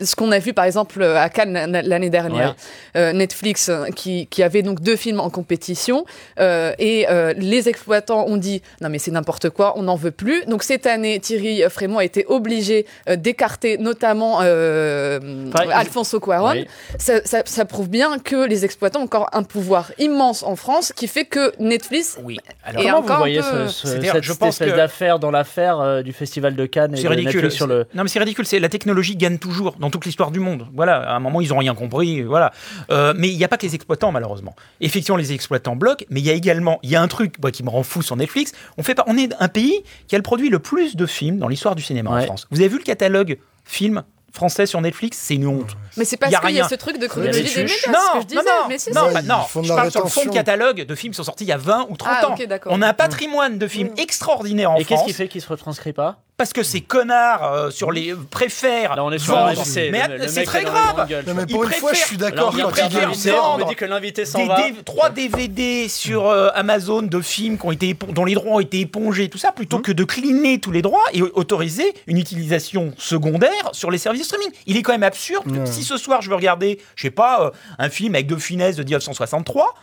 ce 0.00 0.14
qu'on 0.14 0.30
a 0.30 0.38
vu 0.38 0.52
par 0.52 0.64
exemple 0.64 1.02
à 1.02 1.28
Cannes 1.28 1.80
l'année 1.84 2.10
dernière, 2.10 2.54
Netflix 2.94 3.70
qui, 3.96 4.26
qui, 4.26 4.42
avait 4.42 4.62
donc 4.62 4.80
deux 4.80 4.96
films 4.96 5.20
en 5.20 5.30
compétition 5.30 6.04
et 6.38 7.06
les 7.36 7.68
exploitants 7.68 8.26
ont 8.26 8.36
dit 8.36 8.62
non 8.80 8.88
mais 8.88 8.98
c'est 8.98 9.10
n'importe 9.10 9.50
quoi, 9.50 9.76
on 9.76 9.82
n'en 9.82 9.96
veut 9.96 10.10
plus. 10.10 10.44
Donc 10.46 10.62
cette 10.62 10.86
année, 10.86 11.18
Thierry 11.18 11.62
Frémont 11.68 11.98
a 11.98 12.04
été 12.04 12.24
obligé 12.26 12.86
d'écarter 13.08 13.76
notamment 13.88 14.40
euh, 14.42 15.50
Alfonso 15.72 16.20
Cuarón, 16.20 16.64
ça, 16.98 17.64
prouve 17.64 17.88
bien 17.88 18.18
que 18.18 18.46
les 18.46 18.64
exploitants 18.64 19.00
ont 19.00 19.04
encore 19.04 19.28
un 19.32 19.42
pouvoir 19.42 19.92
immense 19.98 20.42
en 20.42 20.56
France 20.56 20.92
qui 20.92 21.08
fait 21.08 21.24
que 21.24 21.52
Netflix 21.58 22.18
oui. 22.22 22.38
Alors, 22.62 23.02
comment 23.02 23.14
vous 23.14 23.16
voyez 23.16 23.40
cette 23.42 24.22
je 24.22 24.32
pense 24.32 24.60
espèce 24.60 24.76
d'affaire 24.76 25.18
dans 25.18 25.30
l'affaire 25.30 25.80
euh, 25.80 26.02
du 26.02 26.12
Festival 26.12 26.54
de 26.54 26.66
Cannes 26.66 26.94
C'est 26.96 27.08
ridicule. 27.08 27.50
Sur 27.50 27.66
le... 27.66 27.86
Non 27.94 28.02
mais 28.02 28.08
c'est 28.08 28.18
ridicule, 28.18 28.44
c'est 28.44 28.58
la 28.58 28.68
technologie 28.68 29.16
gagne 29.16 29.38
toujours 29.38 29.76
dans 29.78 29.90
toute 29.90 30.04
l'histoire 30.04 30.30
du 30.30 30.40
monde. 30.40 30.66
Voilà, 30.74 30.96
à 30.96 31.14
un 31.14 31.20
moment 31.20 31.40
ils 31.40 31.52
ont 31.54 31.58
rien 31.58 31.74
compris, 31.74 32.22
voilà. 32.22 32.52
Euh, 32.90 33.14
mais 33.16 33.28
il 33.28 33.36
n'y 33.36 33.44
a 33.44 33.48
pas 33.48 33.56
que 33.56 33.66
les 33.66 33.74
exploitants 33.74 34.12
malheureusement. 34.12 34.54
Effectivement 34.80 35.16
les 35.16 35.32
exploitants 35.32 35.76
bloquent, 35.76 36.04
mais 36.10 36.20
il 36.20 36.26
y 36.26 36.30
a 36.30 36.34
également, 36.34 36.78
il 36.82 36.90
y 36.90 36.96
a 36.96 37.02
un 37.02 37.08
truc 37.08 37.36
qui 37.52 37.62
me 37.62 37.70
rend 37.70 37.82
fou 37.82 38.02
sur 38.02 38.16
Netflix. 38.16 38.52
On 38.76 38.82
fait 38.82 38.94
pas, 38.94 39.04
on 39.06 39.16
est 39.16 39.32
un 39.40 39.48
pays 39.48 39.82
qui 40.06 40.14
a 40.14 40.18
le 40.18 40.22
produit 40.22 40.50
le 40.50 40.58
plus 40.58 40.96
de 40.96 41.06
films 41.06 41.38
dans 41.38 41.48
l'histoire 41.48 41.74
du 41.74 41.82
cinéma 41.82 42.10
en 42.10 42.20
France. 42.22 42.46
Vous 42.50 42.60
avez 42.60 42.68
vu 42.68 42.78
le 42.78 42.84
catalogue 42.84 43.38
film 43.68 44.02
français 44.32 44.66
sur 44.66 44.80
Netflix, 44.80 45.18
c'est 45.18 45.34
une 45.34 45.46
honte. 45.46 45.76
Mais 45.96 46.04
c'est 46.04 46.16
parce 46.16 46.34
qu'il 46.38 46.54
y 46.54 46.60
a 46.60 46.68
ce 46.68 46.74
truc 46.74 46.98
de 46.98 47.06
chronologie 47.06 47.42
des 47.42 47.62
médias, 47.62 47.92
non, 47.92 47.98
ce 47.98 48.14
que 48.14 48.20
je 48.22 48.26
disais. 48.26 48.40
Non, 48.42 48.68
mais 48.68 48.78
si, 48.78 48.90
non, 48.92 49.12
bah, 49.12 49.22
non, 49.22 49.62
je 49.62 49.68
parle 49.68 49.90
sur 49.90 50.04
le 50.04 50.08
fond 50.08 50.24
de 50.24 50.30
catalogue 50.30 50.82
de 50.82 50.94
films 50.94 51.12
qui 51.12 51.16
sont 51.16 51.24
sortis 51.24 51.44
il 51.44 51.48
y 51.48 51.52
a 51.52 51.56
20 51.56 51.86
ou 51.90 51.96
30 51.96 52.10
ah, 52.10 52.28
ans. 52.28 52.34
On 52.66 52.82
a 52.82 52.88
un 52.88 52.94
patrimoine 52.94 53.58
de 53.58 53.66
films 53.66 53.90
mmh. 53.90 54.00
extraordinaires 54.00 54.70
en 54.70 54.76
Et 54.76 54.84
France. 54.84 55.00
Et 55.00 55.04
qu'est-ce 55.04 55.06
qui 55.06 55.12
fait 55.12 55.28
qu'il 55.28 55.40
se 55.40 55.48
retranscrit 55.48 55.92
pas? 55.92 56.20
Parce 56.38 56.52
que 56.52 56.62
ces 56.62 56.80
connards 56.80 57.52
euh, 57.52 57.70
sur 57.70 57.90
les 57.90 58.14
préfèrent. 58.14 58.94
Là, 58.94 59.04
on 59.04 59.10
est 59.10 59.18
sur 59.18 59.34
Mais 59.34 60.28
c'est 60.28 60.44
très 60.44 60.62
grave. 60.62 61.06
mais 61.34 61.46
pour 61.46 61.64
une 61.64 61.72
fois, 61.72 61.92
je 61.92 61.98
suis 61.98 62.16
d'accord. 62.16 62.54
On 62.54 63.58
me 63.58 63.68
dit 63.68 63.74
que 63.74 63.84
l'invité 63.84 64.24
s'en 64.24 64.46
va. 64.46 64.56
Trois 64.84 65.10
DVD 65.10 65.88
sur 65.88 66.28
euh, 66.28 66.48
Amazon 66.54 67.02
de 67.02 67.20
films 67.20 67.58
qui 67.58 67.66
ont 67.66 67.72
été 67.72 67.94
dont 68.10 68.24
les 68.24 68.34
droits 68.34 68.56
ont 68.56 68.60
été 68.60 68.80
épongés, 68.80 69.28
tout 69.28 69.38
ça, 69.38 69.50
plutôt 69.50 69.78
mmh. 69.78 69.82
que 69.82 69.92
de 69.92 70.04
cleaner 70.04 70.60
tous 70.60 70.70
les 70.70 70.80
droits 70.80 71.04
et 71.12 71.22
autoriser 71.22 71.92
une 72.06 72.18
utilisation 72.18 72.94
secondaire 72.96 73.70
sur 73.72 73.90
les 73.90 73.98
services 73.98 74.22
de 74.22 74.26
streaming. 74.26 74.50
Il 74.66 74.76
est 74.76 74.82
quand 74.82 74.92
même 74.92 75.02
absurde. 75.02 75.44
que 75.52 75.68
Si 75.68 75.82
ce 75.82 75.96
soir 75.96 76.22
je 76.22 76.30
veux 76.30 76.36
regarder, 76.36 76.78
je 76.94 77.02
sais 77.02 77.10
pas, 77.10 77.46
euh, 77.46 77.50
un 77.80 77.88
film 77.88 78.14
avec 78.14 78.28
De 78.28 78.36
Funès 78.36 78.76
de 78.76 78.84
1963, 78.84 79.74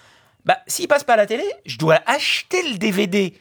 bah 0.45 0.57
s'il 0.67 0.87
passe 0.87 1.03
pas 1.03 1.13
à 1.13 1.17
la 1.17 1.25
télé, 1.25 1.43
je 1.65 1.77
dois 1.77 1.99
acheter 2.05 2.61
le 2.71 2.77
DVD 2.77 3.33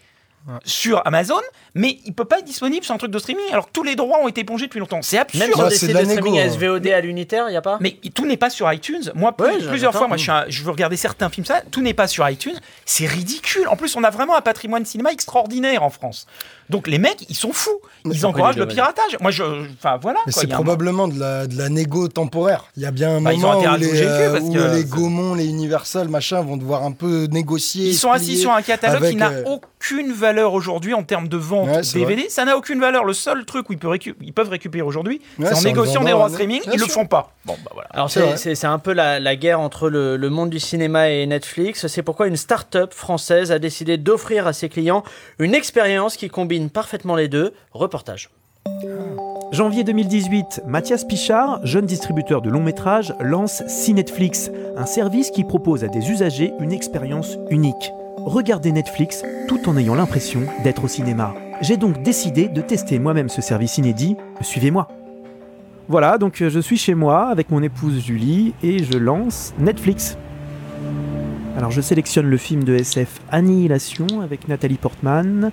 sur 0.64 1.06
Amazon, 1.06 1.40
mais 1.74 1.98
il 2.04 2.12
peut 2.12 2.24
pas 2.24 2.38
être 2.38 2.44
disponible 2.44 2.84
sur 2.84 2.94
un 2.94 2.98
truc 2.98 3.10
de 3.10 3.18
streaming 3.18 3.44
alors 3.50 3.66
que 3.66 3.72
tous 3.72 3.82
les 3.82 3.96
droits 3.96 4.18
ont 4.20 4.28
été 4.28 4.42
épongés 4.42 4.66
depuis 4.66 4.80
longtemps. 4.80 5.00
C'est 5.02 5.18
absurde. 5.18 5.44
Même 5.44 5.54
sur 5.54 5.68
des 5.68 5.74
sites 5.74 5.92
de 5.92 6.04
streaming 6.04 6.38
hein. 6.38 6.50
SVOD 6.50 6.86
à 6.88 7.00
l'unitaire, 7.00 7.48
il 7.48 7.54
y 7.54 7.56
a 7.56 7.62
pas 7.62 7.78
Mais 7.80 7.98
tout 8.14 8.26
n'est 8.26 8.36
pas 8.36 8.50
sur 8.50 8.70
iTunes. 8.72 9.10
Moi, 9.14 9.34
plusieurs 9.36 9.94
fois, 9.94 10.08
moi, 10.08 10.16
je, 10.16 10.30
je, 10.48 10.62
veux 10.62 10.70
regarder 10.70 10.96
certains 10.96 11.30
films, 11.30 11.46
ça, 11.46 11.62
tout 11.70 11.80
n'est 11.80 11.94
pas 11.94 12.06
sur 12.06 12.28
iTunes. 12.28 12.58
C'est 12.84 13.06
ridicule. 13.06 13.68
En 13.68 13.76
plus, 13.76 13.96
on 13.96 14.04
a 14.04 14.10
vraiment 14.10 14.36
un 14.36 14.42
patrimoine 14.42 14.84
cinéma 14.84 15.12
extraordinaire 15.12 15.82
en 15.82 15.90
France. 15.90 16.26
Donc 16.70 16.88
les 16.88 16.98
mecs, 16.98 17.24
ils 17.28 17.36
sont 17.36 17.52
fous. 17.52 17.80
Ils 18.04 18.26
encouragent 18.26 18.56
le 18.56 18.66
piratage. 18.66 19.16
Moi, 19.20 19.30
je, 19.30 19.42
enfin 19.78 19.98
voilà. 20.00 20.20
c'est 20.28 20.46
probablement 20.46 21.08
de, 21.08 21.18
la, 21.18 21.46
de 21.46 21.56
la 21.56 21.68
négo 21.68 22.08
temporaire. 22.08 22.64
Il 22.76 22.82
y 22.82 22.86
a 22.86 22.90
bien 22.90 23.16
un 23.16 23.20
bah, 23.20 23.32
moment 23.32 23.58
où, 23.58 23.76
les, 23.78 24.02
euh, 24.02 24.40
où 24.40 24.54
les 24.54 24.84
Gaumont, 24.84 25.34
les 25.34 25.46
Universal, 25.46 26.08
machin, 26.08 26.42
vont 26.42 26.56
devoir 26.56 26.84
un 26.84 26.92
peu 26.92 27.24
négocier. 27.30 27.88
Ils 27.88 27.94
sont 27.94 28.10
assis 28.10 28.36
sur 28.36 28.52
un 28.52 28.62
catalogue 28.62 29.08
qui 29.08 29.16
n'a 29.16 29.30
euh, 29.30 29.44
aucune 29.46 30.12
valeur 30.12 30.52
aujourd'hui 30.52 30.94
en 30.94 31.02
termes 31.02 31.28
de 31.28 31.36
vente 31.36 31.68
DVD. 31.92 32.28
Ça 32.28 32.44
n'a 32.44 32.56
aucune 32.56 32.80
valeur. 32.80 33.04
Le 33.04 33.14
seul 33.14 33.44
truc 33.44 33.70
où 33.70 33.72
ils 33.72 33.78
peuvent, 33.78 33.98
ils 34.20 34.32
peuvent 34.32 34.50
récupérer 34.50 34.86
aujourd'hui, 34.86 35.20
c'est 35.38 35.54
en 35.54 35.62
négociant 35.62 36.04
des 36.04 36.10
droits 36.10 36.28
streaming. 36.28 36.60
Ils 36.72 36.80
le 36.80 36.86
font 36.86 37.06
pas. 37.06 37.32
Bon, 37.46 37.56
bah 37.64 37.70
voilà. 37.74 37.88
Alors 37.92 38.10
c'est 38.10 38.64
un 38.64 38.78
peu 38.78 38.92
la, 38.92 39.20
la, 39.20 39.36
guerre 39.36 39.60
entre 39.60 39.90
le, 39.90 40.16
le 40.16 40.30
monde 40.30 40.50
du 40.50 40.60
cinéma 40.60 41.10
et 41.10 41.26
Netflix. 41.26 41.86
C'est 41.86 42.02
pourquoi 42.02 42.26
une 42.26 42.36
start-up 42.36 42.94
française 42.94 43.52
a 43.52 43.58
décidé 43.58 43.98
d'offrir 43.98 44.46
à 44.46 44.52
ses 44.52 44.68
clients 44.68 45.04
une 45.38 45.54
expérience 45.54 46.16
qui 46.16 46.28
combine 46.28 46.53
parfaitement 46.70 47.16
les 47.16 47.28
deux. 47.28 47.52
Reportage. 47.72 48.30
Janvier 49.52 49.84
2018, 49.84 50.62
Mathias 50.66 51.04
Pichard, 51.04 51.64
jeune 51.64 51.86
distributeur 51.86 52.42
de 52.42 52.50
longs 52.50 52.62
métrages, 52.62 53.14
lance 53.20 53.62
Cinetflix, 53.68 54.50
un 54.76 54.86
service 54.86 55.30
qui 55.30 55.44
propose 55.44 55.84
à 55.84 55.88
des 55.88 56.10
usagers 56.10 56.52
une 56.60 56.72
expérience 56.72 57.38
unique. 57.50 57.92
Regardez 58.16 58.72
Netflix 58.72 59.22
tout 59.46 59.68
en 59.68 59.76
ayant 59.76 59.94
l'impression 59.94 60.40
d'être 60.64 60.84
au 60.84 60.88
cinéma. 60.88 61.34
J'ai 61.60 61.76
donc 61.76 62.02
décidé 62.02 62.48
de 62.48 62.60
tester 62.62 62.98
moi-même 62.98 63.28
ce 63.28 63.42
service 63.42 63.78
inédit. 63.78 64.16
Suivez-moi. 64.40 64.88
Voilà, 65.88 66.18
donc 66.18 66.42
je 66.42 66.60
suis 66.60 66.78
chez 66.78 66.94
moi 66.94 67.28
avec 67.28 67.50
mon 67.50 67.62
épouse 67.62 68.00
Julie 68.04 68.54
et 68.62 68.82
je 68.82 68.96
lance 68.98 69.52
Netflix. 69.58 70.16
Alors 71.56 71.70
je 71.70 71.80
sélectionne 71.80 72.26
le 72.26 72.36
film 72.36 72.64
de 72.64 72.74
SF 72.74 73.20
Annihilation 73.30 74.06
avec 74.22 74.48
Nathalie 74.48 74.76
Portman 74.76 75.52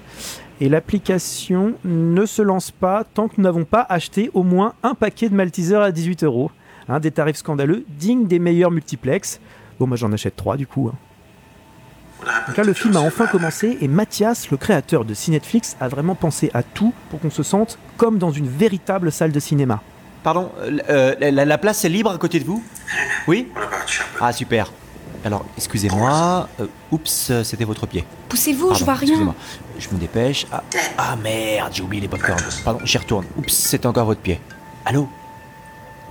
et 0.60 0.68
l'application 0.68 1.76
ne 1.86 2.26
se 2.26 2.42
lance 2.42 2.72
pas 2.72 3.04
tant 3.04 3.28
que 3.28 3.36
nous 3.38 3.44
n'avons 3.44 3.66
pas 3.66 3.86
acheté 3.88 4.32
au 4.34 4.42
moins 4.42 4.74
un 4.82 4.96
paquet 4.96 5.30
de 5.30 5.36
Malteser 5.36 5.76
à 5.76 5.92
18 5.92 6.24
euros. 6.24 6.50
Hein, 6.90 7.00
des 7.00 7.12
tarifs 7.12 7.38
scandaleux, 7.38 7.86
dignes 7.88 8.26
des 8.26 8.40
meilleurs 8.40 8.72
multiplex. 8.72 9.40
Bon, 9.80 9.86
moi 9.86 9.96
j'en 9.96 10.12
achète 10.12 10.36
trois 10.36 10.58
du 10.58 10.66
coup. 10.66 10.90
Hein. 10.92 10.98
Donc 12.48 12.58
là, 12.58 12.64
le 12.64 12.74
film 12.74 12.96
a 12.96 13.00
enfin 13.00 13.28
commencé 13.28 13.78
et 13.82 13.88
Mathias, 13.88 14.50
le 14.50 14.58
créateur 14.58 15.06
de 15.06 15.14
Cinetflix, 15.14 15.76
a 15.80 15.88
vraiment 15.88 16.16
pensé 16.16 16.50
à 16.54 16.64
tout 16.64 16.94
pour 17.10 17.20
qu'on 17.20 17.30
se 17.30 17.44
sente 17.44 17.78
comme 17.98 18.18
dans 18.18 18.32
une 18.32 18.48
véritable 18.48 19.12
salle 19.12 19.32
de 19.32 19.40
cinéma. 19.40 19.82
Pardon, 20.24 20.52
euh, 20.90 21.16
la, 21.20 21.46
la, 21.46 21.58
place 21.58 21.84
est 21.84 21.90
libre 21.90 22.12
à 22.12 22.18
côté 22.18 22.40
de 22.40 22.46
vous? 22.46 22.64
Oui? 23.28 23.48
Ah 24.20 24.32
super. 24.32 24.72
Alors, 25.24 25.46
excusez-moi. 25.58 26.50
Euh, 26.60 26.68
oups, 26.92 27.32
c'était 27.44 27.64
votre 27.64 27.86
pied. 27.86 28.06
Poussez-vous, 28.30 28.74
je 28.74 28.84
vois 28.84 28.96
rien. 28.96 29.10
Excusez-moi. 29.10 29.36
Je 29.78 29.90
me 29.90 30.00
dépêche. 30.00 30.48
Ah, 30.52 30.64
ah 30.98 31.16
merde, 31.16 31.72
j'ai 31.74 31.84
oublié 31.84 32.02
les 32.02 32.08
popcorns. 32.08 32.42
Pardon, 32.64 32.80
j'y 32.84 32.98
retourne. 32.98 33.26
Oups, 33.38 33.54
c'est 33.54 33.86
encore 33.86 34.06
votre 34.06 34.22
pied. 34.22 34.40
Allô? 34.86 35.08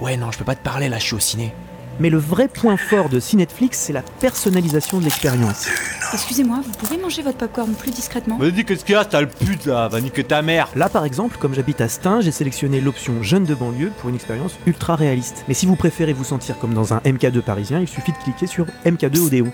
Ouais, 0.01 0.17
non, 0.17 0.31
je 0.31 0.39
peux 0.39 0.45
pas 0.45 0.55
te 0.55 0.63
parler 0.63 0.89
là, 0.89 0.99
je 0.99 1.05
suis 1.05 1.15
au 1.15 1.19
ciné. 1.19 1.53
Mais 2.01 2.09
le 2.09 2.17
vrai 2.17 2.49
point 2.49 2.79
fort 2.79 3.11
de 3.11 3.21
Cinetflix, 3.21 3.79
c'est 3.79 3.93
la 3.93 4.01
personnalisation 4.01 4.99
de 4.99 5.05
l'expérience. 5.05 5.69
Excusez-moi, 6.15 6.61
vous 6.65 6.73
pouvez 6.73 6.97
manger 6.97 7.21
votre 7.21 7.37
popcorn 7.37 7.73
plus 7.75 7.91
discrètement 7.91 8.39
Vas-y, 8.39 8.65
qu'est-ce 8.65 8.87
qu'il 8.87 8.95
y 8.95 8.99
a 8.99 9.05
T'as 9.05 9.21
le 9.21 9.29
pute 9.29 9.67
là, 9.67 9.87
va 9.87 10.01
niquer 10.01 10.25
ta 10.25 10.41
mère 10.41 10.69
Là 10.75 10.89
par 10.89 11.05
exemple, 11.05 11.37
comme 11.39 11.55
j'habite 11.55 11.83
à 11.83 11.89
Stein, 11.89 12.23
j'ai 12.23 12.31
sélectionné 12.31 12.81
l'option 12.81 13.23
jeune 13.23 13.45
de 13.45 13.55
banlieue 13.55 13.93
pour 13.99 14.09
une 14.09 14.15
expérience 14.15 14.55
ultra 14.67 14.97
réaliste. 14.97 15.45
Mais 15.47 15.55
si 15.55 15.67
vous 15.67 15.77
préférez 15.77 16.15
vous 16.15 16.25
sentir 16.25 16.59
comme 16.59 16.73
dans 16.73 16.95
un 16.95 16.99
MK2 17.01 17.43
parisien, 17.43 17.81
il 17.81 17.89
suffit 17.89 18.13
de 18.13 18.19
cliquer 18.19 18.47
sur 18.47 18.67
MK2 18.87 19.27
Odéo. 19.27 19.49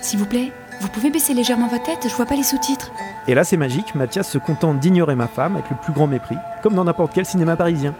S'il 0.00 0.20
vous 0.20 0.26
plaît, 0.26 0.52
vous 0.80 0.88
pouvez 0.88 1.10
baisser 1.10 1.34
légèrement 1.34 1.66
votre 1.66 1.84
tête, 1.84 2.06
je 2.08 2.14
vois 2.14 2.26
pas 2.26 2.36
les 2.36 2.44
sous-titres. 2.44 2.92
Et 3.26 3.34
là 3.34 3.42
c'est 3.42 3.56
magique, 3.56 3.94
Mathias 3.96 4.30
se 4.30 4.38
contente 4.38 4.78
d'ignorer 4.78 5.16
ma 5.16 5.26
femme 5.26 5.56
avec 5.56 5.70
le 5.70 5.76
plus 5.82 5.92
grand 5.92 6.06
mépris, 6.06 6.36
comme 6.62 6.74
dans 6.74 6.84
n'importe 6.84 7.12
quel 7.14 7.26
cinéma 7.26 7.56
parisien. 7.56 7.94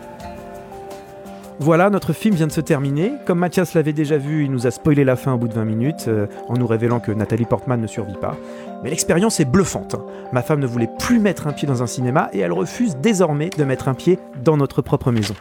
Voilà, 1.61 1.88
notre 1.88 2.12
film 2.12 2.35
vient 2.35 2.49
de 2.49 2.53
se 2.53 2.61
terminer. 2.61 3.12
Comme 3.27 3.38
Mathias 3.38 3.75
l'avait 3.75 3.93
déjà 3.93 4.19
vu, 4.19 4.45
il 4.45 4.51
nous 4.51 4.67
a 4.67 4.73
spoilé 4.73 5.05
la 5.05 5.14
fin 5.14 5.35
au 5.35 5.38
bout 5.38 5.47
de 5.47 5.55
20 5.55 5.64
minutes, 5.64 6.05
euh, 6.09 6.27
en 6.49 6.55
nous 6.55 6.67
révélant 6.67 6.99
que 6.99 7.12
Nathalie 7.12 7.45
Portman 7.45 7.81
ne 7.81 7.87
survit 7.87 8.17
pas. 8.21 8.37
Mais 8.85 8.90
l'expérience 8.90 9.40
est 9.40 9.47
bluffante. 9.47 9.97
Ma 10.31 10.42
femme 10.42 10.61
ne 10.61 10.66
voulait 10.66 10.90
plus 10.99 11.18
mettre 11.18 11.47
un 11.47 11.53
pied 11.53 11.66
dans 11.66 11.83
un 11.83 11.87
cinéma 11.87 12.29
et 12.35 12.40
elle 12.40 12.53
refuse 12.53 12.97
désormais 12.97 13.49
de 13.49 13.64
mettre 13.64 13.88
un 13.88 13.94
pied 13.94 14.18
dans 14.42 14.59
notre 14.59 14.83
propre 14.83 15.11
maison. 15.11 15.35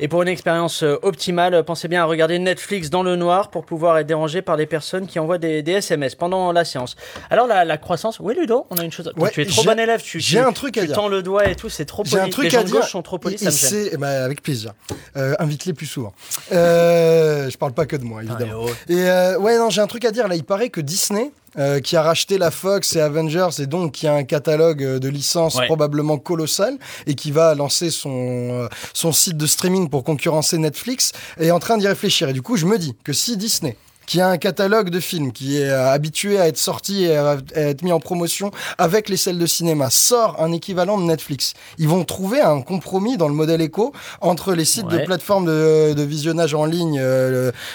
Et 0.00 0.08
pour 0.08 0.22
une 0.22 0.28
expérience 0.28 0.82
euh, 0.82 0.96
optimale, 1.02 1.62
pensez 1.64 1.86
bien 1.86 2.00
à 2.00 2.06
regarder 2.06 2.38
Netflix 2.38 2.88
dans 2.88 3.02
le 3.02 3.14
noir 3.14 3.50
pour 3.50 3.66
pouvoir 3.66 3.98
être 3.98 4.06
dérangé 4.06 4.40
par 4.40 4.56
des 4.56 4.64
personnes 4.64 5.06
qui 5.06 5.18
envoient 5.18 5.36
des, 5.36 5.62
SMS 5.68 6.14
pendant 6.14 6.50
la 6.50 6.64
séance. 6.64 6.96
Alors 7.28 7.46
la, 7.46 7.76
croissance, 7.76 8.20
oui 8.20 8.34
Ludo, 8.34 8.66
on 8.70 8.76
a 8.76 8.84
une 8.84 8.90
chose. 8.90 9.12
tu 9.32 9.42
es 9.42 9.44
trop 9.44 9.64
bon 9.64 9.78
élève, 9.78 10.00
tu, 10.00 10.18
j'ai 10.18 10.38
un 10.38 10.52
truc 10.52 10.78
à 10.78 10.86
dire. 10.86 10.94
tends 10.94 11.08
le 11.08 11.22
doigt 11.22 11.46
et 11.46 11.56
tout, 11.56 11.68
c'est 11.68 11.84
trop 11.84 12.04
poli. 12.04 12.12
J'ai 12.12 12.20
un 12.20 12.30
truc 12.30 12.44
les 12.44 12.50
gens 12.50 12.60
à 12.60 12.64
dire. 12.64 12.84
sont 12.84 13.02
trop 13.02 13.18
polis, 13.18 13.38
ça 13.38 13.50
me 13.50 13.90
gêne. 13.90 13.98
Ben, 13.98 14.24
avec 14.24 14.42
plaisir. 14.42 14.72
Euh, 15.16 15.34
invite-les 15.38 15.74
plus 15.74 15.86
souvent. 15.86 16.14
Euh, 16.52 17.50
je 17.50 17.58
parle 17.58 17.72
pas 17.72 17.84
que 17.84 17.96
de 17.96 18.04
moi, 18.04 18.22
évidemment. 18.22 18.64
et 18.88 18.94
euh, 19.10 19.38
ouais, 19.38 19.58
non, 19.58 19.68
j'ai 19.68 19.82
un 19.82 19.86
truc 19.86 20.06
à 20.06 20.10
dire. 20.10 20.26
Là, 20.26 20.36
il 20.36 20.44
paraît 20.44 20.70
que 20.70 20.80
Disney 20.80 21.32
euh, 21.58 21.80
qui 21.80 21.96
a 21.96 22.02
racheté 22.02 22.38
la 22.38 22.52
Fox 22.52 22.94
et 22.94 23.00
Avengers 23.00 23.48
et 23.58 23.66
donc 23.66 23.92
qui 23.92 24.06
a 24.06 24.14
un 24.14 24.22
catalogue 24.22 24.84
euh, 24.84 24.98
de 25.00 25.08
licences 25.08 25.58
probablement 25.66 26.16
colossal 26.16 26.78
et 27.06 27.14
qui 27.16 27.32
va 27.32 27.54
lancer 27.56 27.90
son, 27.90 28.10
euh, 28.12 28.68
son 28.94 29.10
site 29.10 29.36
de 29.36 29.46
streaming 29.46 29.88
pour 29.88 30.04
concurrencer 30.04 30.56
Netflix, 30.56 31.12
est 31.38 31.50
en 31.50 31.58
train 31.58 31.76
d'y 31.76 31.88
réfléchir. 31.88 32.28
Et 32.28 32.32
du 32.32 32.42
coup, 32.42 32.56
je 32.56 32.66
me 32.66 32.78
dis 32.78 32.94
que 33.02 33.12
si 33.12 33.36
Disney 33.36 33.76
qui 34.06 34.22
a 34.22 34.28
un 34.28 34.38
catalogue 34.38 34.88
de 34.88 35.00
films, 35.00 35.32
qui 35.32 35.60
est 35.60 35.68
habitué 35.68 36.40
à 36.40 36.48
être 36.48 36.56
sorti 36.56 37.04
et 37.04 37.16
à 37.18 37.36
être 37.54 37.82
mis 37.82 37.92
en 37.92 38.00
promotion 38.00 38.52
avec 38.78 39.10
les 39.10 39.18
salles 39.18 39.36
de 39.36 39.44
cinéma, 39.44 39.90
sort 39.90 40.40
un 40.40 40.50
équivalent 40.52 40.96
de 40.96 41.02
Netflix. 41.04 41.52
Ils 41.76 41.88
vont 41.88 42.04
trouver 42.04 42.40
un 42.40 42.62
compromis 42.62 43.18
dans 43.18 43.28
le 43.28 43.34
modèle 43.34 43.60
éco 43.60 43.92
entre 44.22 44.54
les 44.54 44.64
sites 44.64 44.88
de 44.88 45.04
plateformes 45.04 45.44
de, 45.44 46.02
visionnage 46.02 46.54
en 46.54 46.64
ligne, 46.64 46.98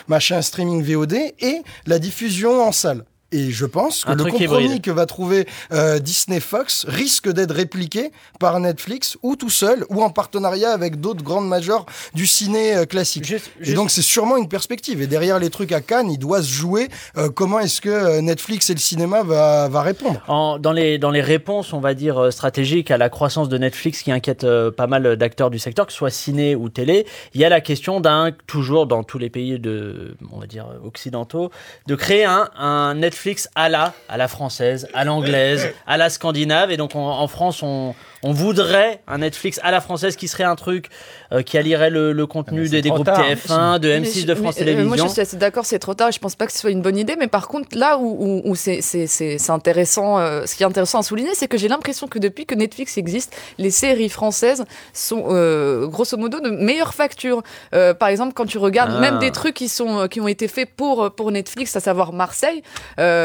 machin 0.07 0.41
streaming 0.41 0.81
VOD 0.81 1.13
et 1.13 1.61
la 1.85 1.99
diffusion 1.99 2.63
en 2.63 2.71
salle. 2.71 3.05
Et 3.33 3.49
je 3.49 3.65
pense 3.65 4.05
que 4.05 4.11
le 4.11 4.25
compromis 4.25 4.79
que 4.79 4.91
va 4.91 5.07
trouver 5.07 5.47
euh, 5.71 5.97
Disney 5.97 6.39
Fox 6.39 6.85
risque 6.87 7.29
d'être 7.29 7.53
répliqué 7.53 8.11
par 8.39 8.59
Netflix 8.59 9.17
ou 9.23 9.35
tout 9.35 9.49
seul 9.49 9.85
ou 9.89 10.03
en 10.03 10.11
partenariat 10.11 10.71
avec 10.71 11.01
d'autres 11.01 11.23
grandes 11.23 11.47
majors 11.47 11.87
du 12.13 12.27
ciné 12.27 12.75
euh, 12.75 12.85
classique. 12.85 13.33
Et 13.61 13.73
donc 13.73 13.89
c'est 13.89 14.03
sûrement 14.03 14.37
une 14.37 14.47
perspective. 14.47 15.01
Et 15.01 15.07
derrière 15.07 15.39
les 15.39 15.49
trucs 15.49 15.71
à 15.71 15.81
Cannes, 15.81 16.11
il 16.11 16.19
doit 16.19 16.43
se 16.43 16.51
jouer 16.51 16.89
euh, 17.17 17.29
comment 17.29 17.59
est-ce 17.59 17.81
que 17.81 18.19
Netflix 18.19 18.69
et 18.69 18.75
le 18.75 18.79
cinéma 18.79 19.23
va, 19.23 19.67
va 19.67 19.81
répondre. 19.81 20.21
En, 20.27 20.59
dans, 20.59 20.71
les, 20.71 20.99
dans 20.99 21.11
les 21.11 21.21
réponses, 21.21 21.73
on 21.73 21.79
va 21.79 21.95
dire, 21.95 22.31
stratégiques 22.31 22.91
à 22.91 22.99
la 22.99 23.09
croissance 23.09 23.49
de 23.49 23.57
Netflix 23.57 24.03
qui 24.03 24.11
inquiète 24.11 24.45
pas 24.77 24.85
mal 24.85 25.15
d'acteurs 25.15 25.49
du 25.49 25.57
secteur, 25.57 25.87
que 25.87 25.91
ce 25.91 25.97
soit 25.97 26.11
ciné 26.11 26.55
ou 26.55 26.69
télé, 26.69 27.07
il 27.33 27.41
y 27.41 27.45
a 27.45 27.49
la 27.49 27.61
question 27.61 27.99
d'un, 27.99 28.29
toujours 28.45 28.85
dans 28.85 29.03
tous 29.03 29.17
les 29.17 29.31
pays 29.31 29.57
de, 29.57 30.15
on 30.31 30.39
va 30.39 30.45
dire, 30.45 30.67
occidentaux, 30.85 31.49
de 31.87 31.95
créer 31.95 32.25
un, 32.25 32.49
un 32.55 32.93
Netflix 32.93 33.22
à 33.55 33.69
la, 33.69 34.27
française, 34.27 34.87
à 34.93 35.03
l'anglaise, 35.03 35.69
à 35.87 35.97
la 35.97 36.09
scandinave. 36.09 36.71
Et 36.71 36.77
donc 36.77 36.95
en 36.95 37.27
France, 37.27 37.63
on, 37.63 37.95
on 38.23 38.31
voudrait 38.31 39.01
un 39.07 39.19
Netflix 39.19 39.59
à 39.63 39.71
la 39.71 39.81
française 39.81 40.15
qui 40.15 40.27
serait 40.29 40.45
un 40.45 40.55
truc 40.55 40.87
euh, 41.33 41.41
qui 41.41 41.57
allierait 41.57 41.89
le, 41.89 42.25
contenu 42.25 42.69
des, 42.69 42.81
groupes 42.81 43.07
TF1, 43.07 43.79
de 43.79 43.89
M6, 43.89 44.25
de 44.25 44.33
France 44.33 44.55
Télévisions. 44.55 44.87
Moi, 44.87 44.97
je 44.97 45.07
suis 45.07 45.21
assez 45.21 45.37
d'accord, 45.37 45.65
c'est 45.65 45.79
trop 45.79 45.93
tard. 45.93 46.11
Je 46.11 46.19
pense 46.19 46.35
pas 46.35 46.45
que 46.45 46.53
ce 46.53 46.59
soit 46.59 46.71
une 46.71 46.81
bonne 46.81 46.97
idée. 46.97 47.15
Mais 47.19 47.27
par 47.27 47.49
contre, 47.49 47.77
là 47.77 47.97
où, 47.99 48.55
c'est 48.55 49.49
intéressant, 49.49 50.19
euh, 50.19 50.45
ce 50.45 50.55
qui 50.55 50.63
est 50.63 50.65
intéressant 50.65 50.99
à 50.99 51.03
souligner, 51.03 51.31
c'est 51.33 51.47
que 51.47 51.57
j'ai 51.57 51.67
l'impression 51.67 52.07
que 52.07 52.17
depuis 52.17 52.45
que 52.45 52.55
Netflix 52.55 52.97
existe, 52.97 53.35
les 53.57 53.71
séries 53.71 54.09
françaises 54.09 54.63
sont 54.93 55.25
euh, 55.27 55.87
grosso 55.87 56.15
modo 56.17 56.39
de 56.39 56.49
meilleure 56.49 56.93
facture. 56.93 57.43
par 57.71 58.07
exemple, 58.07 58.33
quand 58.33 58.45
tu 58.45 58.57
regardes 58.57 58.99
même 59.01 59.19
des 59.19 59.27
ah. 59.27 59.31
trucs 59.31 59.55
qui 59.55 59.67
sont 59.67 60.07
qui 60.07 60.21
ont 60.21 60.27
été 60.27 60.47
faits 60.47 60.69
pour 60.75 61.13
pour 61.15 61.31
Netflix, 61.31 61.75
à 61.75 61.79
savoir 61.81 62.13
Marseille 62.13 62.63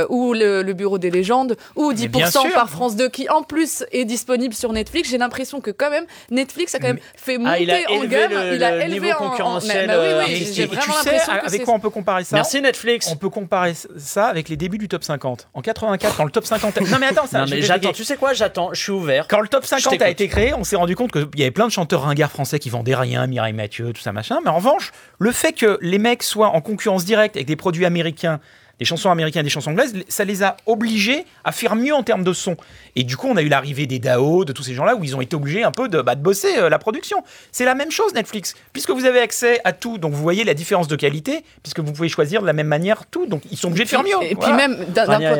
ou 0.08 0.34
le, 0.34 0.72
Bureau 0.78 0.98
des 0.98 1.11
légendes 1.11 1.56
ou 1.76 1.92
10% 1.92 2.52
par 2.52 2.70
France 2.70 2.94
2, 2.94 3.08
qui 3.08 3.28
en 3.28 3.42
plus 3.42 3.84
est 3.92 4.04
disponible 4.04 4.54
sur 4.54 4.72
Netflix 4.72 4.88
j'ai 5.05 5.18
l'impression 5.18 5.61
que 5.61 5.70
quand 5.70 5.90
même 5.90 6.05
Netflix 6.31 6.74
a 6.74 6.79
quand 6.79 6.88
même 6.88 7.01
fait 7.16 7.37
ah, 7.37 7.38
monter 7.38 7.87
en 7.88 8.05
gamme, 8.05 8.33
il 8.55 8.64
a 8.64 8.85
élevé 8.85 9.01
niveau 9.01 9.18
concurrentiel. 9.18 9.90
oui, 9.90 10.24
oui, 10.27 10.53
j'ai 10.53 10.66
vraiment 10.66 10.94
l'impression 10.96 11.33
que 11.33 11.46
avec 11.46 11.64
quoi 11.64 11.74
on 11.74 11.81
peut 11.81 11.90
comparer 11.90 12.24
ça 12.24 12.37
Merci 12.37 12.61
Netflix. 12.61 13.09
On 13.11 13.16
peut 13.16 13.31
comparer 13.31 13.74
ça 13.96 14.27
avec 14.27 14.48
les 14.48 14.57
débuts 14.57 14.79
du 14.79 14.88
top 14.88 15.05
50. 15.05 15.48
En 15.55 15.62
84, 15.62 16.16
quand 16.16 16.24
le 16.24 16.31
top 16.31 16.46
50 16.46 16.81
Non 16.83 16.98
mais 17.01 17.07
attends, 17.07 17.27
ça. 17.27 17.40
Non 17.40 17.46
mais 17.48 17.62
j'attends. 17.62 17.92
Tu 17.92 18.05
sais 18.05 18.16
quoi? 18.16 18.33
J'attends. 18.33 18.70
Je 18.72 18.81
suis 18.81 18.92
ouvert. 18.92 19.27
Quand 19.29 19.40
le 19.40 19.48
top 19.48 19.64
50 19.64 20.01
a 20.03 20.11
été 20.11 20.29
créé, 20.29 20.55
on 20.55 20.64
s'est 20.64 20.77
rendu 20.77 20.96
compte 20.96 21.12
qu'il 21.12 21.29
y 21.37 21.42
avait 21.42 21.51
plein 21.51 21.66
de 21.66 21.72
chanteurs 21.72 22.03
ringards 22.03 22.31
français 22.31 22.59
qui 22.59 22.70
vendaient 22.70 22.94
rien, 22.94 23.27
Mireille 23.27 23.53
Mathieu, 23.53 23.92
tout 23.92 24.03
ça 24.03 24.12
machin. 24.12 24.38
Mais 24.44 24.51
en 24.51 24.57
revanche, 24.57 24.92
le 25.18 25.33
fait 25.33 25.53
que 25.53 25.79
les 25.81 25.98
mecs 25.98 26.22
soient 26.22 26.48
en 26.48 26.61
concurrence 26.61 27.05
directe 27.05 27.37
avec 27.37 27.46
des 27.46 27.57
produits 27.57 27.85
américains 27.85 28.40
des 28.79 28.85
chansons 28.85 29.11
américaines 29.11 29.40
et 29.40 29.44
des 29.44 29.51
chansons 29.51 29.72
anglaises, 29.72 29.94
ça 30.09 30.24
les 30.24 30.42
a 30.42 30.57
obligés 30.66 31.24
à 31.44 31.53
faire 31.53 31.74
mieux 31.74 31.94
en 31.94 32.03
termes 32.03 32.24
de 32.24 32.33
son. 32.33 32.57
Et 32.98 33.04
du 33.04 33.16
coup, 33.16 33.28
on 33.28 33.37
a 33.37 33.42
eu 33.42 33.48
l'arrivée 33.48 33.87
des 33.87 34.00
DAO, 34.00 34.44
de 34.44 34.52
tous 34.52 34.64
ces 34.64 34.74
gens-là, 34.74 34.96
où 34.96 35.04
ils 35.04 35.14
ont 35.14 35.20
été 35.20 35.37
obligés 35.37 35.62
un 35.62 35.70
peu 35.70 35.88
de, 35.88 36.02
bah, 36.02 36.16
de 36.16 36.20
bosser 36.20 36.58
euh, 36.58 36.68
la 36.68 36.80
production. 36.80 37.22
C'est 37.52 37.64
la 37.64 37.76
même 37.76 37.92
chose, 37.92 38.12
Netflix. 38.12 38.56
Puisque 38.72 38.90
vous 38.90 39.04
avez 39.04 39.20
accès 39.20 39.61
à 39.62 39.72
tout, 39.72 39.98
donc 39.98 40.14
vous 40.14 40.20
voyez 40.20 40.42
la 40.42 40.52
différence 40.52 40.88
de 40.88 40.96
qualité, 40.96 41.44
puisque 41.62 41.78
vous 41.78 41.92
pouvez 41.92 42.08
choisir 42.08 42.42
de 42.42 42.46
la 42.48 42.52
même 42.52 42.66
manière 42.66 43.06
tout. 43.06 43.26
Donc 43.26 43.42
ils 43.52 43.56
sont 43.56 43.68
obligés 43.68 43.84
de 43.84 43.88
faire 43.88 44.02
mieux. 44.02 44.20
Et 44.22 44.34
puis 44.34 44.52
même, 44.52 44.84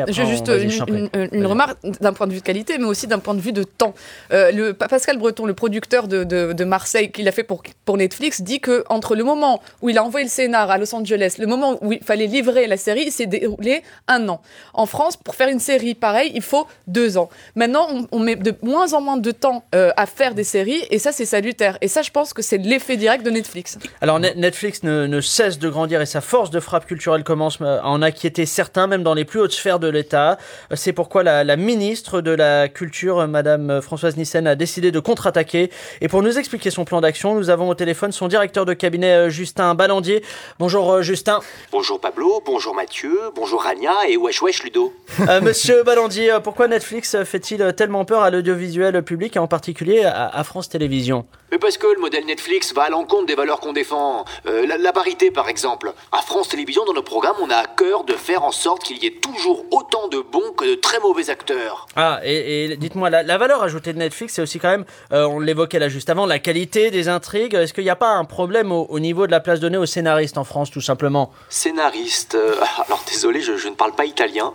juste 0.07 0.49
une, 0.49 1.45
remarque 1.45 1.77
d'un 1.99 2.13
point 2.13 2.27
de 2.27 2.31
vue 2.31 2.39
de 2.39 2.45
qualité, 2.45 2.77
mais 2.77 2.85
aussi 2.85 3.07
d'un 3.07 3.19
point 3.19 3.33
de 3.33 3.41
vue 3.41 3.51
de 3.51 3.63
temps. 3.63 3.93
Euh, 4.31 4.53
le, 4.53 4.73
Pascal 4.73 5.17
Breton, 5.17 5.45
le 5.45 5.53
producteur 5.53 6.07
de, 6.07 6.23
de, 6.23 6.63
Marseille, 6.63 7.11
qu'il 7.11 7.27
a 7.27 7.33
fait 7.33 7.43
pour, 7.43 7.63
pour 7.83 7.97
Netflix, 7.97 8.41
dit 8.41 8.61
que 8.61 8.85
entre 8.87 9.17
le 9.17 9.25
moment 9.25 9.61
où 9.81 9.89
il 9.89 9.97
a 9.97 10.03
envoyé 10.05 10.25
le 10.25 10.31
scénar 10.31 10.71
à 10.71 10.77
Los 10.77 10.95
Angeles, 10.95 11.35
le 11.39 11.45
moment 11.45 11.77
où 11.81 11.91
il 11.91 12.01
fallait 12.01 12.27
livrer 12.27 12.67
la 12.67 12.77
série, 12.77 13.11
c'est 13.11 13.25
déroulé 13.25 13.83
un 14.07 14.29
an. 14.29 14.39
En 14.73 14.85
France, 14.85 15.17
pour 15.17 15.35
faire 15.35 15.49
une 15.49 15.59
série 15.59 15.93
pareille, 15.93 16.31
il 16.33 16.41
faut 16.41 16.65
deux 16.87 17.17
ans. 17.17 17.29
Maintenant, 17.55 17.87
on, 18.11 18.19
met 18.19 18.35
de 18.35 18.53
moins 18.61 18.93
en 18.93 19.01
moins 19.01 19.17
de 19.17 19.31
temps 19.31 19.63
euh, 19.75 19.91
à 19.97 20.05
faire 20.05 20.35
des 20.35 20.43
séries, 20.43 20.83
et 20.89 20.99
ça, 20.99 21.11
c'est 21.11 21.25
salutaire. 21.25 21.77
Et 21.81 21.87
ça, 21.87 22.01
je 22.01 22.11
pense 22.11 22.33
que 22.33 22.41
c'est 22.41 22.57
l'effet 22.57 22.97
direct 22.97 23.25
de 23.25 23.31
Netflix. 23.31 23.77
Alors, 24.01 24.19
Netflix 24.19 24.83
ne, 24.83 25.21
cesse 25.21 25.59
de 25.59 25.69
grandir 25.69 26.01
et 26.01 26.05
sa 26.05 26.21
force 26.21 26.49
de 26.49 26.59
frappe 26.59 26.85
culturelle 26.85 27.23
commence 27.23 27.61
à 27.61 27.85
en 27.85 28.01
inquiéter 28.01 28.45
certains, 28.45 28.87
même 28.87 29.03
dans 29.03 29.13
les 29.13 29.25
plus 29.25 29.39
hautes 29.39 29.53
sphères 29.53 29.79
de 29.79 29.87
l'État. 29.87 30.37
C'est 30.73 30.93
pourquoi 30.93 31.23
la, 31.23 31.55
ministre 31.55 32.21
de 32.21 32.31
la 32.31 32.67
Culture, 32.69 33.27
Madame 33.27 33.81
Françoise 33.81 34.17
Nissen, 34.17 34.47
a 34.47 34.55
décidé 34.55 34.91
de 34.91 34.99
contre-attaquer. 34.99 35.71
Et 36.01 36.07
pour 36.07 36.21
nous 36.21 36.37
expliquer 36.37 36.71
son 36.71 36.85
plan 36.85 37.01
d'action, 37.01 37.35
nous 37.35 37.49
avons 37.49 37.69
au 37.69 37.75
téléphone 37.75 38.11
son 38.11 38.27
directeur 38.27 38.65
de 38.65 38.73
cabinet, 38.73 39.13
euh, 39.13 39.29
Justin 39.29 39.75
Ballandier. 39.75 40.23
Bonjour, 40.59 40.91
euh, 40.91 41.01
Justin. 41.01 41.39
Bonjour, 41.71 41.99
Pablo. 41.99 42.41
Bonjour, 42.45 42.75
Mathieu. 42.75 43.17
Bonjour, 43.35 43.61
Rania 43.61 44.07
et 44.07 44.17
wesh 44.17 44.41
wesh 44.41 44.63
Ludo. 44.63 44.93
Euh, 45.27 45.41
monsieur 45.41 45.83
Balandi, 45.83 46.29
euh, 46.29 46.39
pourquoi 46.39 46.67
Netflix 46.67 47.15
fait-il 47.39 47.73
tellement 47.73 48.03
peur 48.03 48.21
à 48.21 48.29
l'audiovisuel 48.29 49.01
public 49.03 49.35
et 49.35 49.39
en 49.39 49.47
particulier 49.47 50.03
à, 50.03 50.43
France 50.43 50.67
Télévisions? 50.69 51.25
Mais 51.51 51.57
parce 51.57 51.77
que 51.77 51.87
le 51.87 51.99
modèle 51.99 52.25
Netflix 52.25 52.73
va 52.73 52.83
à 52.83 52.89
l'encontre 52.89 53.25
des 53.25 53.35
valeurs 53.35 53.59
qu'on 53.59 53.73
défend. 53.73 54.25
Euh, 54.45 54.65
la, 54.65 54.93
parité 54.93 55.31
par 55.31 55.47
exemple. 55.47 55.93
À 56.11 56.21
France 56.21 56.49
Télévisions, 56.49 56.83
dans 56.85 56.93
nos 56.93 57.01
programmes, 57.01 57.37
on 57.41 57.49
a 57.49 57.55
à 57.55 57.65
cœur 57.65 58.03
de 58.03 58.13
faire 58.13 58.43
en 58.43 58.51
sorte 58.51 58.83
qu'il 58.83 58.97
y 59.01 59.05
ait 59.05 59.19
toujours 59.21 59.65
autant 59.71 60.07
de 60.09 60.19
bons 60.19 60.51
que 60.57 60.65
de 60.65 60.75
très 60.75 60.99
mauvais 60.99 61.29
acteurs. 61.29 61.87
Ah, 61.95 62.19
et, 62.23 62.75
dites-moi, 62.77 63.09
la, 63.09 63.37
valeur 63.37 63.63
ajoutée 63.63 63.93
de 63.93 63.99
Netflix, 63.99 64.33
c'est 64.33 64.41
aussi 64.41 64.59
quand 64.59 64.69
même, 64.69 64.85
on 65.11 65.39
l'évoquait 65.39 65.79
là 65.79 65.87
juste 65.87 66.09
avant, 66.09 66.25
la 66.25 66.39
qualité 66.39 66.91
des 66.91 67.07
intrigues. 67.07 67.53
Est-ce 67.53 67.73
qu'il 67.73 67.83
n'y 67.83 67.89
a 67.89 67.95
pas 67.95 68.11
un 68.11 68.25
problème 68.25 68.71
au, 68.71 68.99
niveau 68.99 69.25
de 69.25 69.31
la 69.31 69.39
place 69.39 69.59
donnée 69.59 69.77
aux 69.77 69.85
scénaristes 69.85 70.37
en 70.37 70.43
France, 70.43 70.71
tout 70.71 70.81
simplement? 70.81 71.31
Scénaristes 71.49 72.37
Alors 72.87 73.03
désolé, 73.07 73.41
je, 73.41 73.55
je 73.55 73.69
ne 73.69 73.75
parle 73.75 73.93
pas 73.93 74.05
italien. 74.05 74.53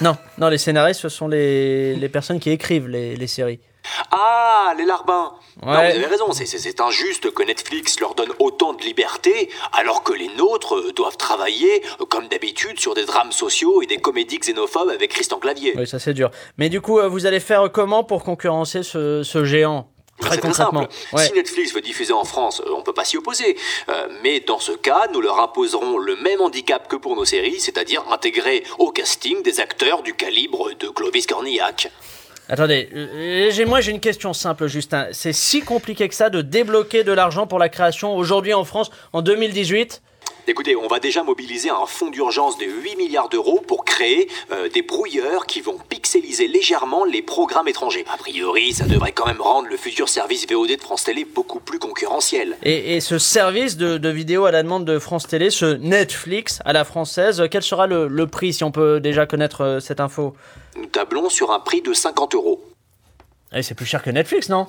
Non, 0.00 0.16
non, 0.38 0.48
les 0.48 0.58
scénaristes, 0.58 1.00
ce 1.00 1.08
sont 1.08 1.28
les, 1.28 1.94
les 1.96 2.08
personnes 2.08 2.40
qui 2.40 2.50
écrivent 2.50 2.88
les, 2.88 3.16
les 3.16 3.26
séries. 3.26 3.60
Ah, 4.10 4.74
les 4.76 4.84
larbins 4.84 5.32
Non, 5.62 5.72
vous 5.72 5.78
avez 5.78 6.06
raison, 6.06 6.32
c'est 6.32 6.80
injuste 6.80 7.32
que 7.32 7.42
Netflix 7.44 8.00
leur 8.00 8.14
donne 8.14 8.32
autant 8.40 8.72
de 8.72 8.82
liberté 8.82 9.48
alors 9.72 10.02
que 10.02 10.12
les 10.12 10.28
nôtres 10.36 10.74
euh, 10.74 10.92
doivent 10.92 11.16
travailler, 11.16 11.82
euh, 12.00 12.04
comme 12.04 12.26
d'habitude, 12.28 12.80
sur 12.80 12.94
des 12.94 13.04
drames 13.04 13.32
sociaux 13.32 13.82
et 13.82 13.86
des 13.86 13.98
comédies 13.98 14.38
xénophobes 14.38 14.90
avec 14.90 15.12
Christian 15.12 15.38
Clavier. 15.38 15.74
Oui, 15.76 15.86
ça 15.86 15.98
c'est 15.98 16.14
dur. 16.14 16.30
Mais 16.58 16.68
du 16.68 16.80
coup, 16.80 16.98
euh, 16.98 17.08
vous 17.08 17.26
allez 17.26 17.40
faire 17.40 17.70
comment 17.72 18.02
pour 18.02 18.24
concurrencer 18.24 18.82
ce, 18.82 19.22
ce 19.22 19.44
géant? 19.44 19.88
Très, 20.18 20.52
simple. 20.52 20.88
Si 21.16 21.32
Netflix 21.34 21.74
veut 21.74 21.80
diffuser 21.80 22.12
en 22.12 22.24
France, 22.24 22.62
euh, 22.64 22.70
on 22.76 22.82
peut 22.82 22.94
pas 22.94 23.04
s'y 23.04 23.16
opposer. 23.16 23.56
Euh, 23.88 24.08
mais 24.22 24.40
dans 24.40 24.58
ce 24.58 24.72
cas, 24.72 25.08
nous 25.12 25.20
leur 25.20 25.40
imposerons 25.40 25.98
le 25.98 26.16
même 26.16 26.40
handicap 26.40 26.88
que 26.88 26.96
pour 26.96 27.16
nos 27.16 27.24
séries, 27.24 27.60
c'est-à-dire 27.60 28.02
intégrer 28.10 28.64
au 28.78 28.90
casting 28.90 29.42
des 29.42 29.60
acteurs 29.60 30.02
du 30.02 30.14
calibre 30.14 30.70
de 30.78 30.88
Clovis 30.88 31.26
Cornillac. 31.26 31.90
Attendez, 32.48 32.88
euh, 32.94 33.66
moi 33.66 33.80
j'ai 33.80 33.90
une 33.90 34.00
question 34.00 34.32
simple, 34.32 34.68
Justin. 34.68 35.08
C'est 35.12 35.32
si 35.32 35.62
compliqué 35.62 36.08
que 36.08 36.14
ça 36.14 36.30
de 36.30 36.42
débloquer 36.42 37.02
de 37.02 37.12
l'argent 37.12 37.46
pour 37.46 37.58
la 37.58 37.68
création 37.68 38.16
aujourd'hui 38.16 38.54
en 38.54 38.64
France 38.64 38.90
en 39.12 39.20
2018 39.20 40.00
Écoutez, 40.48 40.76
on 40.76 40.86
va 40.86 41.00
déjà 41.00 41.24
mobiliser 41.24 41.70
un 41.70 41.86
fonds 41.86 42.08
d'urgence 42.08 42.56
de 42.56 42.66
8 42.66 42.94
milliards 42.94 43.28
d'euros 43.28 43.60
pour 43.66 43.84
créer 43.84 44.28
euh, 44.52 44.68
des 44.68 44.82
brouilleurs 44.82 45.44
qui 45.44 45.60
vont 45.60 45.76
pixeliser 45.88 46.46
légèrement 46.46 47.04
les 47.04 47.20
programmes 47.20 47.66
étrangers. 47.66 48.04
A 48.14 48.16
priori, 48.16 48.72
ça 48.72 48.84
devrait 48.84 49.10
quand 49.10 49.26
même 49.26 49.40
rendre 49.40 49.66
le 49.68 49.76
futur 49.76 50.08
service 50.08 50.46
VOD 50.48 50.76
de 50.76 50.80
France 50.80 51.02
Télé 51.02 51.24
beaucoup 51.24 51.58
plus 51.58 51.80
concurrentiel. 51.80 52.56
Et, 52.62 53.00
ce 53.00 53.18
service 53.18 53.76
de, 53.76 54.08
vidéo 54.08 54.44
à 54.44 54.52
la 54.52 54.62
demande 54.62 54.84
de 54.84 55.00
France 55.00 55.26
Télé, 55.26 55.50
ce 55.50 55.78
Netflix 55.78 56.60
à 56.64 56.72
la 56.72 56.84
française, 56.84 57.42
quel 57.50 57.64
sera 57.64 57.88
le, 57.88 58.26
prix 58.26 58.52
si 58.52 58.62
on 58.62 58.70
peut 58.70 59.00
déjà 59.00 59.26
connaître 59.26 59.62
euh, 59.62 59.80
cette 59.80 59.98
info? 59.98 60.36
Nous 60.76 60.86
tablons 60.86 61.28
sur 61.28 61.50
un 61.50 61.58
prix 61.58 61.82
de 61.82 61.92
50 61.92 62.36
euros. 62.36 62.62
Et 63.52 63.58
eh, 63.58 63.62
c'est 63.64 63.74
plus 63.74 63.86
cher 63.86 64.00
que 64.00 64.10
Netflix, 64.10 64.48
non? 64.48 64.68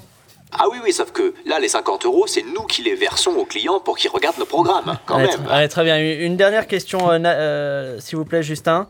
Ah 0.53 0.65
oui, 0.71 0.77
oui, 0.83 0.93
sauf 0.93 1.11
que 1.11 1.33
là, 1.45 1.59
les 1.59 1.67
50 1.67 2.05
euros, 2.05 2.25
c'est 2.25 2.43
nous 2.43 2.63
qui 2.63 2.81
les 2.81 2.95
versons 2.95 3.31
aux 3.31 3.45
clients 3.45 3.79
pour 3.79 3.97
qu'ils 3.97 4.11
regardent 4.11 4.37
nos 4.37 4.45
programmes, 4.45 4.97
quand 5.05 5.17
même. 5.17 5.67
très 5.67 5.83
bien. 5.83 5.97
Une 5.97 6.37
dernière 6.37 6.67
question, 6.67 7.11
euh, 7.11 7.19
euh, 7.25 7.99
s'il 7.99 8.17
vous 8.17 8.25
plaît, 8.25 8.43
Justin. 8.43 8.87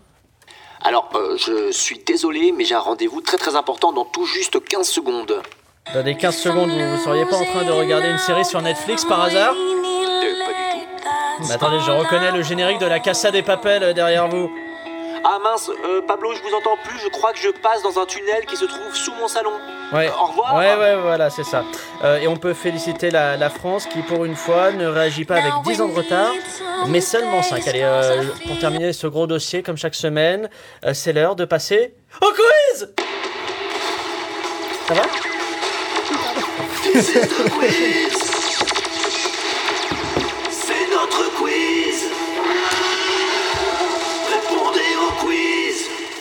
Alors, 0.83 1.09
euh, 1.15 1.35
je 1.37 1.71
suis 1.71 1.99
désolé, 2.05 2.53
mais 2.55 2.63
j'ai 2.63 2.75
un 2.75 2.79
rendez-vous 2.79 3.21
très 3.21 3.37
très 3.37 3.55
important 3.55 3.91
dans 3.91 4.05
tout 4.05 4.25
juste 4.25 4.63
15 4.63 4.87
secondes. 4.87 5.41
Dans 5.93 6.03
des 6.03 6.15
15 6.15 6.35
secondes, 6.37 6.69
vous 6.69 6.75
ne 6.77 6.97
seriez 6.97 7.25
pas 7.25 7.37
en 7.37 7.45
train 7.45 7.63
de 7.63 7.71
regarder 7.71 8.09
une 8.09 8.19
série 8.19 8.45
sur 8.45 8.61
Netflix 8.61 9.03
par 9.05 9.23
hasard 9.23 9.53
Pas 9.53 11.41
du 11.41 11.47
tout. 11.47 11.53
attendez, 11.53 11.79
je 11.79 11.91
reconnais 11.91 12.31
le 12.31 12.43
générique 12.43 12.79
de 12.79 12.85
la 12.85 12.99
Casa 12.99 13.31
des 13.31 13.41
Papels 13.41 13.93
derrière 13.93 14.27
vous. 14.27 14.51
Ah 15.23 15.39
mince, 15.43 15.71
Pablo, 16.07 16.33
je 16.33 16.41
vous 16.41 16.55
entends 16.55 16.77
plus, 16.83 16.99
je 16.99 17.07
crois 17.07 17.33
que 17.33 17.39
je 17.39 17.49
passe 17.49 17.81
dans 17.81 17.99
un 17.99 18.05
tunnel 18.05 18.45
qui 18.45 18.55
se 18.55 18.65
trouve 18.65 18.93
sous 18.93 19.13
mon 19.15 19.27
salon. 19.27 19.53
Ouais. 19.93 20.09
Au 20.09 20.25
revoir. 20.25 20.55
Ouais, 20.55 20.75
ouais, 20.75 20.95
voilà, 21.01 21.29
c'est 21.29 21.43
ça. 21.43 21.63
Euh, 22.03 22.19
et 22.19 22.27
on 22.27 22.35
peut 22.35 22.53
féliciter 22.53 23.09
la, 23.09 23.37
la, 23.37 23.49
France 23.49 23.85
qui, 23.85 24.01
pour 24.01 24.25
une 24.25 24.35
fois, 24.35 24.71
ne 24.71 24.85
réagit 24.85 25.23
pas 25.23 25.35
avec 25.35 25.53
10 25.65 25.81
ans 25.81 25.87
de 25.87 25.93
retard, 25.93 26.33
mais 26.87 27.01
seulement 27.01 27.41
5. 27.41 27.65
Allez, 27.67 27.81
euh, 27.83 28.23
pour 28.45 28.59
terminer 28.59 28.91
ce 28.91 29.07
gros 29.07 29.27
dossier, 29.27 29.63
comme 29.63 29.77
chaque 29.77 29.95
semaine, 29.95 30.49
euh, 30.85 30.93
c'est 30.93 31.13
l'heure 31.13 31.35
de 31.35 31.45
passer 31.45 31.93
au 32.21 32.27
quiz 32.31 32.93
Ça 34.87 34.93
va? 34.93 35.01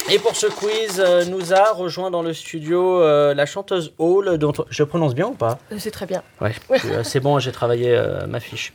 Et 0.08 0.20
pour 0.20 0.36
ce 0.36 0.46
quiz, 0.46 1.02
euh, 1.04 1.24
nous 1.24 1.52
a 1.52 1.72
rejoint 1.72 2.12
dans 2.12 2.22
le 2.22 2.32
studio 2.32 3.02
euh, 3.02 3.34
la 3.34 3.44
chanteuse 3.44 3.92
Hall, 3.98 4.38
dont 4.38 4.52
je 4.70 4.84
prononce 4.84 5.16
bien 5.16 5.26
ou 5.26 5.34
pas? 5.34 5.58
C'est 5.78 5.90
très 5.90 6.06
bien. 6.06 6.22
Ouais, 6.40 6.52
euh, 6.84 7.02
c'est 7.02 7.18
bon, 7.18 7.40
j'ai 7.40 7.50
travaillé 7.50 7.90
euh, 7.90 8.26
ma 8.28 8.38
fiche. 8.38 8.72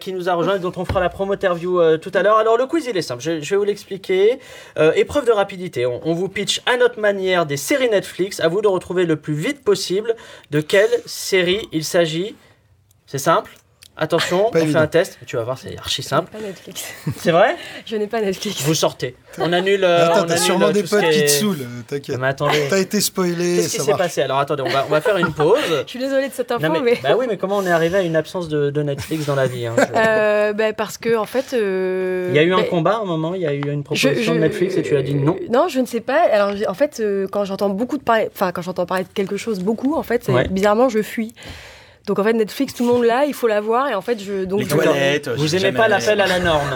qui 0.00 0.12
nous 0.12 0.28
a 0.28 0.34
rejoint 0.34 0.56
et 0.56 0.58
dont 0.58 0.72
on 0.76 0.84
fera 0.84 1.00
la 1.00 1.08
promo 1.08 1.32
interview 1.32 1.80
tout 1.98 2.10
à 2.12 2.22
l'heure. 2.22 2.36
Alors 2.36 2.58
le 2.58 2.66
quiz 2.66 2.86
il 2.86 2.96
est 2.96 3.02
simple, 3.02 3.22
je, 3.22 3.40
je 3.40 3.50
vais 3.50 3.56
vous 3.56 3.64
l'expliquer. 3.64 4.40
épreuve 4.94 5.24
de 5.26 5.32
rapidité, 5.32 5.86
on, 5.86 6.06
on, 6.06 6.12
vous 6.12 6.28
pitch 6.28 6.60
à 6.66 6.76
notre 6.76 7.00
manière 7.00 7.46
des 7.46 7.56
séries 7.56 7.88
Netflix. 7.88 8.40
À 8.40 8.48
vous 8.48 8.60
de 8.60 8.68
retrouver 8.68 9.06
le 9.06 9.16
plus 9.16 9.34
vite 9.34 9.64
possible 9.64 10.16
de 10.50 10.60
quelle 10.60 10.90
série 11.06 11.66
il 11.72 11.84
s'agit. 11.84 12.36
C'est 13.06 13.18
simple 13.18 13.59
Attention, 14.02 14.50
Pas 14.50 14.58
on 14.60 14.62
évident. 14.62 14.78
fait 14.78 14.84
un 14.84 14.88
test. 14.88 15.18
Tu 15.26 15.36
vas 15.36 15.42
voir, 15.44 15.58
c'est 15.58 15.76
archi 15.78 16.02
simple. 16.02 16.30
Je 16.32 16.38
n'ai 16.38 16.42
pas 16.42 16.48
Netflix. 16.48 16.84
C'est 17.18 17.30
vrai? 17.32 17.54
Je 17.84 17.96
n'ai 17.96 18.06
pas 18.06 18.20
Netflix. 18.22 18.62
Vous 18.62 18.74
sortez. 18.74 19.14
On 19.38 19.52
annule. 19.52 19.84
euh, 19.84 20.08
Attends, 20.10 20.24
t'as 20.26 20.36
sûrement 20.38 20.68
euh, 20.68 20.72
des 20.72 20.82
potes 20.84 21.08
qui 21.10 21.20
te 21.22 21.28
saoulent, 21.30 21.60
euh, 21.60 21.82
t'inquiète. 21.86 22.16
Mais 22.18 22.28
attendez. 22.28 22.66
T'as 22.70 22.78
été 22.78 23.00
spoilé, 23.00 23.56
Qu'est-ce 23.56 23.76
qui 23.76 23.82
s'est 23.82 23.92
passé 23.92 24.22
Alors? 24.22 24.38
Attendez, 24.38 24.62
on 24.66 24.70
va, 24.70 24.86
on 24.88 24.90
va 24.90 25.00
faire 25.02 25.18
une 25.18 25.32
pause. 25.34 25.58
Je 25.84 25.90
suis 25.90 25.98
désolée 25.98 26.28
de 26.28 26.32
cette 26.32 26.50
info, 26.50 26.62
Non, 26.66 26.70
mais, 26.72 26.80
mais. 26.80 26.98
Bah 27.02 27.10
oui, 27.16 27.26
mais 27.28 27.36
comment 27.36 27.58
on 27.58 27.66
est 27.66 27.70
arrivé 27.70 27.98
à 27.98 28.02
une 28.02 28.16
absence 28.16 28.48
de, 28.48 28.70
de 28.70 28.82
Netflix 28.82 29.26
dans 29.26 29.34
la 29.34 29.46
vie 29.46 29.66
hein, 29.66 29.74
je- 29.76 29.84
Euh, 29.94 30.52
bah, 30.54 30.72
parce 30.72 30.96
que 30.96 31.16
en 31.16 31.26
fait. 31.26 31.52
euh, 31.52 32.28
Il 32.30 32.36
y 32.36 32.38
a 32.38 32.42
eu 32.42 32.54
un 32.54 32.58
bah, 32.58 32.64
combat 32.70 32.94
à 32.94 33.00
un 33.00 33.04
moment, 33.04 33.34
il 33.34 33.42
y 33.42 33.46
a 33.46 33.52
eu 33.52 33.60
une 33.70 33.80
je- 33.80 34.06
proposition 34.06 34.32
de 34.32 34.38
je- 34.38 34.42
Netflix 34.44 34.76
et 34.78 34.82
tu 34.82 34.96
as 34.96 35.02
dit 35.02 35.14
non. 35.14 35.36
Non, 35.50 35.68
je 35.68 35.78
ne 35.78 35.86
sais 35.86 36.00
pas. 36.00 36.22
Alors, 36.32 36.54
en 36.68 36.74
fait, 36.74 37.00
euh, 37.00 37.26
quand 37.30 37.44
j'entends 37.44 37.68
beaucoup 37.68 37.98
de 37.98 38.02
parler, 38.02 38.28
enfin, 38.34 38.50
quand 38.50 38.62
j'entends 38.62 38.86
parler 38.86 39.04
de 39.04 39.12
quelque 39.12 39.36
chose 39.36 39.60
beaucoup, 39.60 39.94
en 39.94 40.02
fait, 40.02 40.24
c'est- 40.24 40.32
Ouais. 40.32 40.48
bizarrement, 40.48 40.88
je 40.88 41.02
fuis. 41.02 41.34
Donc, 42.06 42.18
en 42.18 42.24
fait, 42.24 42.32
Netflix, 42.32 42.74
tout 42.74 42.84
le 42.86 42.92
monde 42.92 43.04
l'a, 43.04 43.24
il 43.26 43.34
faut 43.34 43.46
l'avoir, 43.46 43.88
et 43.88 43.94
en 43.94 44.00
fait, 44.00 44.18
je. 44.18 44.44
Donc, 44.44 44.60
Les 44.60 44.64
je- 44.68 44.74
toilettes. 44.74 45.28
Vous 45.28 45.46
j'ai 45.46 45.56
aimez 45.56 45.66
jamais- 45.66 45.78
pas 45.78 45.86
l'appel 45.88 46.20
à 46.20 46.26
la 46.26 46.38
norme 46.40 46.70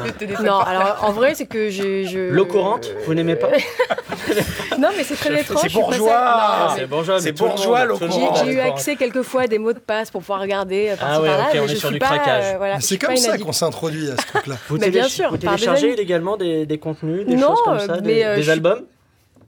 Non, 0.44 0.58
alors 0.58 0.98
en 1.02 1.12
vrai, 1.12 1.34
c'est 1.34 1.46
que 1.46 1.70
j'ai. 1.70 2.04
je- 2.04 2.30
L'eau 2.30 2.44
courante, 2.46 2.90
vous 3.06 3.14
n'aimez 3.14 3.34
pas 3.36 3.48
Non, 4.78 4.88
mais 4.96 5.02
c'est 5.02 5.16
très 5.16 5.40
étrange. 5.40 5.60
C'est 5.62 5.68
je 5.70 5.74
bourgeois. 5.74 6.12
Ah, 6.14 6.74
C'est 6.76 6.86
bourgeois, 6.86 7.20
C'est 7.20 7.32
bourgeois, 7.32 7.84
l'eau 7.86 7.98
courante. 7.98 8.42
j'ai 8.44 8.52
eu 8.52 8.58
accès 8.60 8.96
quelquefois 8.96 9.42
à 9.42 9.46
des 9.46 9.58
mots 9.58 9.72
de 9.72 9.78
passe 9.78 10.10
pour 10.10 10.20
pouvoir 10.20 10.40
regarder 10.40 10.90
euh, 10.90 10.96
par-ci 10.96 11.20
Ah 11.22 11.26
par-là, 11.26 11.44
ok, 11.44 11.50
mais 11.54 11.60
on 11.60 11.66
je 11.66 11.72
est 11.72 11.76
sur 11.76 11.88
suis 11.88 11.94
du 11.94 11.98
pas, 12.00 12.06
craquage. 12.06 12.44
euh, 12.60 12.74
je 12.76 12.82
C'est 12.86 12.98
comme 12.98 13.16
ça 13.16 13.38
qu'on 13.38 13.52
s'introduit 13.52 14.10
à 14.10 14.16
ce 14.20 14.26
truc-là. 14.26 14.56
Vous, 14.68 14.76
vous 14.76 15.36
téléchargez 15.38 15.92
illégalement 15.92 16.36
des, 16.36 16.66
des 16.66 16.78
contenus, 16.78 17.26
des 17.26 17.38
choses 17.38 17.58
comme 17.64 17.74
euh, 17.74 17.86
ça, 17.86 18.00
des, 18.00 18.22
euh, 18.22 18.42
je- 18.42 18.50
albums? 18.50 18.82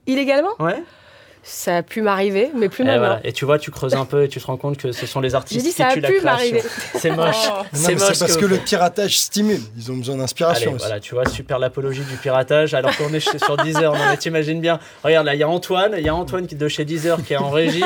Illégalement? 0.07 0.51
Ouais. 0.59 0.81
Ça 1.49 1.77
a 1.77 1.81
pu 1.81 2.01
m'arriver, 2.01 2.51
mais 2.53 2.67
plus 2.67 2.83
Et, 2.83 2.87
maintenant. 2.87 2.99
voilà. 2.99 3.19
et 3.23 3.31
tu 3.31 3.45
vois, 3.45 3.57
tu 3.57 3.71
creuses 3.71 3.95
un 3.95 4.03
peu 4.03 4.23
et 4.23 4.27
tu 4.27 4.41
te 4.41 4.45
rends 4.45 4.57
compte 4.57 4.77
que 4.77 4.91
ce 4.91 5.05
sont 5.05 5.21
les 5.21 5.33
artistes 5.35 5.61
dit 5.63 5.69
qui 5.69 5.75
ça 5.77 5.87
a 5.87 5.93
tuent 5.93 6.01
la 6.01 6.09
pu 6.09 6.17
création. 6.17 6.29
m'arriver. 6.29 6.61
C'est 6.95 7.09
moche. 7.11 7.35
Oh. 7.49 7.61
C'est 7.71 7.87
mais 7.87 7.93
moche. 7.95 8.03
c'est 8.13 8.19
parce 8.19 8.33
ce 8.33 8.37
que 8.37 8.45
le 8.45 8.57
piratage 8.57 9.17
stimule. 9.17 9.61
Ils 9.77 9.89
ont 9.91 9.95
besoin 9.95 10.17
d'inspiration 10.17 10.73
aussi. 10.73 10.79
voilà, 10.85 10.99
tu 10.99 11.15
vois, 11.15 11.25
super 11.29 11.57
l'apologie 11.57 12.01
du 12.03 12.17
piratage, 12.17 12.73
alors 12.73 12.95
qu'on 12.97 13.13
est 13.13 13.21
sur 13.21 13.55
Deezer. 13.57 13.93
Non, 13.93 13.99
mais 14.09 14.17
t'imagines 14.17 14.59
bien. 14.59 14.77
Regarde, 15.05 15.25
là, 15.25 15.35
il 15.35 15.39
y 15.39 15.43
a 15.43 15.47
Antoine, 15.47 15.95
il 15.97 16.03
y 16.05 16.09
a 16.09 16.15
Antoine 16.15 16.47
qui 16.47 16.55
de 16.55 16.67
chez 16.67 16.83
Deezer 16.83 17.23
qui 17.23 17.33
est 17.33 17.37
en 17.37 17.49
régie. 17.49 17.83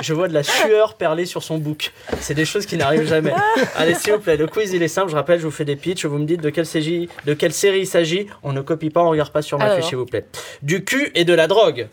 Je 0.00 0.14
vois 0.14 0.26
de 0.28 0.32
la 0.34 0.42
sueur 0.42 0.94
perler 0.94 1.26
sur 1.26 1.42
son 1.42 1.58
bouc. 1.58 1.92
C'est 2.20 2.34
des 2.34 2.46
choses 2.46 2.64
qui 2.64 2.78
n'arrivent 2.78 3.06
jamais. 3.06 3.34
Allez, 3.76 3.94
s'il 3.94 4.14
vous 4.14 4.20
plaît, 4.20 4.38
le 4.38 4.46
quiz, 4.46 4.72
il 4.72 4.82
est 4.82 4.88
simple. 4.88 5.10
Je 5.10 5.16
rappelle, 5.16 5.38
je 5.38 5.44
vous 5.44 5.50
fais 5.50 5.66
des 5.66 5.76
pitchs. 5.76 6.06
Vous 6.06 6.16
me 6.18 6.24
dites 6.24 6.40
de 6.40 6.48
quelle, 6.48 6.64
série, 6.66 7.10
de 7.26 7.34
quelle 7.34 7.52
série 7.52 7.80
il 7.80 7.86
s'agit. 7.86 8.26
On 8.42 8.52
ne 8.54 8.62
copie 8.62 8.88
pas, 8.88 9.02
on 9.02 9.10
regarde 9.10 9.30
pas 9.32 9.42
sur 9.42 9.58
ma 9.58 9.66
Alors. 9.66 9.76
fiche, 9.76 9.88
s'il 9.88 9.98
vous 9.98 10.06
plaît. 10.06 10.24
Du 10.62 10.82
cul 10.82 11.12
et 11.14 11.24
de 11.26 11.34
la 11.34 11.46
drogue. 11.46 11.88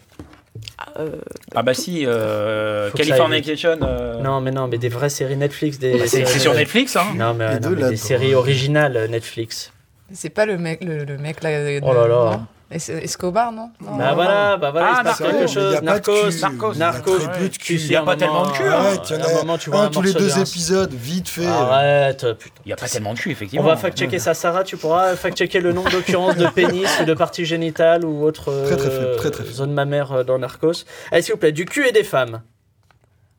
Ah 1.56 1.64
bah 1.64 1.74
si, 1.74 2.04
euh, 2.06 2.90
Californication. 2.92 3.78
euh, 3.82 4.22
Non, 4.22 4.42
mais 4.42 4.52
non, 4.52 4.68
mais 4.68 4.78
des 4.78 4.90
vraies 4.90 5.10
séries 5.10 5.38
Netflix. 5.38 5.80
Des, 5.80 5.98
bah, 5.98 6.04
c'est 6.08 6.26
sur 6.26 6.54
Netflix, 6.54 6.96
hein. 6.96 7.06
Non, 7.16 7.34
mais, 7.34 7.60
non, 7.60 7.72
des 7.72 7.96
séries 7.98 8.34
originales 8.36 8.98
euh, 8.98 9.08
Netflix. 9.08 9.72
C'est 10.12 10.30
pas 10.30 10.46
le 10.46 10.58
mec, 10.58 10.84
le, 10.84 11.04
le 11.04 11.18
mec 11.18 11.44
là. 11.44 11.52
de- 11.80 11.86
Oh 11.86 11.94
là 11.94 12.08
là. 12.08 12.40
Escobar, 12.72 13.52
non, 13.52 13.72
Non. 13.82 13.96
Bah 13.98 14.12
voilà, 14.14 14.56
bah 14.58 14.70
voilà, 14.70 14.88
Ah, 14.88 14.92
il 14.94 14.98
se 15.00 15.04
passe 15.04 15.20
Narcos. 15.22 15.38
quelque 15.38 15.52
chose. 15.52 15.74
y 15.74 15.76
a 15.76 15.80
pas 15.80 15.82
de 15.82 15.86
Narcos. 15.86 16.40
Narcos. 16.40 16.72
A 16.72 16.78
Narcos. 16.78 17.18
très 17.18 17.74
Il 17.74 17.92
y 17.92 17.96
a 17.96 18.02
pas 18.04 18.16
tellement 18.16 18.46
de 18.46 18.52
cul, 18.52 18.62
hein. 18.64 18.68
euh, 18.68 18.78
Arrête, 18.78 19.02
il 19.10 19.16
y 19.16 19.20
en 19.20 19.22
à 19.24 19.28
un 19.28 19.30
a 19.32 19.34
moment, 19.38 19.58
tu 19.58 19.70
vois 19.72 19.80
un 19.80 19.86
un 19.86 19.90
tous 19.90 20.02
les 20.04 20.14
deux 20.14 20.38
épisodes, 20.40 20.94
vite 20.94 21.28
fait. 21.30 21.48
Arrête, 21.48 22.26
putain. 22.38 22.62
Il 22.66 22.70
n'y 22.70 22.74
a 22.74 22.76
pas 22.76 22.88
tellement 22.88 23.14
de 23.16 23.20
cul, 23.20 23.30
On 23.30 23.32
effectivement. 23.32 23.66
va 23.66 23.76
fact-checker 23.76 24.20
ça, 24.20 24.36
Sarah. 24.36 24.64
Tu 24.64 24.78
pourras 24.78 25.16
fact-checker 25.16 25.62
le 25.62 25.74
nombre 25.74 25.90
d'occurrences 25.90 26.36
de 26.38 26.46
pénis 26.48 26.88
ou 27.02 27.06
de 27.06 27.14
parties 27.16 27.46
génitales 27.46 28.06
ou 28.06 28.24
autre 28.24 28.54
Très, 28.68 28.78
très 28.78 28.88
euh, 28.88 29.00
faible, 29.00 29.16
très, 29.18 29.32
très 29.32 29.44
faible. 29.44 29.56
zone 29.56 29.74
mammaire 29.74 30.12
euh, 30.12 30.24
dans 30.24 30.38
Narcos. 30.38 30.86
Allez, 31.12 31.24
s'il 31.24 31.34
vous 31.34 31.40
plaît, 31.40 31.52
du 31.52 31.66
cul 31.66 31.88
et 31.88 31.92
des 31.92 32.04
femmes. 32.04 32.42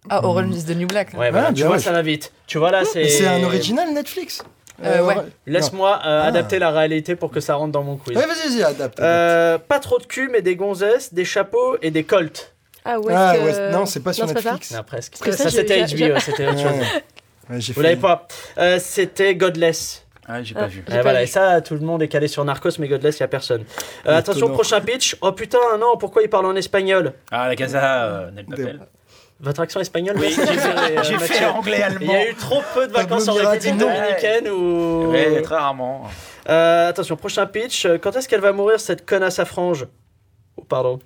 Ah, 0.08 0.24
Orange 0.24 0.56
is 0.56 0.64
the 0.64 0.74
New 0.76 0.88
Black. 0.88 1.12
Ouais, 1.16 1.30
voilà, 1.30 1.48
Ah, 1.50 1.52
tu 1.52 1.62
vois, 1.62 1.72
ouais. 1.72 1.78
ça 1.78 1.92
va 1.92 2.02
vite. 2.02 2.32
Tu 2.48 2.58
vois 2.58 2.70
là, 2.72 2.82
c'est. 2.84 3.02
Et 3.02 3.08
c'est 3.08 3.26
un 3.28 3.44
original 3.44 3.92
Netflix 3.92 4.42
Euh, 4.84 5.02
ouais. 5.04 5.14
Laisse-moi 5.46 6.00
euh, 6.06 6.22
Ah. 6.22 6.26
adapter 6.26 6.58
la 6.58 6.70
réalité 6.70 7.16
pour 7.16 7.30
que 7.30 7.40
ça 7.40 7.54
rentre 7.54 7.72
dans 7.72 7.82
mon 7.82 7.96
quiz. 7.96 8.16
Ouais, 8.16 8.26
vas-y, 8.26 8.48
vas-y, 8.48 8.62
adapte. 8.62 8.80
adapte. 8.80 9.00
Euh, 9.00 9.58
pas 9.58 9.78
trop 9.78 9.98
de 9.98 10.04
cul, 10.06 10.28
mais 10.32 10.42
des 10.42 10.56
gonzesses, 10.56 11.12
des 11.12 11.24
chapeaux 11.24 11.76
et 11.82 11.90
des 11.90 12.04
colts. 12.04 12.54
Ah, 12.84 12.98
West, 12.98 13.10
Ah, 13.18 13.34
euh, 13.36 13.70
non, 13.72 13.84
c'est 13.84 14.00
pas 14.00 14.12
sur 14.14 14.26
Netflix. 14.26 14.72
Non, 14.72 14.82
presque. 14.82 15.12
Parce 15.18 15.22
que 15.22 15.32
ça, 15.32 15.44
ça, 15.44 15.50
c'était 15.50 15.82
HBO, 15.84 16.18
c'était 16.18 16.46
autre 16.46 16.58
chose. 16.58 16.70
Ouais. 16.72 17.02
Ouais, 17.50 17.58
Vous 17.58 17.72
fait- 17.74 17.82
l'avez 17.82 17.96
pas. 17.96 18.26
Euh, 18.58 18.78
c'était 18.80 19.34
Godless. 19.34 20.06
Ah, 20.26 20.42
j'ai 20.42 20.54
Ah. 20.56 20.60
pas 20.60 20.66
vu. 20.68 20.78
Et 20.80 20.82
pas 20.90 21.02
voilà, 21.02 21.18
vu. 21.18 21.24
et 21.24 21.26
ça, 21.26 21.60
tout 21.60 21.74
le 21.74 21.80
monde 21.80 22.02
est 22.02 22.08
calé 22.08 22.28
sur 22.28 22.44
Narcos, 22.44 22.70
mais 22.78 22.86
Godless, 22.88 23.18
il 23.18 23.22
n'y 23.22 23.24
a 23.24 23.28
personne. 23.28 23.64
Euh, 24.06 24.16
attention, 24.16 24.48
prochain 24.50 24.80
pitch. 24.80 25.16
Oh 25.20 25.32
putain, 25.32 25.58
non, 25.78 25.96
pourquoi 25.98 26.22
il 26.22 26.30
parle 26.30 26.46
en 26.46 26.54
espagnol? 26.56 27.12
Ah, 27.32 27.48
la 27.48 27.56
Casa, 27.56 28.04
euh, 28.04 28.30
Nel 28.30 28.46
Papel. 28.46 28.80
Votre 29.42 29.60
accent 29.60 29.80
espagnol 29.80 30.16
Oui, 30.18 30.34
merci, 30.36 30.52
j'ai 30.52 30.58
fait, 30.58 31.34
euh, 31.34 31.38
fait 31.38 31.44
anglais, 31.46 31.82
Il 32.00 32.06
y 32.06 32.10
a 32.14 32.30
eu 32.30 32.34
trop 32.34 32.62
peu 32.74 32.86
de 32.86 32.92
vacances 32.92 33.26
en 33.28 33.32
République 33.34 33.78
dominicaine 33.78 34.48
ou. 34.48 35.10
Ouais, 35.10 35.40
très 35.42 35.54
rarement. 35.56 36.02
Euh, 36.48 36.88
attention, 36.88 37.16
prochain 37.16 37.46
pitch. 37.46 37.86
Euh, 37.86 37.98
Quand 37.98 38.14
est-ce 38.16 38.28
qu'elle 38.28 38.40
va 38.40 38.52
mourir 38.52 38.80
cette 38.80 39.06
connasse 39.06 39.38
à 39.38 39.44
frange 39.44 39.86
Oh, 40.56 40.62
pardon. 40.68 40.98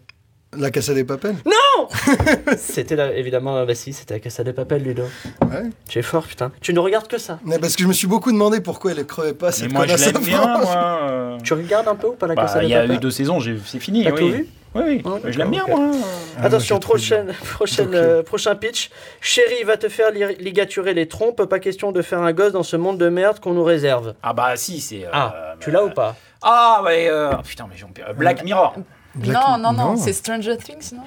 La 0.57 0.71
Casa 0.71 0.95
des 0.95 1.05
Papels 1.05 1.35
C'était 2.59 2.97
là, 2.97 3.13
évidemment, 3.15 3.57
euh, 3.59 3.65
bah 3.67 3.75
si, 3.75 3.93
c'était 3.93 4.15
la 4.15 4.21
Casa 4.21 4.45
de 4.45 4.53
Papel, 4.53 4.83
Ludo. 4.85 5.03
Ouais. 5.43 5.63
Tu 5.89 5.99
es 5.99 6.03
fort, 6.03 6.25
putain. 6.27 6.53
Tu 6.61 6.73
ne 6.73 6.79
regardes 6.79 7.09
que 7.09 7.19
ça. 7.19 7.39
Mais 7.45 7.59
parce 7.59 7.75
que 7.77 7.83
je 7.83 7.89
me 7.89 7.93
suis 7.93 8.07
beaucoup 8.07 8.31
demandé 8.33 8.61
pourquoi 8.61 8.93
elle 8.93 9.05
crevait 9.05 9.35
pas 9.35 9.47
Mais 9.49 9.53
cette 9.53 9.73
moi, 9.73 9.83
je 9.87 9.93
connasse 9.93 10.07
à 10.09 10.13
l'aime 10.13 10.23
bien, 10.23 10.41
frange. 10.43 10.65
moi. 10.65 11.39
Tu 11.43 11.53
regardes 11.55 11.89
un 11.89 11.95
peu 11.97 12.09
ou 12.09 12.13
pas 12.13 12.27
la 12.29 12.35
Bah, 12.35 12.43
Casa 12.43 12.61
de 12.61 12.65
il 12.65 12.71
y 12.71 12.75
a 12.75 12.85
eu 12.87 12.99
deux 12.99 13.11
saisons, 13.11 13.41
j'ai- 13.41 13.59
c'est 13.67 13.81
fini. 13.81 14.05
T'as 14.05 14.13
oui. 14.13 14.19
tout 14.21 14.29
vu? 14.37 14.49
Oui, 14.75 14.83
oui. 14.85 15.03
Ouais, 15.05 15.33
je 15.33 15.39
l'aime 15.39 15.51
bien, 15.51 15.65
moi. 15.69 15.91
Ah, 16.37 16.47
Attention, 16.47 16.81
prochaine, 16.81 17.33
prochaine, 17.55 17.95
euh, 17.95 18.23
prochain 18.23 18.57
pitch. 18.57 18.91
Chérie 19.21 19.63
va 19.65 19.77
te 19.77 19.89
faire 19.89 20.11
li- 20.11 20.37
ligaturer 20.41 20.95
les 20.95 21.07
trompes. 21.07 21.45
Pas 21.45 21.61
question 21.61 21.93
de 21.93 22.03
faire 22.03 22.21
un 22.23 22.33
gosse 22.33 22.53
dans 22.53 22.63
ce 22.65 22.77
monde 22.77 22.99
de 22.99 23.09
merde 23.09 23.39
qu'on 23.41 23.53
nous 23.53 23.63
réserve. 23.65 24.15
Ah, 24.23 24.33
bah, 24.33 24.57
si, 24.57 24.81
c'est. 24.81 25.05
euh, 25.05 25.11
Ah, 25.13 25.55
tu 25.61 25.71
l'as 25.71 25.85
ou 25.85 25.91
pas? 25.91 26.17
Ah, 26.43 26.83
ouais. 26.85 27.09
euh, 27.09 27.31
oh, 27.33 27.43
putain, 27.45 27.67
mais 27.71 27.77
j'ai 27.77 27.85
oublié. 27.85 28.05
Black 28.17 28.43
Mirror. 28.45 28.75
Black- 29.15 29.33
non, 29.35 29.59
non, 29.59 29.73
non, 29.73 29.85
non. 29.93 29.97
c'est 29.97 30.13
Stranger 30.13 30.57
Things, 30.57 30.93
non? 30.93 31.05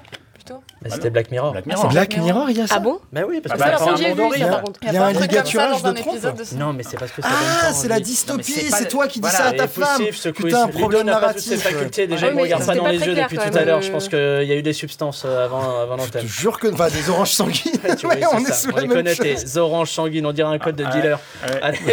Plutôt 0.48 0.62
Bah, 0.82 0.89
C'était 0.91 1.10
Black 1.10 1.32
Mirror. 1.32 1.52
Black 1.52 1.64
Ah, 1.66 1.70
Mirror. 1.70 1.89
Black 1.89 2.18
Mirror, 2.18 2.50
il 2.50 2.58
y 2.58 2.62
a 2.62 2.68
ça 2.68 2.76
Ah 2.78 2.80
bon 2.80 3.00
Bah 3.12 3.22
oui, 3.28 3.41
parce 3.41 3.60
Ah 3.60 3.66
que 3.66 3.72
bah, 3.72 3.78
ça 3.78 3.95
j'ai 3.98 4.14
vu, 4.14 4.22
Il 4.36 4.39
y 4.39 4.43
a- 4.43 4.64
il 4.84 4.93
y 4.93 4.98
a 4.98 5.06
un 5.06 5.12
ligaturage 5.12 5.84
de 5.84 5.91
trompe. 5.91 6.18
Non, 6.58 6.74
mais 6.74 6.84
c'est 6.84 6.98
parce 6.98 7.12
que 7.12 7.22
Ah, 7.24 7.74
c'est 7.74 7.88
la 7.88 8.00
dystopie, 8.00 8.52
c'est 8.72 8.88
toi 8.88 9.08
qui 9.08 9.20
dis 9.20 9.30
ça 9.30 9.45
à 9.48 9.52
ta 9.54 9.68
femme. 9.68 10.02
t'as 10.50 10.64
un 10.64 10.68
problème 10.68 11.06
n'a 11.08 11.18
pas 11.18 11.34
toutes 11.34 11.41
ses 11.41 11.58
narratif. 11.58 11.74
facultés. 11.74 12.08
Déjà, 12.08 12.28
il 12.28 12.36
me 12.36 12.41
regarde 12.41 12.66
pas 12.66 12.76
dans 12.76 12.88
les 12.88 13.00
yeux 13.00 13.16
depuis 13.16 13.38
tout 13.38 13.58
à 13.58 13.66
l'heure. 13.66 13.82
Je 13.82 13.91
pense 13.91 14.08
qu'il 14.10 14.18
y 14.43 14.52
a 14.52 14.56
eu 14.56 14.62
des 14.64 14.74
substances 14.74 15.24
euh, 15.26 15.45
avant, 15.45 15.80
avant 15.82 15.98
Je 15.98 16.04
l'antenne. 16.04 16.22
te 16.24 16.28
jure 16.28 16.60
que. 16.60 16.68
Enfin, 16.74 16.88
des 16.89 17.10
oranges 17.10 17.32
sanguines. 17.34 17.74
On 18.06 18.39
est 18.39 18.54
sous 18.54 18.72
On 18.72 18.76
la 18.76 18.82
les 18.82 18.88
même 18.88 18.98
connaît, 18.98 19.16
chose. 19.16 19.26
tes 19.54 19.58
oranges 19.60 19.91
sanguines. 19.91 20.26
On 20.26 20.32
dirait 20.32 20.54
un 20.54 20.60
code 20.60 20.76
de 20.76 20.86
dealer. 20.86 21.20
Allez, 21.62 21.80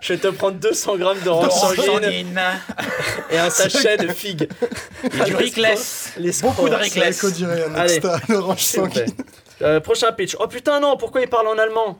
Je 0.00 0.12
vais 0.12 0.18
te 0.18 0.28
prendre 0.28 0.56
200 0.58 0.96
grammes 0.96 1.20
d'oranges 1.20 1.46
Orange 1.46 1.76
sanguines 1.76 2.02
sanguine. 2.02 2.40
et 3.30 3.38
un 3.38 3.50
sachet 3.50 3.96
de 3.96 4.08
figues. 4.08 4.48
Et 5.04 5.24
du 5.24 5.34
Rickless. 5.36 6.12
Les 6.18 6.32
Beaucoup 6.42 6.68
de. 6.68 6.74
Rickless. 6.74 7.18
C'est 7.20 7.32
dirait 7.32 7.64
un 7.64 7.84
extra, 7.84 8.18
l'orange 8.28 8.62
sanguine. 8.62 9.06
Euh, 9.62 9.80
prochain 9.80 10.12
pitch. 10.12 10.36
Oh 10.40 10.46
putain, 10.48 10.80
non, 10.80 10.96
pourquoi 10.96 11.20
il 11.20 11.28
parle 11.28 11.46
en 11.48 11.58
allemand? 11.58 11.98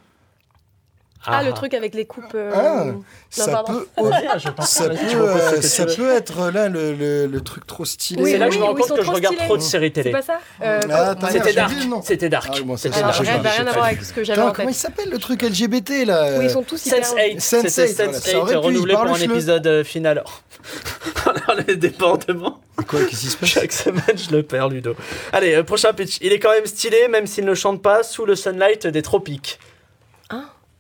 Ah, 1.25 1.43
le 1.43 1.53
truc 1.53 1.75
avec 1.75 1.95
les 1.95 2.05
coupes. 2.05 2.25
euh, 2.35 2.51
Ah, 2.55 2.85
non, 2.87 3.03
ça 3.31 3.63
peut, 3.67 3.87
ça 4.63 4.65
ce 4.67 4.83
euh, 5.15 5.63
ça 5.63 5.87
peut 5.87 6.11
être 6.11 6.51
là 6.51 6.69
le, 6.69 6.93
le, 6.95 7.27
le 7.27 7.41
truc 7.41 7.67
trop 7.67 7.85
stylé. 7.85 8.25
C'est 8.33 8.39
là 8.39 8.49
que 8.49 8.55
je 8.55 8.59
me 8.59 8.65
rends 8.65 8.73
oui, 8.75 8.81
ils 8.85 8.89
compte 8.89 8.89
sont 8.89 8.95
que 8.97 9.01
je 9.03 9.07
trop 9.07 9.15
regarde 9.15 9.35
stylés. 9.35 9.47
trop 9.49 9.57
de 9.57 9.63
séries 9.63 9.93
télé. 9.93 10.11
C'est 10.11 10.17
pas 10.17 10.23
ça 10.23 10.41
Euh, 10.63 10.81
Ah, 10.91 11.11
attends, 11.11 11.29
C'était 11.31 11.53
Dark. 11.53 11.73
C'était 12.05 12.29
Dark. 12.29 12.55
Ah, 12.57 12.61
bon, 12.65 12.77
C'était 12.77 12.95
c'est 12.97 13.03
Alors, 13.05 13.13
Dark. 13.13 13.27
rien, 13.27 13.41
rien 13.43 13.67
à 13.67 13.73
voir 13.73 13.85
avec 13.87 14.03
ce 14.03 14.13
que 14.13 14.25
j'avais 14.25 14.41
Attends, 14.41 14.51
en 14.51 14.53
comment 14.53 14.69
il 14.69 14.75
s'appelle 14.75 15.11
le 15.11 15.19
truc 15.19 15.43
LGBT 15.43 16.05
là 16.07 16.39
Oui, 16.39 16.45
ils 16.47 16.51
sont 16.51 16.63
tous 16.63 16.85
hyper. 16.87 16.99
Sense8, 17.01 17.37
Sense8, 17.39 17.69
c'était 17.69 18.05
voilà, 18.05 18.13
ça 18.19 18.31
Sense8 18.33 18.37
aurait 18.37 18.53
pu, 18.53 18.57
renouvelé 18.59 18.95
il 18.95 19.07
pour 19.07 19.15
un 19.17 19.21
épisode 19.21 19.67
euh, 19.67 19.85
final. 19.85 20.25
Les 21.67 21.77
débordements. 21.77 22.61
Quoi, 22.89 23.01
qu'est-ce 23.05 23.21
qui 23.21 23.27
se 23.27 23.37
passe? 23.37 23.49
Chaque 23.49 23.73
semaine, 23.73 24.17
je 24.17 24.35
le 24.35 24.43
perds, 24.43 24.69
Ludo. 24.71 24.95
Allez, 25.33 25.55
euh, 25.55 25.63
prochain 25.63 25.93
pitch. 25.93 26.19
Il 26.23 26.33
est 26.33 26.39
quand 26.39 26.51
même 26.51 26.67
stylé, 26.67 27.09
même 27.09 27.27
s'il 27.27 27.45
ne 27.45 27.55
chante 27.55 27.83
pas 27.83 28.03
sous 28.03 28.25
le 28.25 28.35
sunlight 28.35 28.87
des 28.87 29.03
tropiques. 29.03 29.59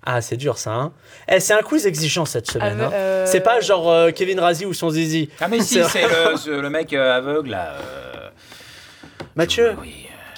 Ah, 0.04 0.20
c'est 0.20 0.36
dur 0.36 0.58
ça, 0.58 0.72
hein. 0.72 0.92
Eh, 1.30 1.38
c'est 1.38 1.54
un 1.54 1.62
quiz 1.62 1.86
exigeant 1.86 2.24
cette 2.24 2.50
semaine. 2.50 2.78
Ah, 2.80 2.86
hein. 2.86 2.90
euh, 2.92 3.26
C'est 3.26 3.40
pas 3.40 3.60
genre 3.60 3.88
euh, 3.90 4.10
Kevin 4.10 4.40
Razi 4.40 4.66
ou 4.66 4.74
son 4.74 4.90
zizi. 4.90 5.28
Ah 5.40 5.46
mais 5.48 5.60
si, 5.62 5.80
C'est 5.84 6.02
le, 6.48 6.60
le 6.60 6.70
mec 6.70 6.92
euh, 6.92 7.16
aveugle 7.16 7.50
là. 7.50 7.74
euh, 7.74 8.28
Mathieu, 9.36 9.76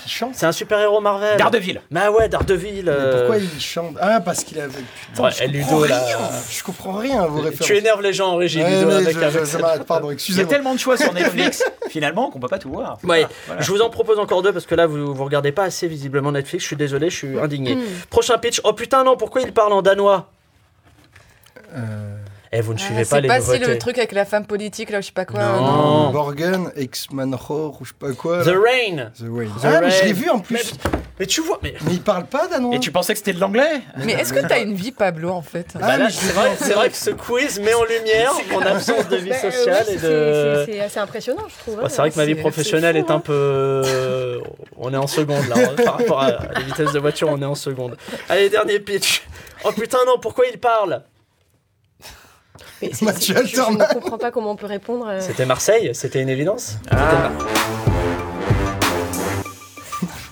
Chante 0.07 0.35
c'est 0.35 0.47
un 0.47 0.53
super-héros 0.53 1.01
Marvel. 1.01 1.37
Daredevil. 1.39 1.81
Bah 1.91 2.11
ouais, 2.11 2.29
Daredevil. 2.29 2.85
Mais 2.85 2.91
euh, 2.91 3.19
pourquoi 3.19 3.39
il 3.39 3.61
chante? 3.61 3.97
Ah, 4.01 4.21
parce 4.21 4.45
qu'il 4.45 4.61
avait. 4.61 4.73
Putain, 5.11 5.23
Ouais, 5.25 5.31
je, 5.31 5.45
Ludo, 5.45 5.65
comprends 5.67 5.85
là. 5.87 6.05
rien. 6.05 6.19
je 6.51 6.63
comprends 6.63 6.93
rien 6.93 7.23
à 7.23 7.27
vos 7.27 7.41
références. 7.41 7.67
Tu 7.67 7.77
énerves 7.77 8.03
les 8.03 8.13
gens 8.13 8.29
en 8.33 8.37
régie, 8.37 8.63
Ouais, 8.63 8.71
Ludo, 8.71 8.87
mais 8.89 8.95
avec, 8.95 9.15
je- 9.15 9.19
avec 9.21 9.31
je- 9.41 9.45
cette- 9.45 9.59
je 9.59 9.63
m'arrête, 9.63 9.85
pardon, 9.85 10.09
Il 10.09 10.11
y 10.11 10.13
a 10.13 10.15
excusez-moi. 10.15 10.51
tellement 10.51 10.75
de 10.75 10.79
choix 10.81 10.97
sur 10.97 11.13
Netflix 11.15 11.63
finalement 11.89 12.31
qu'on 12.31 12.41
peut 12.41 12.49
pas 12.49 12.59
tout 12.59 12.71
voir. 12.71 12.99
Ouais, 13.05 13.27
Voilà. 13.47 13.61
je 13.63 13.71
vous 13.71 13.81
en 13.81 13.91
propose 13.91 14.19
encore 14.19 14.43
deux 14.43 14.53
parce 14.53 14.67
que 14.67 14.75
là 14.75 14.87
vous 14.87 15.15
vous 15.15 15.25
regardez 15.25 15.53
pas 15.53 15.65
assez 15.65 15.89
visiblement 15.89 16.33
Netflix. 16.33 16.63
Je 16.65 16.69
suis 16.69 16.77
désolé, 16.77 17.09
je 17.11 17.17
suis 17.17 17.39
indigné. 17.39 17.79
Prochain 18.11 18.37
pitch. 18.39 18.61
Oh 18.65 18.73
putain 18.73 19.05
non, 19.05 19.17
pourquoi 19.17 19.41
il 19.43 19.53
parle 19.53 19.73
en 19.73 19.83
danois? 19.83 20.31
Eh 22.57 22.61
vous 22.61 22.73
ne 22.73 22.79
suivez 22.79 23.01
Ah, 23.01 23.05
pas 23.05 23.17
c'est 23.17 23.21
les 23.23 23.29
pas 23.29 23.41
si 23.41 23.47
nouveautés. 23.51 23.67
le 23.67 23.79
truc 23.79 23.99
avec 23.99 24.13
la 24.13 24.25
femme 24.25 24.47
politique, 24.47 24.91
là, 24.91 25.01
je 25.01 25.07
sais 25.07 25.13
pas 25.13 25.25
quoi. 25.25 25.43
Non. 25.43 25.61
non. 26.05 26.11
Borgen, 26.11 26.71
Ex-Manhor, 26.77 27.79
ou 27.81 27.85
je 27.85 27.89
sais 27.91 27.95
pas 27.99 28.13
quoi. 28.13 28.45
The. 28.45 28.49
Rain. 28.49 29.11
The 29.19 29.23
Rain. 29.29 29.47
The 29.61 29.65
Ah, 29.65 29.81
mais 29.81 29.91
je 29.91 29.99
Rain. 30.01 30.05
l'ai 30.07 30.13
vu 30.13 30.31
en 30.31 30.39
plus. 30.39 30.55
Mais, 30.85 30.91
mais 31.21 31.27
tu 31.27 31.41
vois, 31.41 31.59
mais 31.63 31.75
Mais 31.85 31.95
il 31.95 32.01
parle 32.01 32.27
pas 32.27 32.47
danois. 32.47 32.77
Et 32.77 32.79
tu 32.81 32.93
pensais 32.93 33.13
que 33.13 33.19
c'était 33.19 33.33
de 33.33 33.41
l'anglais 33.41 33.81
Mais 34.05 34.13
est-ce 34.13 34.33
que 34.33 34.39
t'as 34.47 34.61
une 34.63 34.75
vie, 34.75 34.93
Pablo, 34.93 35.31
en 35.31 35.43
fait 35.43 35.67
Ah, 35.83 35.99
bah 35.99 36.07
c'est 36.11 36.33
vrai, 36.33 36.51
c'est 36.57 36.73
vrai 36.75 36.91
que 36.91 36.97
ce 36.97 37.11
quiz 37.11 37.59
met 37.61 37.75
en 37.75 37.85
lumière 37.85 38.33
mon 38.53 38.61
absence 38.61 39.09
de 39.09 39.17
vie 39.17 39.31
Bah, 39.31 39.37
euh, 39.43 39.51
sociale 39.51 39.85
et 39.89 39.99
c'est- 39.99 40.07
de. 40.07 40.63
c'est- 40.67 40.73
C'est 40.75 40.81
assez 40.81 41.01
impressionnant, 41.01 41.43
je 41.49 41.59
trouve. 41.59 41.77
Bah, 41.77 41.83
hein. 41.85 41.89
c'est 41.89 41.97
vrai 42.03 42.11
que 42.11 42.17
ma 42.17 42.25
vie 42.25 42.35
c'est- 42.35 42.41
professionnelle 42.41 42.95
c'est 42.95 43.01
est 43.01 43.07
fou, 43.07 43.13
un 43.13 43.17
hein. 43.17 43.21
peu. 43.21 44.41
On 44.77 44.93
est 44.95 44.97
en 44.97 45.07
seconde 45.09 45.47
là, 45.49 45.57
hein, 45.59 45.83
par 45.85 45.99
rapport 45.99 46.21
à 46.23 46.31
la 46.31 46.61
vitesse 46.61 46.93
de 46.93 46.99
voiture, 47.01 47.29
on 47.31 47.41
est 47.43 47.45
en 47.45 47.55
seconde. 47.57 47.97
Allez, 48.29 48.49
dernier 48.49 48.79
pitch. 48.81 49.23
Oh 49.65 49.73
putain, 49.73 49.99
non, 50.07 50.19
pourquoi 50.21 50.45
il 50.53 50.59
parle? 50.59 51.03
C'est- 52.93 53.07
c'est- 53.21 53.47
je, 53.47 53.47
je 53.57 53.61
ne 53.61 53.93
comprends 53.95 54.19
pas 54.19 54.31
comment 54.31 54.51
on 54.53 54.57
peut 54.57 54.67
répondre. 54.67 55.07
euh. 55.09 55.19
C'était 55.21 55.47
Marseille, 55.47 55.91
c'était 55.95 56.21
une 56.23 56.29
évidence. 56.29 56.77
Ah. 56.91 57.31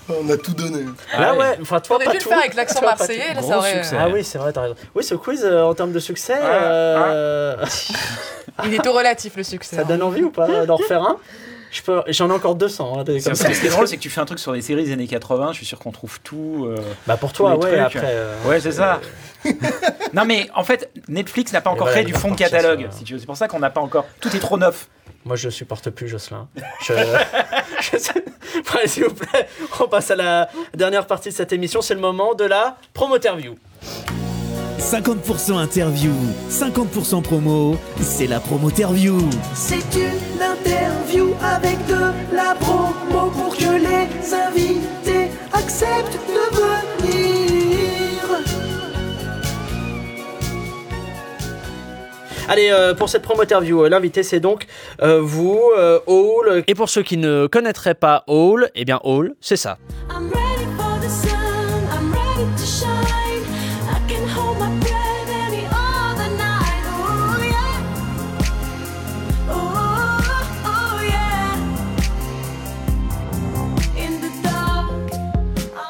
On 0.08 0.28
a 0.28 0.36
tout 0.36 0.52
donné. 0.52 0.84
Là, 1.18 1.34
ouais, 1.34 1.56
enfin, 1.62 1.80
toi, 1.80 1.96
On 1.96 1.98
pas 2.04 2.06
aurait 2.10 2.18
pu 2.18 2.22
tout. 2.24 2.28
le 2.28 2.34
faire 2.34 2.42
avec 2.44 2.54
l'accent 2.54 2.80
Toi, 2.80 2.88
marseillais, 2.90 3.34
là, 3.34 3.40
ça 3.42 3.56
aurait. 3.58 3.74
succès. 3.82 3.96
Ah 3.98 4.08
oui, 4.12 4.22
c'est 4.24 4.36
vrai, 4.36 4.52
t'as 4.52 4.62
raison. 4.62 4.74
Oui, 4.94 5.02
ce 5.04 5.14
quiz, 5.14 5.42
euh, 5.44 5.62
en 5.62 5.72
termes 5.74 5.92
de 5.92 5.98
succès, 6.00 6.34
euh, 6.38 7.56
Il 8.64 8.74
est 8.74 8.82
tout 8.82 8.92
relatif, 8.92 9.36
le 9.36 9.42
succès. 9.52 9.76
ça 9.76 9.82
hein. 9.82 9.84
donne 9.88 10.02
envie 10.02 10.22
ou 10.22 10.30
pas 10.30 10.66
d'en 10.66 10.76
refaire 10.76 11.02
un? 11.02 11.16
Je 11.72 11.80
peux... 11.82 12.02
J'en 12.08 12.28
ai 12.28 12.32
encore 12.32 12.54
200. 12.54 12.98
hein, 12.98 13.02
des- 13.04 13.18
C'est- 13.18 13.30
comme 13.30 13.34
ça. 13.34 13.52
Ce 13.52 13.58
qui 13.60 13.66
est 13.66 13.70
drôle, 13.70 13.88
c'est 13.88 13.96
que 13.96 14.02
tu 14.02 14.10
fais 14.10 14.20
un 14.20 14.26
truc 14.26 14.38
sur 14.38 14.52
les 14.52 14.60
séries 14.62 14.84
des 14.84 14.92
années 14.92 15.06
80, 15.06 15.48
je 15.52 15.56
suis 15.56 15.66
sûr 15.66 15.78
qu'on 15.78 15.90
trouve 15.90 16.20
tout. 16.20 16.66
euh, 16.68 16.76
Bah 17.06 17.16
pour 17.16 17.32
toi, 17.32 17.56
ouais, 17.56 17.78
après. 17.78 18.00
euh, 18.04 18.34
Ouais, 18.46 18.60
c'est 18.60 18.72
ça. 18.72 19.00
non, 20.12 20.24
mais 20.26 20.48
en 20.54 20.64
fait, 20.64 20.90
Netflix 21.08 21.52
n'a 21.52 21.60
pas 21.62 21.70
Et 21.70 21.72
encore 21.72 21.86
voilà, 21.88 22.02
créé 22.02 22.12
du 22.12 22.18
fond 22.18 22.30
de 22.30 22.36
catalogue. 22.36 22.88
si. 22.90 23.04
C'est 23.18 23.26
pour 23.26 23.36
ça 23.36 23.48
qu'on 23.48 23.58
n'a 23.58 23.70
pas 23.70 23.80
encore. 23.80 24.04
Tout 24.20 24.34
est 24.36 24.40
trop 24.40 24.58
neuf. 24.58 24.88
Moi, 25.24 25.36
je 25.36 25.48
supporte 25.48 25.88
plus 25.90 26.08
Jocelyn. 26.08 26.48
Je... 26.82 26.92
je 27.80 28.88
S'il 28.88 29.04
vous 29.04 29.14
plaît, 29.14 29.48
on 29.80 29.88
passe 29.88 30.10
à 30.10 30.16
la 30.16 30.48
dernière 30.74 31.06
partie 31.06 31.28
de 31.30 31.34
cette 31.34 31.52
émission. 31.52 31.80
C'est 31.80 31.94
le 31.94 32.00
moment 32.00 32.34
de 32.34 32.44
la 32.44 32.76
promo-interview. 32.92 33.54
50% 34.82 35.56
interview, 35.58 36.10
50% 36.50 37.22
promo, 37.22 37.76
c'est 38.00 38.26
la 38.26 38.40
promo-interview. 38.40 39.16
C'est 39.54 39.76
une 39.94 40.42
interview 40.42 41.34
avec 41.40 41.78
de 41.86 42.12
la 42.34 42.54
promo 42.58 43.30
pour 43.30 43.56
que 43.56 43.78
les 43.78 44.34
invités 44.34 45.30
acceptent 45.52 46.18
de 46.28 46.56
venir. 46.56 47.42
Allez, 52.48 52.70
euh, 52.72 52.92
pour 52.92 53.08
cette 53.08 53.22
promo-interview, 53.22 53.84
euh, 53.84 53.88
l'invité 53.88 54.24
c'est 54.24 54.40
donc 54.40 54.66
euh, 55.00 55.20
vous, 55.22 55.60
euh, 55.78 56.00
Hall. 56.06 56.64
Et 56.66 56.74
pour 56.74 56.88
ceux 56.88 57.02
qui 57.02 57.16
ne 57.16 57.46
connaîtraient 57.46 57.94
pas 57.94 58.24
Hall, 58.26 58.68
eh 58.74 58.84
bien 58.84 58.98
Hall, 59.04 59.34
c'est 59.40 59.56
ça. 59.56 59.78
I'm 60.10 60.51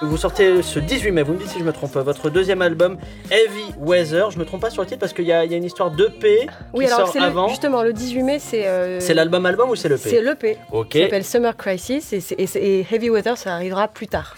Vous 0.03 0.17
sortez 0.17 0.63
ce 0.63 0.81
18 0.81 1.13
mai, 1.13 1.23
vous 1.23 1.35
me 1.35 1.39
dites 1.39 1.49
si 1.49 1.61
je 1.61 1.65
me 1.65 1.73
trompe 1.73 1.93
votre 1.97 2.29
deuxième 2.29 2.61
album 2.61 2.99
Heavy 3.31 3.73
Weather. 3.79 4.31
Je 4.33 4.39
me 4.39 4.45
trompe 4.45 4.61
pas 4.61 4.71
sur 4.71 4.83
le 4.83 4.89
titre 4.89 4.99
parce 5.01 5.13
qu'il 5.13 5.25
y, 5.25 5.33
a 5.33 5.45
il 5.45 5.51
y 5.51 5.55
a 5.55 5.57
une 5.57 5.65
histoire 5.65 5.91
d'EP 5.93 6.49
Oui, 6.75 6.87
qui 6.87 6.91
alors 6.93 7.07
sort 7.07 7.17
le- 7.23 7.27
avant. 7.29 7.49
justement 7.49 7.83
le 7.83 7.93
18 7.93 8.23
mai, 8.25 8.39
c'est. 8.41 8.67
euh, 8.67 8.99
C'est 9.01 9.15
l'album 9.15 9.47
album 9.47 9.71
ou 9.71 9.77
c'est 9.77 9.89
l'EP 9.89 10.01
C'est 10.11 10.21
l'EP. 10.21 10.59
Ok. 10.73 10.89
Qui 10.89 11.03
s'appelle 11.03 11.25
Summer 11.25 11.57
Crisis 11.57 12.13
et 12.13 12.87
Heavy 12.91 13.11
Weather, 13.11 13.39
ça 13.39 13.55
arrivera 13.55 13.87
plus 13.87 14.09
tard. 14.09 14.35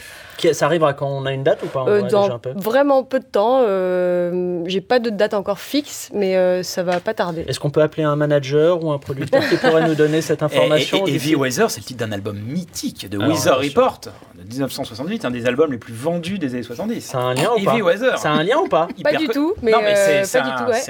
Ça 0.53 0.67
arrivera 0.67 0.93
quand 0.95 1.07
on 1.09 1.25
a 1.27 1.33
une 1.33 1.43
date 1.43 1.63
ou 1.63 1.67
pas? 1.67 1.85
Euh, 1.87 2.03
Ouais, 2.03 2.09
dans 2.09 2.23
déjà 2.23 2.35
un 2.35 2.39
peu. 2.39 2.53
vraiment 2.57 3.03
peu 3.05 3.19
de 3.21 3.25
temps. 3.25 3.63
euh, 3.67 4.63
J'ai 4.67 4.81
pas 4.81 4.99
de 4.99 5.11
date 5.11 5.35
encore 5.35 5.59
fixe, 5.59 6.11
mais 6.15 6.37
euh, 6.37 6.63
ça 6.63 6.83
va 6.83 7.01
pas 7.01 7.15
tarder. 7.15 7.45
Est-ce 7.49 7.61
qu'on 7.61 7.71
peut 7.71 7.83
appeler 7.83 8.03
un 8.05 8.17
manager 8.17 8.83
ou 8.85 8.91
un 8.93 8.99
producteur 8.99 9.43
qui 9.49 9.57
pourrait 9.57 9.87
nous 9.89 9.95
donner 9.95 10.21
cette 10.23 10.43
Et, 10.43 10.45
information 10.47 11.07
et, 11.07 11.11
et 11.11 11.15
Heavy 11.15 11.35
Weather, 11.37 11.71
c'est 11.71 11.81
le 11.81 11.85
titre 11.87 12.01
d'un 12.05 12.13
album 12.13 12.37
mythique 12.39 13.09
de 13.09 13.19
Alors, 13.21 13.37
Weather. 13.37 13.59
Report 13.59 14.01
de 14.35 14.43
1968, 14.49 15.25
un 15.25 15.31
des 15.31 15.47
albums 15.47 15.73
les 15.73 15.79
plus 15.79 15.95
vendus 15.95 16.39
des 16.39 16.55
années 16.55 16.63
70. 16.63 17.01
Ça 17.01 17.19
a 17.19 17.21
un 17.23 17.35
lien 17.35 17.51
ou 17.57 17.65
pas? 17.65 17.71
Heavy 17.73 17.83
Weather. 17.83 18.19
Ça 18.19 18.31
a 18.31 18.33
un 18.35 18.43
lien 18.43 18.59
ou 18.59 18.69
pas? 18.69 18.89
Pas 19.03 19.15
du 19.15 19.29
tout, 19.29 19.55
mais, 19.63 19.73
non, 19.73 19.79
mais 19.81 19.95
euh, 19.97 19.97
c'est 19.97 20.21
pas 20.21 20.25
c'est 20.25 20.43
du 20.43 20.49
un- 20.49 20.65
tout, 20.65 20.71
ouais. 20.71 20.81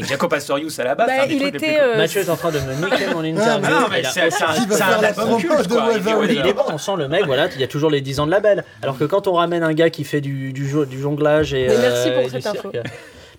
Avec 0.00 0.10
Jacob 0.10 0.32
Astorius 0.34 0.78
à 0.78 0.84
la 0.84 0.94
base, 0.94 1.06
Bah, 1.06 1.26
il 1.28 1.42
était, 1.42 1.78
euh, 1.80 1.96
Mathieu 1.96 2.20
est 2.20 2.28
en 2.28 2.36
train 2.36 2.50
de 2.50 2.58
me 2.60 2.74
niquer 2.84 3.06
mon 3.14 3.22
interview. 3.24 3.70
Non, 3.70 3.86
mais 3.90 4.02
c'est 4.04 4.22
un, 4.22 4.26
de 4.28 5.68
quoi, 5.68 6.24
il 6.30 6.46
est 6.46 6.52
bon, 6.52 6.62
on 6.68 6.78
sent 6.78 6.92
le 6.98 7.08
mec, 7.08 7.26
voilà, 7.26 7.48
il 7.54 7.60
y 7.60 7.64
a 7.64 7.68
toujours 7.68 7.90
les 7.90 8.00
10 8.00 8.20
ans 8.20 8.26
de 8.26 8.30
label. 8.30 8.64
Alors 8.82 8.98
que 8.98 9.04
quand 9.04 9.26
on 9.28 9.32
ramène 9.34 9.62
un 9.62 9.72
gars 9.74 9.90
qui 9.90 10.04
fait 10.04 10.20
du, 10.20 10.52
du, 10.52 10.68
jo- 10.68 10.84
du 10.84 11.00
jonglage 11.00 11.54
et. 11.54 11.68
Mais 11.68 11.78
merci 11.78 12.08
euh, 12.08 12.14
pour 12.14 12.22
et 12.24 12.28
cette 12.30 12.42
cirque- 12.42 12.56
info. 12.66 12.72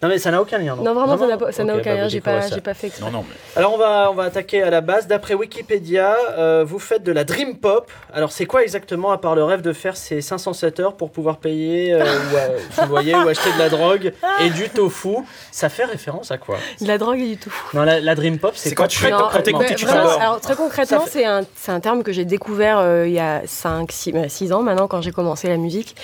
Non, 0.03 0.09
mais 0.09 0.17
ça 0.17 0.31
n'a 0.31 0.41
aucun 0.41 0.57
lien. 0.57 0.75
Non, 0.75 0.93
vraiment, 0.95 1.15
ça 1.17 1.27
n'a 1.27 1.37
pas- 1.37 1.51
ça 1.51 1.63
n'a 1.63 1.73
Ok, 1.75 1.81
aucun 1.81 1.95
bah, 1.95 2.01
lien. 2.01 2.07
J'ai 2.07 2.21
pas, 2.21 2.39
pas 2.63 2.73
fait 2.73 2.87
exprès. 2.87 3.05
Non, 3.05 3.11
non, 3.19 3.25
mais 3.29 3.35
Alors 3.55 3.73
on 3.73 3.77
va, 3.77 4.09
on 4.09 4.15
va 4.15 4.23
attaquer 4.23 4.63
à 4.63 4.69
la 4.71 4.81
base. 4.81 5.05
D'après 5.07 5.35
Wikipédia, 5.35 6.15
euh, 6.37 6.63
vous 6.67 6.79
faites 6.79 7.03
de 7.03 7.11
la 7.11 7.23
dream 7.23 7.57
pop. 7.57 7.91
Alors 8.13 8.31
c'est 8.31 8.45
quoi 8.47 8.63
exactement 8.63 9.11
à 9.11 9.19
part 9.19 9.35
le 9.35 9.43
rêve 9.43 9.61
de 9.61 9.73
faire 9.73 9.95
ces 9.95 10.21
507 10.21 10.79
heures 10.79 10.93
pour 10.95 11.11
pouvoir 11.11 11.37
payer 11.37 11.93
euh, 11.93 11.99
ou, 12.03 12.35
euh, 12.35 12.57
son 12.75 12.87
loyer 12.87 13.15
ou 13.15 13.27
acheter 13.27 13.51
de 13.53 13.59
la 13.59 13.69
drogue 13.69 14.11
et 14.41 14.49
du 14.49 14.69
tofu? 14.69 15.17
Ça 15.51 15.69
fait 15.69 15.85
référence 15.85 16.31
à 16.31 16.37
quoi? 16.39 16.57
De 16.81 16.87
la 16.87 16.97
drogue 16.97 17.19
et 17.19 17.27
du 17.27 17.37
tout. 17.37 17.53
Non, 17.73 17.83
la, 17.83 17.99
la 17.99 18.15
dream 18.15 18.39
pop, 18.39 18.53
c'est 18.55 18.69
C'est 18.69 18.75
quoi 18.75 18.85
quand 18.85 18.89
tu 18.89 18.97
très 18.99 19.07
fais- 19.09 19.11
quand 19.11 19.41
t'écoutes, 19.43 19.75
tu 19.75 19.85
vraiment, 19.85 20.17
alors 20.17 20.41
très 20.41 20.55
concrètement, 20.55 20.99
Ça 20.99 21.05
fait- 21.05 21.11
c'est 21.19 21.25
un, 21.25 21.41
c'est 21.55 21.71
un 21.71 21.79
terme 21.79 22.01
que 22.01 22.11
j'ai 22.11 22.25
découvert 22.25 22.79
euh, 22.79 23.05
il 23.07 23.13
y 23.13 23.19
a 23.19 23.41
5, 23.45 23.91
6, 23.91 24.51
ans 24.51 24.63
maintenant 24.63 24.87
quand 24.87 25.01
j'ai 25.01 25.11
commencé 25.11 25.47
la 25.47 25.57
musique, 25.57 25.95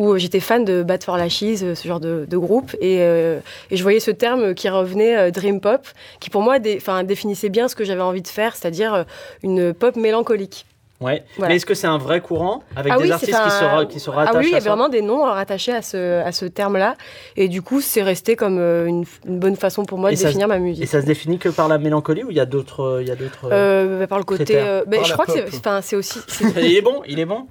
où 0.00 0.12
euh, 0.14 0.18
j'étais 0.18 0.40
fan 0.40 0.64
de 0.64 0.82
Bad 0.82 1.04
for 1.04 1.16
Lashes, 1.18 1.62
euh, 1.62 1.74
ce 1.74 1.86
genre 1.86 2.00
de, 2.00 2.24
de 2.28 2.36
groupe, 2.38 2.74
et, 2.80 2.98
euh, 3.00 3.38
et 3.70 3.76
je 3.76 3.82
voyais 3.82 4.00
ce 4.00 4.10
terme 4.10 4.54
qui 4.54 4.68
revenait, 4.70 5.30
Dream 5.30 5.60
Pop, 5.60 5.86
qui 6.20 6.30
pour 6.30 6.40
moi 6.42 6.58
dé- 6.58 6.80
définissait 7.04 7.50
bien 7.50 7.68
ce 7.68 7.74
que 7.76 7.84
j'avais 7.84 8.00
envie 8.00 8.22
de 8.22 8.28
faire, 8.28 8.56
c'est-à-dire 8.56 9.04
une 9.42 9.74
pop 9.74 9.96
mélancolique. 9.96 10.64
Ouais. 11.02 11.22
Voilà. 11.36 11.48
Mais 11.50 11.56
est-ce 11.56 11.64
que 11.64 11.72
c'est 11.72 11.86
un 11.86 11.96
vrai 11.96 12.20
courant 12.20 12.62
avec 12.76 12.92
Ah 12.94 12.98
des 12.98 13.04
oui, 13.04 13.12
artistes 13.12 13.32
qui, 13.42 13.50
se, 13.50 13.84
qui 13.86 14.00
se 14.00 14.10
rattachent 14.10 14.34
Ah 14.36 14.38
oui, 14.38 14.48
il 14.52 14.56
y 14.58 14.60
ça 14.60 14.68
vraiment 14.68 14.90
des 14.90 15.00
noms 15.00 15.22
rattachés 15.22 15.72
à 15.72 15.80
ce, 15.80 16.20
à 16.22 16.30
ce 16.32 16.44
terme-là, 16.44 16.94
et 17.36 17.48
du 17.48 17.62
coup, 17.62 17.80
c'est 17.80 18.02
resté 18.02 18.36
comme 18.36 18.58
une, 18.58 19.04
une 19.26 19.38
bonne 19.38 19.56
façon 19.56 19.84
pour 19.86 19.96
moi 19.98 20.12
Et 20.12 20.16
de 20.16 20.20
définir 20.20 20.46
ma 20.48 20.56
Et 20.56 20.60
musique. 20.60 20.86
ça 20.88 21.00
se 21.00 21.06
définit 21.06 21.38
que 21.38 21.48
par 21.48 21.68
la 21.68 21.78
mélancolie 21.78 22.22
ou 22.24 22.30
il 22.30 22.36
y 22.36 22.40
a 22.40 22.44
d'autres 22.46 23.02
a 23.06 23.14
Euh, 23.50 24.00
bah, 24.00 24.06
par 24.08 24.18
le 24.18 24.24
côté, 24.24 24.56
euh, 24.56 24.84
bah, 24.86 24.96
Par 24.98 25.06
je 25.06 25.12
crois 25.14 25.24
que 25.26 25.32
pop. 25.50 25.72
c'est, 25.82 25.96
aussi, 25.96 26.20
Il 26.58 26.76
est 26.76 26.82
bon, 26.82 27.02
il 27.06 27.18
est 27.18 27.24
bon. 27.26 27.46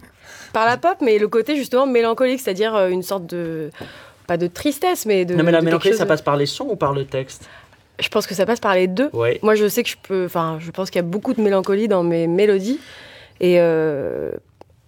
Par 0.54 0.66
la 0.66 0.78
pop, 0.78 0.98
mais 1.02 1.18
le 1.18 1.28
côté 1.28 1.56
justement 1.56 1.86
mélancolique, 1.86 2.40
c'est-à-dire 2.40 2.76
euh, 2.76 2.90
une 2.90 3.04
sorte 3.04 3.26
de 3.26 3.70
pas 4.28 4.38
de 4.38 4.48
tristesse, 4.48 5.06
mais 5.06 5.26
de. 5.26 5.36
non 5.36 5.44
mais 5.44 5.52
la 5.52 5.62
mélancolie, 5.62 5.96
ça 5.96 6.04
de- 6.04 6.10
passe 6.10 6.22
par 6.22 6.38
les 6.38 6.46
sons 6.46 6.68
ou 6.70 6.76
par 6.76 6.94
le 6.94 7.06
texte? 7.06 7.50
Je 8.00 8.08
pense 8.08 8.28
que 8.28 8.34
ça 8.34 8.46
passe 8.46 8.60
par 8.60 8.76
les 8.76 8.88
deux. 8.88 9.10
Ouais. 9.12 9.40
Moi, 9.42 9.56
je 9.56 9.68
sais 9.68 9.84
que 9.84 9.90
je 9.90 9.98
peux. 10.02 10.26
Enfin, 10.26 10.58
je 10.62 10.72
pense 10.72 10.90
qu'il 10.90 11.00
y 11.00 11.06
a 11.06 11.08
beaucoup 11.08 11.34
de 11.34 11.42
mélancolie 11.42 11.88
dans 11.88 12.04
mes 12.04 12.28
mélodies, 12.28 12.80
et 13.42 13.60
euh, 13.60 14.32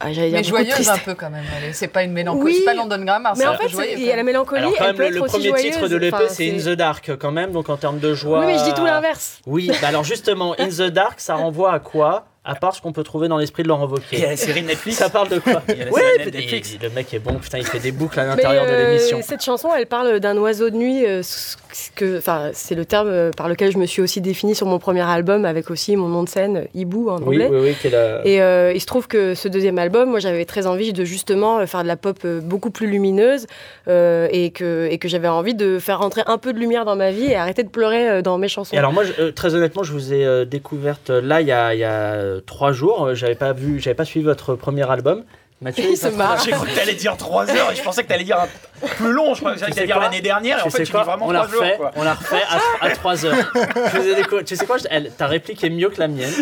ah, 0.04 0.08
mais 0.08 0.44
joyeuse 0.44 0.90
un 0.90 0.98
peu 0.98 1.14
quand 1.14 1.30
même. 1.30 1.44
C'est 1.74 1.88
pas 1.88 2.04
une 2.04 2.12
mélancolie, 2.12 2.56
c'est 2.56 2.66
pas 2.66 2.74
London 2.74 3.04
Grammar. 3.04 3.36
Mais 3.38 3.46
en 3.46 3.56
fait, 3.56 3.94
il 3.98 4.04
y 4.04 4.12
a 4.12 4.16
la 4.16 4.24
mélancolie. 4.24 4.62
Alors, 4.62 4.76
quand 4.76 4.86
elle 4.86 4.96
peut 4.96 5.10
le, 5.10 5.18
être 5.18 5.24
aussi 5.24 5.50
premier 5.50 5.62
titre 5.62 5.88
de 5.88 5.96
l'épée, 5.96 6.28
c'est 6.30 6.50
In 6.50 6.58
the 6.58 6.76
Dark 6.76 7.12
quand 7.20 7.32
même, 7.32 7.52
donc 7.52 7.70
en 7.70 7.78
termes 7.78 8.00
de 8.00 8.14
joie. 8.14 8.40
Oui, 8.40 8.46
mais 8.48 8.58
je 8.58 8.64
dis 8.64 8.74
tout 8.74 8.86
l'inverse. 8.86 9.40
Oui, 9.46 9.72
bah 9.82 9.90
alors 9.90 10.04
justement, 10.04 10.56
In 10.60 10.70
the 10.70 10.90
Dark, 10.92 11.20
ça 11.20 11.36
renvoie 11.36 11.74
à 11.74 11.80
quoi? 11.80 12.26
À 12.44 12.56
part 12.56 12.76
ce 12.76 12.82
qu'on 12.82 12.92
peut 12.92 13.04
trouver 13.04 13.28
dans 13.28 13.38
l'esprit 13.38 13.62
de 13.62 13.68
Laurent 13.68 13.86
Wauquiez. 13.86 14.18
Il 14.18 14.20
y 14.20 14.26
a 14.26 14.30
la 14.32 14.38
série 14.38 14.64
Netflix. 14.64 14.98
Ça 14.98 15.10
parle 15.10 15.30
de 15.30 15.38
quoi 15.38 15.62
Oui, 15.68 16.02
Netflix. 16.26 16.76
le 16.82 16.90
mec 16.90 17.14
est 17.14 17.20
bon, 17.20 17.36
putain, 17.36 17.60
il 17.60 17.66
fait 17.66 17.80
des 17.80 17.92
boucles 17.92 18.20
à 18.20 18.26
l'intérieur 18.26 18.66
de 18.66 18.72
l'émission. 18.72 19.20
Euh, 19.20 19.24
cette 19.24 19.44
chanson, 19.44 19.70
elle 19.78 19.86
parle 19.86 20.20
d'un 20.20 20.36
oiseau 20.38 20.72
de 20.72 20.76
nuit, 20.76 21.06
euh, 21.06 21.22
c'est 21.24 22.76
le 22.76 22.86
terme 22.86 23.10
euh, 23.10 23.32
par 23.32 23.48
lequel 23.48 23.72
je 23.72 23.78
me 23.78 23.86
suis 23.86 24.02
aussi 24.02 24.22
définie 24.22 24.56
sur 24.56 24.66
mon 24.66 24.80
premier 24.80 25.02
album, 25.02 25.46
avec 25.46 25.70
aussi 25.70 25.96
mon 25.96 26.08
nom 26.08 26.24
de 26.24 26.30
scène, 26.30 26.66
Hibou 26.74 27.10
en 27.10 27.18
anglais. 27.18 27.48
Oui, 27.52 27.58
oui, 27.62 27.76
oui. 27.84 27.92
Et 28.26 28.38
il 28.74 28.82
se 28.82 28.88
trouve 28.88 29.08
que 29.08 29.36
ce 29.36 29.48
deuxième 29.48 29.78
album, 29.78 30.10
moi 30.10 30.20
j'avais 30.20 30.46
très 30.46 30.66
envie 30.66 30.94
de 30.94 31.06
justement 31.06 31.66
faire 31.68 31.84
de 31.84 31.88
la 31.88 31.96
pop 31.96 32.26
beaucoup 32.44 32.72
plus 32.72 32.88
lumineuse 32.88 33.46
et 33.88 34.52
que, 34.52 34.88
et 34.90 34.98
que 34.98 35.08
j'avais 35.08 35.28
envie 35.28 35.54
de 35.54 35.78
faire 35.78 36.00
rentrer 36.00 36.24
un 36.26 36.40
peu 36.40 36.54
de 36.54 36.60
lumière 36.60 36.86
dans 36.86 36.96
ma 36.96 37.12
vie 37.12 37.26
et 37.26 37.36
arrêter 37.36 37.62
de 37.62 37.70
pleurer 37.70 38.24
dans 38.24 38.40
mes 38.40 38.48
chansons. 38.48 38.76
Et 38.76 38.80
alors 38.80 38.94
moi, 38.94 39.04
très 39.36 39.54
honnêtement, 39.54 39.84
je 39.84 39.94
vous 39.94 40.12
ai 40.12 40.46
découverte 40.48 41.10
là 41.12 41.42
il 41.42 41.48
y 41.48 41.52
a, 41.52 41.76
il 41.76 41.80
y 41.80 41.84
a 41.84 42.31
trois 42.40 42.72
jours 42.72 43.14
j'avais 43.14 43.36
pas 43.36 43.54
vu, 43.54 43.80
j'avais 43.80 43.96
pas 43.96 44.06
suivi 44.06 44.26
votre 44.26 44.56
premier 44.56 44.90
album. 44.90 45.24
Mathieu, 45.62 45.86
il 45.92 45.98
se 45.98 46.08
marre. 46.08 46.42
J'ai 46.44 46.52
cru 46.52 46.68
que 46.68 46.76
t'allais 46.76 46.96
dire 46.96 47.16
3 47.16 47.52
heures 47.52 47.72
et 47.72 47.76
je 47.76 47.84
pensais 47.84 48.02
que 48.02 48.08
t'allais 48.08 48.24
dire 48.24 48.40
un 48.40 48.88
plus 48.88 49.12
long. 49.12 49.36
Je 49.36 49.42
crois 49.42 49.54
que 49.54 49.60
t'allais 49.60 49.86
dire 49.86 50.00
l'année 50.00 50.22
dernière 50.22 50.58
et 50.58 50.62
en 50.64 50.70
fait 50.72 50.86
tu 50.86 50.92
dis 50.92 50.98
vraiment 50.98 51.28
on 51.28 51.34
3 51.34 51.42
refait, 51.46 51.78
jours. 51.78 51.92
On 51.96 52.04
l'a 52.04 52.16
refait 52.16 52.42
à, 52.82 52.90
3 52.90 53.26
heures. 53.26 53.54
tu 54.46 54.56
sais 54.56 54.66
quoi, 54.66 54.78
ta 55.18 55.28
réplique 55.28 55.64
est 55.64 55.70
mieux 55.70 55.90
que 55.90 56.00
la 56.00 56.08
mienne. 56.08 56.34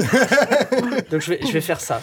Donc 1.11 1.19
je 1.19 1.31
vais, 1.31 1.39
je 1.45 1.51
vais 1.51 1.61
faire 1.61 1.81
ça. 1.81 2.01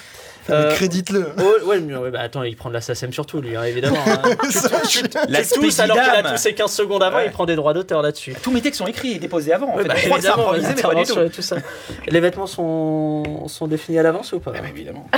Euh, 0.51 0.75
Crédite-le. 0.75 1.27
Oh, 1.39 1.67
ouais, 1.67 1.81
mais, 1.81 2.11
bah, 2.11 2.21
attends, 2.21 2.43
il 2.43 2.57
prend 2.57 2.69
de 2.69 2.75
la 2.75 2.81
SACEM 2.81 3.13
surtout, 3.13 3.41
lui, 3.41 3.57
hein, 3.57 3.65
évidemment. 3.65 3.99
Hein. 4.07 4.21
la 5.29 5.45
tous, 5.45 5.81
alors 5.81 5.97
qu'il 5.97 6.11
a 6.11 6.23
tous 6.23 6.37
ses 6.37 6.55
15 6.55 6.71
secondes 6.71 7.03
avant, 7.03 7.21
il 7.21 7.31
prend 7.31 7.47
des 7.47 7.57
droits 7.57 7.75
d'auteur 7.75 8.03
là-dessus. 8.03 8.35
Tous 8.43 8.51
mes 8.51 8.61
textes 8.61 8.79
sont 8.79 8.87
écrits 8.87 9.13
et 9.13 9.19
déposés 9.19 9.53
avant. 9.53 9.75
En 9.75 9.79
fait. 9.79 9.85
bah, 9.85 9.95
évidemment, 9.97 10.53
mais 10.53 10.83
pas 10.83 10.95
du 10.95 11.05
tout. 11.05 11.29
tout 11.29 11.43
ça. 11.43 11.57
Les 12.07 12.21
vêtements 12.21 12.47
sont, 12.47 13.49
sont 13.49 13.67
définis 13.67 13.99
à 13.99 14.03
l'avance 14.03 14.33
ou 14.33 14.41
pas? 14.41 14.53
Bah, 14.53 14.59
Évidemment. 14.69 15.09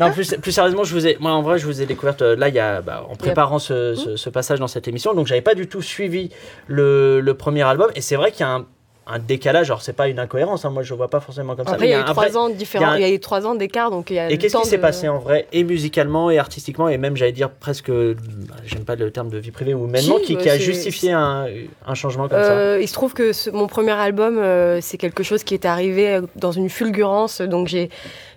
non, 0.00 0.10
plus, 0.12 0.34
plus 0.36 0.52
sérieusement, 0.52 0.84
je 0.84 0.94
vous 0.94 1.06
ai, 1.06 1.16
moi 1.20 1.32
en 1.32 1.42
vrai, 1.42 1.58
je 1.58 1.66
vous 1.66 1.80
ai 1.80 1.86
découverte 1.86 2.22
euh, 2.22 2.36
là, 2.36 2.48
il 2.48 2.54
y 2.54 2.58
a, 2.58 2.80
bah, 2.80 3.06
en 3.08 3.16
préparant 3.16 3.58
ce, 3.58 3.94
ce, 3.94 4.16
ce, 4.16 4.30
passage 4.30 4.58
dans 4.58 4.68
cette 4.68 4.88
émission, 4.88 5.14
donc 5.14 5.26
j'avais 5.26 5.42
pas 5.42 5.54
du 5.54 5.66
tout 5.66 5.82
suivi 5.82 6.30
le, 6.66 7.20
le 7.20 7.34
premier 7.34 7.62
album, 7.62 7.90
et 7.94 8.00
c'est 8.00 8.16
vrai 8.16 8.32
qu'il 8.32 8.40
y 8.40 8.44
a 8.44 8.52
un 8.52 8.66
un 9.06 9.18
décalage. 9.18 9.70
Alors, 9.70 9.82
c'est 9.82 9.92
pas 9.92 10.08
une 10.08 10.18
incohérence, 10.18 10.64
hein, 10.64 10.70
moi 10.70 10.82
je 10.82 10.94
vois 10.94 11.08
pas 11.08 11.20
forcément 11.20 11.56
comme 11.56 11.66
ça. 11.66 11.76
il 11.80 11.86
y 11.86 11.94
a, 11.94 12.00
eu 12.00 12.04
trois 12.04 12.36
ans 12.36 12.48
différents, 12.48 12.94
il 12.94 13.00
y 13.00 13.04
a 13.04 13.10
eu 13.10 13.18
trois 13.18 13.46
ans 13.46 13.54
d'écart, 13.54 13.90
donc 13.90 14.10
il 14.10 14.14
y 14.14 14.18
a 14.18 14.30
Et 14.30 14.38
qu'est-ce 14.38 14.56
qui 14.56 14.66
s'est 14.66 14.78
passé 14.78 15.08
en 15.08 15.18
vrai, 15.18 15.46
et 15.52 15.64
musicalement, 15.64 16.30
et 16.30 16.38
artistiquement, 16.38 16.88
et 16.88 16.98
même, 16.98 17.16
j'allais 17.16 17.32
dire 17.32 17.50
presque, 17.50 17.90
bah, 17.90 18.54
j'aime 18.64 18.84
pas 18.84 18.94
le 18.94 19.10
terme 19.10 19.28
de 19.28 19.38
vie 19.38 19.50
privée 19.50 19.74
ou 19.74 19.86
humainement, 19.86 20.18
qui, 20.18 20.36
qui, 20.36 20.48
a 20.48 20.58
justifié 20.58 21.12
un, 21.12 21.46
un, 21.86 21.94
changement 21.94 22.28
comme 22.28 22.38
euh, 22.38 22.76
ça 22.76 22.80
Il 22.80 22.88
se 22.88 22.94
trouve 22.94 23.12
que 23.14 23.32
mon 23.50 23.66
premier 23.66 23.92
album, 23.92 24.38
euh, 24.38 24.80
c'est 24.80 24.98
quelque 24.98 25.22
chose 25.22 25.42
qui 25.42 25.54
est 25.54 25.66
arrivé 25.66 26.20
dans 26.36 26.52
une 26.52 26.70
fulgurance, 26.70 27.40
donc 27.40 27.68
j'ai 27.68 27.90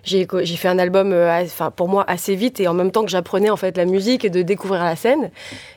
j'ai 0.06 0.56
fait 0.56 0.68
un 0.68 0.78
album, 0.78 1.12
euh, 1.12 1.42
enfin 1.42 1.70
pour 1.70 1.88
moi 1.88 2.04
assez 2.06 2.34
vite 2.34 2.60
et 2.60 2.68
en 2.68 2.74
même 2.74 2.92
temps 2.92 3.04
que 3.04 3.10
j'apprenais 3.10 3.50
en 3.50 3.56
fait 3.56 3.76
la 3.76 3.84
musique 3.84 4.24
et 4.24 4.30
de 4.30 4.42
découvrir 4.42 4.84
la 4.84 4.96
scène. 4.96 5.30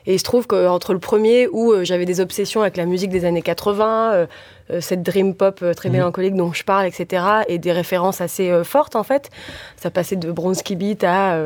Et 0.06 0.14
il 0.14 0.18
se 0.18 0.24
trouve 0.24 0.46
qu'entre 0.46 0.92
le 0.92 1.00
premier 1.00 1.48
où 1.48 1.74
j'avais 1.82 2.06
des 2.06 2.20
obsessions 2.20 2.62
avec 2.62 2.76
la 2.76 2.86
musique 2.86 3.10
des 3.10 3.24
années 3.24 3.42
80, 3.42 4.26
euh, 4.70 4.80
cette 4.80 5.02
dream 5.02 5.34
pop 5.34 5.60
euh, 5.62 5.74
très 5.74 5.88
mhm. 5.88 5.96
mélancolique 5.96 6.34
dont 6.34 6.52
je 6.52 6.64
parle, 6.64 6.86
etc. 6.86 7.24
Et 7.48 7.58
des 7.58 7.72
références 7.72 8.20
assez 8.20 8.50
euh, 8.50 8.64
fortes 8.64 8.96
en 8.96 9.02
fait. 9.02 9.30
Ça 9.76 9.90
passait 9.90 10.16
de 10.16 10.30
Bronski 10.30 10.76
Beat 10.76 11.04
à 11.04 11.36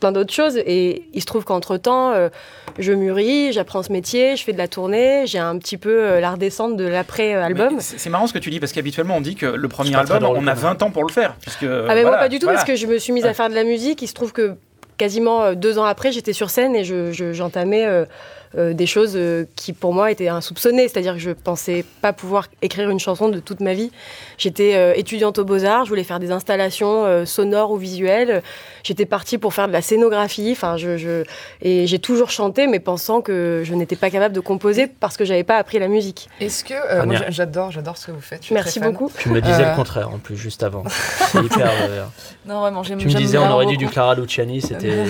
plein, 0.00 0.12
d'autres 0.12 0.32
choses. 0.32 0.56
Et 0.58 1.04
il 1.12 1.20
se 1.20 1.26
trouve 1.26 1.44
qu'entre-temps, 1.44 2.12
je 2.78 2.92
mûris, 2.92 3.52
j'apprends 3.52 3.82
ce 3.82 3.90
métier, 3.90 4.36
je 4.36 4.44
fais 4.44 4.52
de 4.52 4.58
la 4.58 4.68
tournée, 4.68 5.26
j'ai 5.26 5.38
un 5.38 5.56
petit 5.58 5.78
peu 5.78 6.20
la 6.20 6.32
redescente 6.32 6.76
de 6.76 6.86
l'après-album. 6.86 7.76
C'est 7.80 8.10
marrant 8.10 8.26
ce 8.26 8.34
que 8.34 8.38
tu 8.38 8.50
dis 8.50 8.60
parce 8.60 8.72
qu'habituellement 8.72 9.16
on 9.16 9.20
dit 9.20 9.34
que 9.34 9.46
le 9.46 9.68
premier 9.68 9.94
album, 9.96 10.24
on 10.24 10.46
a 10.46 10.54
20 10.54 10.82
ans 10.82 10.90
pour 10.90 11.04
le 11.04 11.12
faire. 11.12 11.36
Puisque, 11.40 11.64
ah 11.64 11.94
mais 11.94 12.04
moi 12.04 12.19
pas 12.20 12.28
du 12.28 12.38
tout 12.38 12.46
parce 12.46 12.64
que 12.64 12.76
je 12.76 12.86
me 12.86 12.98
suis 12.98 13.12
mise 13.12 13.26
à 13.26 13.34
faire 13.34 13.50
de 13.50 13.54
la 13.54 13.64
musique. 13.64 14.02
Il 14.02 14.08
se 14.08 14.14
trouve 14.14 14.32
que 14.32 14.54
quasiment 14.96 15.54
deux 15.54 15.78
ans 15.78 15.84
après, 15.84 16.12
j'étais 16.12 16.32
sur 16.32 16.50
scène 16.50 16.76
et 16.76 16.84
j'entamais... 16.84 17.84
Je, 17.84 18.04
euh, 18.58 18.72
des 18.74 18.86
choses 18.86 19.12
euh, 19.14 19.44
qui 19.54 19.72
pour 19.72 19.94
moi 19.94 20.10
étaient 20.10 20.26
insoupçonnées. 20.26 20.88
C'est-à-dire 20.88 21.14
que 21.14 21.20
je 21.20 21.30
pensais 21.30 21.84
pas 22.02 22.12
pouvoir 22.12 22.48
écrire 22.62 22.90
une 22.90 22.98
chanson 22.98 23.28
de 23.28 23.38
toute 23.38 23.60
ma 23.60 23.74
vie. 23.74 23.92
J'étais 24.38 24.74
euh, 24.74 24.92
étudiante 24.96 25.38
aux 25.38 25.44
Beaux-Arts, 25.44 25.84
je 25.84 25.90
voulais 25.90 26.02
faire 26.02 26.18
des 26.18 26.32
installations 26.32 27.24
sonores 27.26 27.70
ou 27.70 27.76
visuelles. 27.76 28.42
J'étais 28.82 29.06
partie 29.06 29.38
pour 29.38 29.54
faire 29.54 29.68
de 29.68 29.72
la 29.72 29.82
scénographie. 29.82 30.50
Enfin, 30.50 30.76
je, 30.76 31.22
et 31.62 31.86
j'ai 31.86 31.98
toujours 32.00 32.30
chanté, 32.30 32.66
mais 32.66 32.80
pensant 32.80 33.20
que 33.20 33.62
je 33.64 33.72
n'étais 33.74 33.94
pas 33.94 34.10
capable 34.10 34.34
de 34.34 34.40
composer 34.40 34.88
parce 34.88 35.16
que 35.16 35.24
j'avais 35.24 35.44
pas 35.44 35.56
appris 35.56 35.78
la 35.78 35.86
musique. 35.86 36.28
Est-ce 36.40 36.64
que 36.64 37.04
moi 37.04 37.16
j'adore, 37.28 37.70
j'adore 37.70 37.96
ce 37.96 38.06
que 38.06 38.12
vous 38.12 38.20
faites. 38.20 38.50
Merci 38.50 38.80
beaucoup. 38.80 39.12
Tu 39.16 39.28
me 39.28 39.40
disais 39.40 39.64
le 39.64 39.76
contraire 39.76 40.10
en 40.10 40.18
plus 40.18 40.36
juste 40.36 40.64
avant. 40.64 40.82
C'est 40.88 41.44
hyper. 41.44 41.70
non 42.46 42.60
vraiment, 42.60 42.82
j'aime. 42.82 42.98
Tu 42.98 43.06
me 43.06 43.12
disais 43.12 43.38
on 43.38 43.50
aurait 43.50 43.66
dit 43.66 43.76
du 43.76 43.86
Clara 43.86 44.16
Luciani, 44.16 44.60
c'était. 44.60 45.04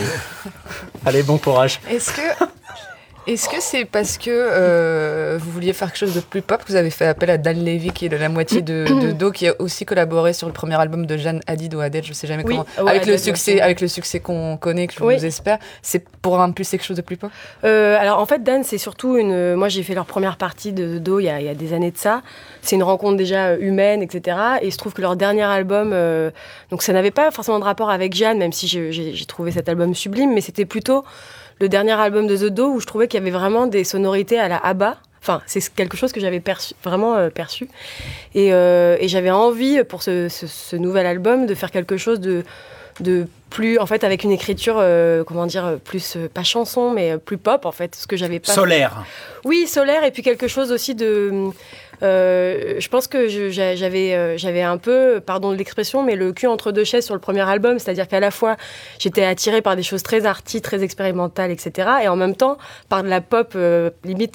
Allez, 1.07 1.23
bon 1.23 1.39
courage. 1.39 1.81
Est-ce 1.89 2.13
que 2.13 2.45
est-ce 3.27 3.49
que 3.49 3.61
c'est 3.61 3.85
parce 3.85 4.19
que 4.19 4.31
euh, 4.31 5.39
vous 5.41 5.51
vouliez 5.51 5.73
faire 5.73 5.89
quelque 5.89 5.99
chose 5.99 6.15
de 6.15 6.21
plus 6.21 6.43
pop? 6.43 6.63
Que 6.65 6.69
vous 6.69 6.77
avez 6.77 6.91
fait 6.91 7.07
appel 7.07 7.31
à 7.31 7.39
Dan 7.39 7.65
Levy, 7.65 7.91
qui 7.91 8.07
est 8.07 8.09
de 8.09 8.17
la 8.17 8.29
moitié 8.29 8.63
de, 8.63 9.13
Do, 9.19 9.31
qui 9.31 9.49
a 9.49 9.55
aussi 9.59 9.85
collaboré 9.85 10.33
sur 10.33 10.47
le 10.47 10.53
premier 10.53 10.75
album 10.77 11.07
de 11.07 11.17
Jeanne 11.17 11.41
Hadid 11.47 11.75
ou 11.75 11.81
Adèle, 11.81 12.05
je 12.05 12.13
sais 12.13 12.27
jamais 12.27 12.45
comment, 12.45 12.67
avec, 12.79 13.07
le 13.07 13.19
succès, 13.19 13.61
avec 13.61 13.81
le 13.81 13.89
succès 13.89 14.21
qu'on 14.21 14.57
connaît, 14.57 14.87
que 14.87 14.95
je 14.95 15.01
vous 15.01 15.11
espère. 15.11 15.59
C'est 15.83 16.05
pour 16.23 16.41
impulser 16.41 16.79
quelque 16.79 16.87
chose 16.87 16.97
de 16.97 17.03
plus 17.03 17.17
pop? 17.17 17.31
Euh, 17.65 17.97
Alors 17.99 18.19
en 18.19 18.27
fait, 18.27 18.43
Dan, 18.43 18.65
c'est 18.65 18.79
surtout 18.79 19.17
une. 19.17 19.55
Moi, 19.55 19.69
j'ai 19.69 19.83
fait 19.83 19.95
leur 19.95 20.07
première 20.07 20.37
partie 20.37 20.73
de 20.73 20.99
Do 20.99 21.21
il 21.21 21.25
y 21.25 21.29
a, 21.29 21.41
il 21.41 21.47
y 21.47 21.51
a 21.51 21.55
des 21.55 21.73
années 21.73 21.91
de 21.91 21.99
ça. 21.99 22.23
C'est 22.63 22.77
une 22.77 22.83
rencontre 22.83 23.17
déjà 23.17 23.57
humaine, 23.57 24.03
etc. 24.03 24.37
Et 24.63 24.69
il 24.69 24.73
se 24.73 24.79
trouve 24.79 24.93
que 24.93 25.03
leur 25.03 25.17
dernier 25.17 25.43
album, 25.43 25.93
euh, 25.93 26.31
donc 26.71 26.83
ça 26.83 26.93
n'avait 26.93 27.11
pas 27.11 27.31
forcément 27.31 27.59
de 27.59 27.65
rapport 27.65 27.91
avec 27.91 28.15
Jeanne, 28.15 28.39
même 28.39 28.53
si 28.53 28.67
j'ai 28.67 29.25
trouvé 29.27 29.53
cet 29.53 29.69
album 29.69 29.95
sublime, 29.95 30.33
mais 30.35 30.41
c'était 30.41 30.65
plutôt 30.65 31.05
le 31.61 31.69
dernier 31.69 31.93
album 31.93 32.27
de 32.27 32.37
The 32.37 32.53
Do 32.53 32.73
où 32.73 32.81
je 32.81 32.87
trouvais 32.87 33.07
qu'il 33.07 33.21
y 33.21 33.23
avait 33.23 33.31
vraiment 33.31 33.67
des 33.67 33.85
sonorités 33.85 34.39
à 34.39 34.49
la 34.49 34.57
ABBA. 34.57 34.97
Enfin, 35.23 35.43
c'est 35.47 35.63
quelque 35.75 35.99
chose 35.99 36.13
que 36.13 36.21
j'avais 36.21 36.41
perçu, 36.41 36.75
vraiment 36.83 37.15
euh, 37.15 37.29
perçu. 37.29 37.69
Euh, 38.37 38.97
et, 38.99 39.07
j'avais 39.09 39.31
envie, 39.31 39.85
pour 39.85 40.03
ce, 40.03 40.77
nouvel 40.77 41.05
album, 41.05 41.45
de 41.45 41.55
faire 41.55 41.71
quelque 41.71 41.99
chose 41.99 42.21
de, 42.21 42.43
de 43.01 43.27
plus, 43.51 43.79
en 43.79 43.85
fait, 43.85 44.03
avec 44.03 44.25
une 44.25 44.31
écriture, 44.31 44.77
euh, 44.79 45.23
comment 45.23 45.45
dire, 45.45 45.79
plus, 45.85 46.17
pas 46.33 46.43
chanson, 46.43 46.93
mais 46.93 47.19
plus 47.19 47.37
pop, 47.37 47.67
en 47.67 47.73
fait. 47.73 47.95
Ce 47.95 48.07
que 48.07 48.17
j'avais 48.17 48.41
pas. 48.41 48.53
Solaire. 48.53 49.05
Oui, 49.45 49.67
solaire, 49.67 50.05
et 50.05 50.11
puis 50.11 50.23
quelque 50.23 50.49
chose 50.49 50.73
aussi 50.73 50.95
de 50.95 51.51
je 52.03 52.89
pense 52.89 53.07
que 53.07 53.29
j'avais 53.29 54.15
euh, 54.15 54.37
j'avais 54.37 54.63
un 54.63 54.79
peu, 54.79 55.21
pardon 55.25 55.53
de 55.53 55.57
l'expression, 55.57 56.03
mais 56.03 56.17
le 56.17 56.33
cul 56.33 56.47
entre 56.47 56.73
deux 56.73 56.85
chaises 56.85 57.05
sur 57.05 57.15
le 57.15 57.21
premier 57.21 57.49
album, 57.49 57.79
c'est-à-dire 57.79 58.09
qu'à 58.09 58.21
la 58.21 58.31
fois 58.31 58.57
j'étais 58.99 59.25
attirée 59.25 59.63
par 59.63 59.77
des 59.77 59.83
choses 59.83 60.03
très 60.03 60.27
arty, 60.27 60.61
très 60.63 60.83
expérimentales, 60.83 61.51
etc., 61.51 61.89
et 62.05 62.09
en 62.09 62.17
même 62.17 62.37
temps 62.37 62.59
par 62.89 63.03
de 63.03 63.09
la 63.09 63.21
pop 63.21 63.53
euh, 63.55 63.91
limite 64.05 64.35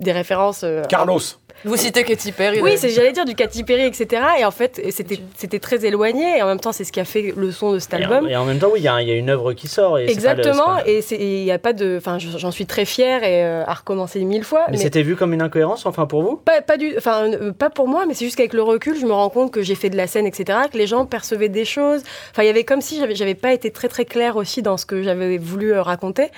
des 0.00 0.12
références. 0.12 0.64
Carlos. 0.88 1.20
Vous 1.64 1.76
citez 1.76 2.04
Katy 2.04 2.32
Perry. 2.32 2.60
Oui, 2.60 2.76
j'allais 2.82 3.12
dire 3.12 3.24
du 3.24 3.34
Katy 3.34 3.64
Perry, 3.64 3.84
etc. 3.84 4.22
Et 4.40 4.44
en 4.44 4.50
fait, 4.50 4.82
c'était 4.90 5.58
très 5.58 5.84
éloigné. 5.86 6.38
Et 6.38 6.42
en 6.42 6.46
même 6.46 6.60
temps, 6.60 6.72
c'est 6.72 6.84
ce 6.84 6.92
qui 6.92 7.00
a 7.00 7.04
fait 7.04 7.32
le 7.36 7.50
son 7.52 7.72
de 7.72 7.78
cet 7.78 7.94
album. 7.94 8.28
Et 8.28 8.36
en, 8.36 8.44
même 8.44 8.58
temps, 8.58 8.70
oui, 8.72 8.80
il 8.80 8.84
y, 8.84 8.88
a 8.88 9.00
une 9.00 9.30
œuvre 9.30 9.52
qui 9.54 9.68
sort. 9.68 9.98
Et 9.98 10.10
Exactement. 10.10 10.78
et 10.86 11.00
il 11.10 11.44
n'y 11.44 11.52
a 11.52 11.58
pas 11.58 11.72
de. 11.72 11.96
Enfin, 11.98 12.18
j'en 12.18 12.50
suis 12.50 12.66
très 12.66 12.84
fière 12.84 13.24
et 13.24 13.44
euh, 13.44 13.64
à 13.66 13.74
recommencer 13.74 14.22
mille 14.24 14.44
fois. 14.44 14.66
Mais, 14.70 14.76
c'était 14.76 15.02
vu 15.02 15.16
comme 15.16 15.32
une 15.32 15.42
incohérence, 15.42 15.86
enfin, 15.86 16.06
pour 16.06 16.22
vous? 16.22 16.36
Pas, 16.36 16.60
pas, 16.60 16.76
du, 16.76 16.94
enfin, 16.96 17.32
euh, 17.32 17.52
pas 17.52 17.70
pour 17.70 17.88
moi, 17.88 18.04
mais 18.06 18.14
c'est 18.14 18.24
juste 18.24 18.36
qu'avec 18.36 18.52
le 18.52 18.62
recul, 18.62 18.98
je 18.98 19.06
me 19.06 19.12
rends 19.12 19.30
compte 19.30 19.50
que 19.50 19.62
j'ai 19.62 19.74
fait 19.74 19.90
de 19.90 19.96
la 19.96 20.06
scène, 20.06 20.26
etc. 20.26 20.58
Que 20.70 20.78
les 20.78 20.86
gens 20.86 21.06
percevaient 21.06 21.48
des 21.48 21.64
choses. 21.64 22.02
Enfin, 22.30 22.42
il 22.42 22.46
y 22.46 22.50
avait 22.50 22.64
comme 22.64 22.80
si 22.80 23.00
j'avais 23.14 23.34
pas 23.34 23.52
été 23.52 23.70
très 23.70 23.88
très 23.88 24.04
claire 24.04 24.36
aussi 24.36 24.62
dans 24.62 24.76
ce 24.76 24.84
que 24.86 25.02
j'avais 25.02 25.38
voulu 25.38 25.72
euh, 25.72 25.82
raconter. 25.82 26.28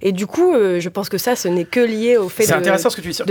Et 0.00 0.12
du 0.12 0.26
coup, 0.26 0.54
je 0.54 0.88
pense 0.88 1.08
que 1.08 1.18
ça, 1.18 1.36
ce 1.36 1.48
n'est 1.48 1.64
que 1.64 1.80
lié 1.80 2.16
au 2.16 2.28
fait 2.28 2.46
de, 2.46 2.52
intéressant 2.52 2.90
ce 2.90 2.96
que 2.96 3.00
tu 3.00 3.08
dis. 3.10 3.22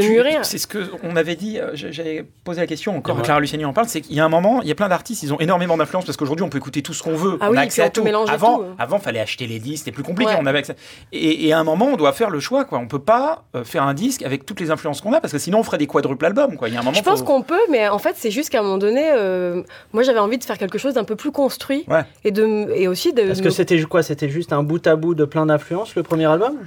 C'est 0.43 0.58
ce 0.58 0.68
qu'on 0.68 1.16
avait 1.16 1.36
dit. 1.36 1.40
J'avais 1.73 2.25
poser 2.43 2.61
la 2.61 2.67
question 2.67 2.95
encore, 2.95 3.15
ouais. 3.17 3.21
Clara 3.21 3.39
Luciani 3.39 3.65
en 3.65 3.73
parle, 3.73 3.87
c'est 3.87 4.01
qu'il 4.01 4.15
y 4.15 4.19
a 4.19 4.25
un 4.25 4.29
moment, 4.29 4.61
il 4.61 4.67
y 4.67 4.71
a 4.71 4.75
plein 4.75 4.89
d'artistes, 4.89 5.23
ils 5.23 5.33
ont 5.33 5.39
énormément 5.39 5.77
d'influence 5.77 6.05
parce 6.05 6.17
qu'aujourd'hui 6.17 6.43
on 6.43 6.49
peut 6.49 6.57
écouter 6.57 6.81
tout 6.81 6.93
ce 6.93 7.03
qu'on 7.03 7.15
veut, 7.15 7.37
ah 7.41 7.47
on 7.47 7.51
oui, 7.51 7.57
a 7.57 7.61
accès 7.61 7.81
à 7.81 7.89
tout. 7.89 8.05
Avant, 8.27 8.59
tout. 8.59 8.65
avant, 8.77 8.99
fallait 8.99 9.19
acheter 9.19 9.47
les 9.47 9.59
disques, 9.59 9.85
c'était 9.85 9.91
plus 9.91 10.03
compliqué, 10.03 10.33
on 10.39 10.45
avait 10.45 10.59
accès. 10.59 10.75
Et, 11.11 11.51
à 11.53 11.59
un 11.59 11.63
moment, 11.63 11.87
on 11.87 11.97
doit 11.97 12.13
faire 12.13 12.29
le 12.29 12.39
choix, 12.39 12.65
quoi. 12.65 12.79
On 12.79 12.87
peut 12.87 12.99
pas 12.99 13.43
euh, 13.55 13.63
faire 13.63 13.83
un 13.83 13.93
disque 13.93 14.23
avec 14.23 14.45
toutes 14.45 14.59
les 14.59 14.71
influences 14.71 15.01
qu'on 15.01 15.13
a 15.13 15.19
parce 15.19 15.33
que 15.33 15.39
sinon 15.39 15.59
on 15.59 15.63
ferait 15.63 15.77
des 15.77 15.87
quadruples 15.87 16.25
albums, 16.25 16.55
quoi. 16.57 16.69
Il 16.69 16.73
y 16.73 16.77
a 16.77 16.79
un 16.79 16.83
moment. 16.83 16.97
Je 16.97 17.03
pense 17.03 17.21
qu'on 17.21 17.41
peut, 17.41 17.59
mais 17.69 17.87
en 17.89 17.99
fait, 17.99 18.15
c'est 18.17 18.31
juste 18.31 18.49
qu'à 18.49 18.59
un 18.59 18.63
moment 18.63 18.77
donné, 18.77 19.11
euh, 19.11 19.63
moi 19.93 20.03
j'avais 20.03 20.19
envie 20.19 20.37
de 20.37 20.43
faire 20.43 20.57
quelque 20.57 20.77
chose 20.77 20.93
d'un 20.93 21.03
peu 21.03 21.15
plus 21.15 21.31
construit 21.31 21.85
et 22.23 22.31
de 22.31 22.71
et 22.75 22.87
aussi 22.87 23.13
de. 23.13 23.23
Parce 23.23 23.41
que 23.41 23.49
c'était 23.49 23.81
quoi 23.83 24.03
C'était 24.03 24.29
juste 24.29 24.53
un 24.53 24.63
bout 24.63 24.85
à 24.87 24.95
bout 24.95 25.15
de 25.15 25.25
plein 25.25 25.45
d'influences 25.45 25.95
le 25.95 26.03
premier 26.03 26.25
album? 26.25 26.57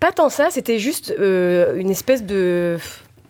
Pas 0.00 0.12
tant 0.12 0.28
ça, 0.28 0.48
c'était 0.50 0.78
juste 0.78 1.14
euh, 1.18 1.76
une 1.76 1.90
espèce 1.90 2.24
de 2.24 2.76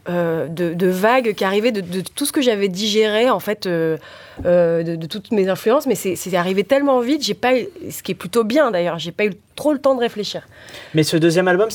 euh, 0.06 0.48
de, 0.48 0.86
vagues 0.86 1.32
qui 1.32 1.44
arrivaient 1.44 1.72
de, 1.72 2.02
tout 2.02 2.26
ce 2.26 2.32
que 2.32 2.42
j'avais 2.42 2.68
digéré, 2.68 3.30
en 3.30 3.40
fait, 3.40 3.66
euh, 3.66 3.96
euh, 4.44 4.82
de, 4.82 5.06
toutes 5.06 5.32
mes 5.32 5.48
influences. 5.48 5.86
Mais 5.86 5.94
c'est 5.94 6.34
arrivé 6.34 6.62
tellement 6.62 7.00
vite, 7.00 7.24
j'ai 7.24 7.34
pas 7.34 7.52
ce 7.90 8.02
qui 8.02 8.12
est 8.12 8.14
plutôt 8.14 8.44
bien 8.44 8.70
d'ailleurs, 8.70 8.98
j'ai 8.98 9.12
pas 9.12 9.24
eu 9.24 9.32
trop 9.56 9.72
le 9.72 9.78
temps 9.78 9.94
de 9.94 10.00
réfléchir. 10.00 10.46
Mais 10.94 11.04
ce 11.04 11.16
deuxième 11.16 11.48
album, 11.48 11.70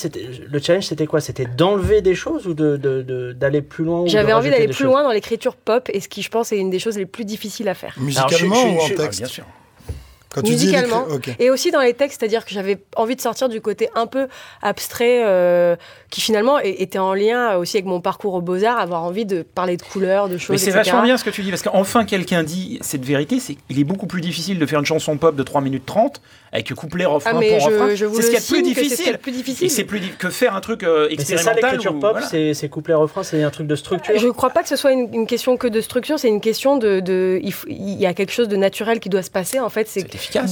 le 0.51 0.59
challenge, 0.59 0.85
c'était 0.85 1.07
quoi? 1.07 1.21
C'était 1.21 1.45
d'enlever 1.45 2.01
des 2.01 2.13
choses 2.13 2.45
ou 2.45 2.53
d'aller 2.53 3.61
plus 3.61 3.83
loin 3.83 4.03
J'avais 4.05 4.33
envie 4.33 4.51
d'aller 4.51 4.67
plus 4.67 4.85
loin 4.85 5.03
dans 5.03 5.11
l'écriture 5.11 5.55
pop, 5.55 5.89
et 5.91 5.99
ce 5.99 6.07
qui, 6.07 6.21
je 6.21 6.29
pense, 6.29 6.51
est 6.51 6.57
une 6.57 6.69
des 6.69 6.79
choses 6.79 6.97
les 6.97 7.07
plus 7.07 7.25
difficiles 7.25 7.67
à 7.67 7.73
faire. 7.73 7.95
Musicalement 7.99 8.63
ou 8.63 8.79
en 8.79 8.89
texte 8.89 9.19
Bien 9.19 9.27
sûr 9.27 9.45
musicalement. 10.43 11.05
Et 11.39 11.49
aussi 11.49 11.71
dans 11.71 11.81
les 11.81 11.93
textes, 11.93 12.19
c'est-à-dire 12.19 12.45
que 12.45 12.51
j'avais 12.51 12.79
envie 12.95 13.15
de 13.15 13.21
sortir 13.21 13.49
du 13.49 13.61
côté 13.61 13.89
un 13.95 14.07
peu 14.07 14.27
abstrait, 14.61 15.21
euh, 15.25 15.75
qui 16.09 16.21
finalement 16.21 16.59
était 16.59 16.99
en 16.99 17.13
lien 17.13 17.55
aussi 17.55 17.77
avec 17.77 17.85
mon 17.85 18.01
parcours 18.01 18.33
aux 18.33 18.41
Beaux-Arts, 18.41 18.79
avoir 18.79 19.03
envie 19.03 19.25
de 19.25 19.41
parler 19.41 19.77
de 19.77 19.83
couleurs, 19.83 20.29
de 20.29 20.37
choses. 20.37 20.51
Mais 20.51 20.57
c'est 20.57 20.71
vachement 20.71 21.03
bien 21.03 21.17
ce 21.17 21.23
que 21.23 21.29
tu 21.29 21.41
dis, 21.41 21.49
parce 21.49 21.63
qu'enfin 21.63 22.05
quelqu'un 22.05 22.43
dit 22.43 22.79
cette 22.81 23.05
vérité, 23.05 23.39
c'est 23.39 23.55
qu'il 23.55 23.79
est 23.79 23.83
beaucoup 23.83 24.07
plus 24.07 24.21
difficile 24.21 24.59
de 24.59 24.65
faire 24.65 24.79
une 24.79 24.85
chanson 24.85 25.17
pop 25.17 25.35
de 25.35 25.43
3 25.43 25.61
minutes 25.61 25.85
30 25.85 26.21
avec 26.51 26.73
couplet, 26.73 27.05
refrain, 27.05 27.31
ah, 27.35 27.39
pour 27.39 27.65
refrain. 27.65 27.89
C'est 27.95 28.21
ce 28.21 28.23
qu'il 28.23 28.33
y 28.33 28.37
a 28.37 28.41
plus 28.41 28.61
difficile. 28.63 29.17
plus 29.17 29.31
difficile. 29.31 29.65
Et 29.65 29.69
c'est 29.69 29.83
plus 29.83 30.01
que 30.17 30.29
faire 30.29 30.55
un 30.55 30.61
truc 30.61 30.83
euh, 30.83 31.07
expérimental. 31.09 31.55
C'est 31.55 31.61
ça 31.61 31.67
l'écriture 31.67 31.99
pop, 31.99 32.17
c'est 32.53 32.69
couplet, 32.69 32.93
refrain, 32.93 33.23
c'est 33.23 33.43
un 33.43 33.49
truc 33.49 33.67
de 33.67 33.75
structure. 33.75 34.17
Je 34.17 34.27
crois 34.29 34.49
pas 34.49 34.63
que 34.63 34.69
ce 34.69 34.75
soit 34.75 34.91
une, 34.91 35.27
question 35.27 35.57
que 35.57 35.67
de 35.67 35.81
structure, 35.81 36.17
c'est 36.17 36.27
une 36.27 36.41
question 36.41 36.77
de, 36.77 36.99
de 36.99 37.39
il, 37.43 37.99
y 37.99 38.05
a 38.05 38.13
quelque 38.13 38.31
chose 38.31 38.47
de 38.47 38.55
naturel 38.55 38.99
qui 38.99 39.09
doit 39.09 39.21
se 39.21 39.29
passer. 39.29 39.59
En 39.59 39.69
fait, 39.69 39.87
c'est 39.87 40.03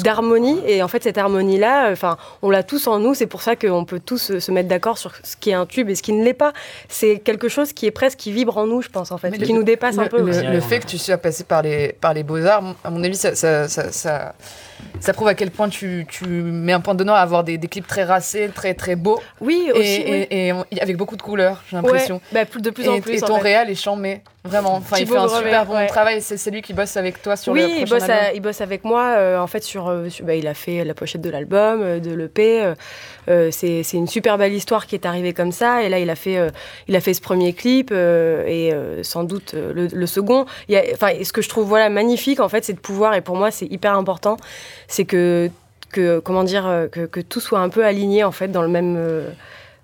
d'harmonie 0.03 0.59
et 0.65 0.83
en 0.83 0.87
fait, 0.87 1.03
cette 1.03 1.17
harmonie-là, 1.17 1.87
euh, 1.87 1.93
enfin, 1.93 2.17
on 2.41 2.49
l'a 2.49 2.63
tous 2.63 2.87
en 2.87 2.99
nous. 2.99 3.13
C'est 3.13 3.27
pour 3.27 3.41
ça 3.41 3.55
qu'on 3.55 3.85
peut 3.85 3.99
tous 3.99 4.39
se 4.39 4.51
mettre 4.51 4.69
d'accord 4.69 4.97
sur 4.97 5.13
ce 5.23 5.35
qui 5.35 5.49
est 5.49 5.53
un 5.53 5.65
tube 5.65 5.89
et 5.89 5.95
ce 5.95 6.03
qui 6.03 6.13
ne 6.13 6.23
l'est 6.23 6.33
pas. 6.33 6.53
C'est 6.89 7.19
quelque 7.19 7.49
chose 7.49 7.73
qui 7.73 7.85
est 7.85 7.91
presque 7.91 8.17
qui 8.17 8.31
vibre 8.31 8.57
en 8.57 8.67
nous, 8.67 8.81
je 8.81 8.89
pense, 8.89 9.11
en 9.11 9.17
fait, 9.17 9.31
qui 9.37 9.53
nous 9.53 9.63
dépasse 9.63 9.97
un 9.97 10.07
peu. 10.07 10.21
Le, 10.21 10.61
fait 10.61 10.79
que 10.79 10.87
tu 10.87 10.97
sois 10.97 11.17
passé 11.17 11.43
par 11.43 11.61
les, 11.61 11.93
par 11.93 12.13
les 12.13 12.23
beaux-arts, 12.23 12.75
à 12.83 12.89
mon 12.89 13.03
avis, 13.03 13.15
ça, 13.15 13.35
ça, 13.35 13.67
ça, 13.67 14.33
ça 14.99 15.13
prouve 15.13 15.27
à 15.27 15.35
quel 15.35 15.51
point 15.51 15.69
tu, 15.69 16.05
tu, 16.09 16.25
mets 16.27 16.73
un 16.73 16.79
point 16.79 16.95
d'honneur 16.95 17.15
à 17.15 17.21
avoir 17.21 17.43
des, 17.43 17.57
des, 17.57 17.67
clips 17.67 17.87
très 17.87 18.03
racés, 18.03 18.49
très 18.53 18.73
très 18.73 18.95
beaux. 18.95 19.19
Oui, 19.41 19.69
aussi. 19.73 20.01
Et, 20.01 20.49
et, 20.49 20.81
avec 20.81 20.97
beaucoup 20.97 21.15
de 21.15 21.21
couleurs, 21.21 21.63
j'ai 21.69 21.75
l'impression. 21.75 22.15
Ouais, 22.33 22.45
bah, 22.45 22.59
de 22.59 22.69
plus 22.69 22.87
en 22.89 22.99
plus. 22.99 23.15
Et 23.15 23.21
ton 23.21 23.37
réel 23.37 23.69
est 23.69 23.75
chambé, 23.75 24.21
vraiment. 24.47 24.75
Enfin, 24.75 24.97
il 24.99 25.07
fait 25.07 25.17
un 25.17 25.27
super 25.27 25.65
bon 25.65 25.85
travail. 25.87 26.21
C'est 26.21 26.51
lui 26.51 26.61
qui 26.61 26.73
bosse 26.73 26.97
avec 26.97 27.21
toi 27.21 27.35
sur 27.35 27.53
oui, 27.53 27.61
le 27.61 27.85
prochain 27.85 28.05
il 28.05 28.07
bosse, 28.07 28.31
il 28.35 28.41
bosse 28.41 28.61
avec 28.61 28.83
moi. 28.83 29.13
Euh, 29.17 29.37
en 29.37 29.47
fait, 29.47 29.63
sur, 29.63 29.87
euh, 29.87 30.07
bah, 30.23 30.35
il 30.35 30.47
a 30.47 30.53
fait 30.53 30.83
la 30.83 30.93
pochette 30.93 31.21
de 31.21 31.29
l'album, 31.29 31.81
euh, 31.81 31.99
de 31.99 32.13
l'EP. 32.13 32.73
c'est 33.51 33.93
une 33.93 34.07
super 34.07 34.37
belle 34.37 34.53
histoire 34.53 34.87
qui 34.87 34.95
est 34.95 35.05
arrivée 35.05 35.33
comme 35.33 35.51
ça. 35.51 35.83
Et 35.83 35.89
là, 35.89 35.99
il 35.99 36.09
a 36.09 36.15
fait, 36.15 36.39
il 36.87 36.95
a 36.95 37.01
fait 37.01 37.13
ce 37.13 37.21
premier 37.21 37.53
clip 37.53 37.91
et 37.91 38.73
sans 39.03 39.23
doute 39.23 39.53
le, 39.53 39.87
le 39.87 40.07
second. 40.07 40.45
Enfin, 40.93 41.11
ce 41.23 41.31
que 41.31 41.41
je 41.41 41.49
trouve 41.49 41.67
voilà 41.67 41.89
magnifique, 41.89 42.39
en 42.39 42.49
fait, 42.49 42.63
c'est 42.65 42.73
de 42.73 42.79
pouvoir. 42.79 43.13
Et 43.13 43.21
pour 43.21 43.35
moi, 43.35 43.51
c'est 43.51 43.65
hyper 43.65 43.93
important 43.93 44.37
c'est 44.87 45.05
que, 45.05 45.49
que, 45.91 46.19
comment 46.19 46.43
dire, 46.43 46.67
euh, 46.67 46.87
que, 46.87 47.05
que, 47.05 47.19
tout 47.19 47.39
soit 47.39 47.59
un 47.59 47.69
peu 47.69 47.85
aligné 47.85 48.23
en 48.23 48.31
fait 48.31 48.49
dans 48.49 48.61
le 48.61 48.67
même. 48.67 48.97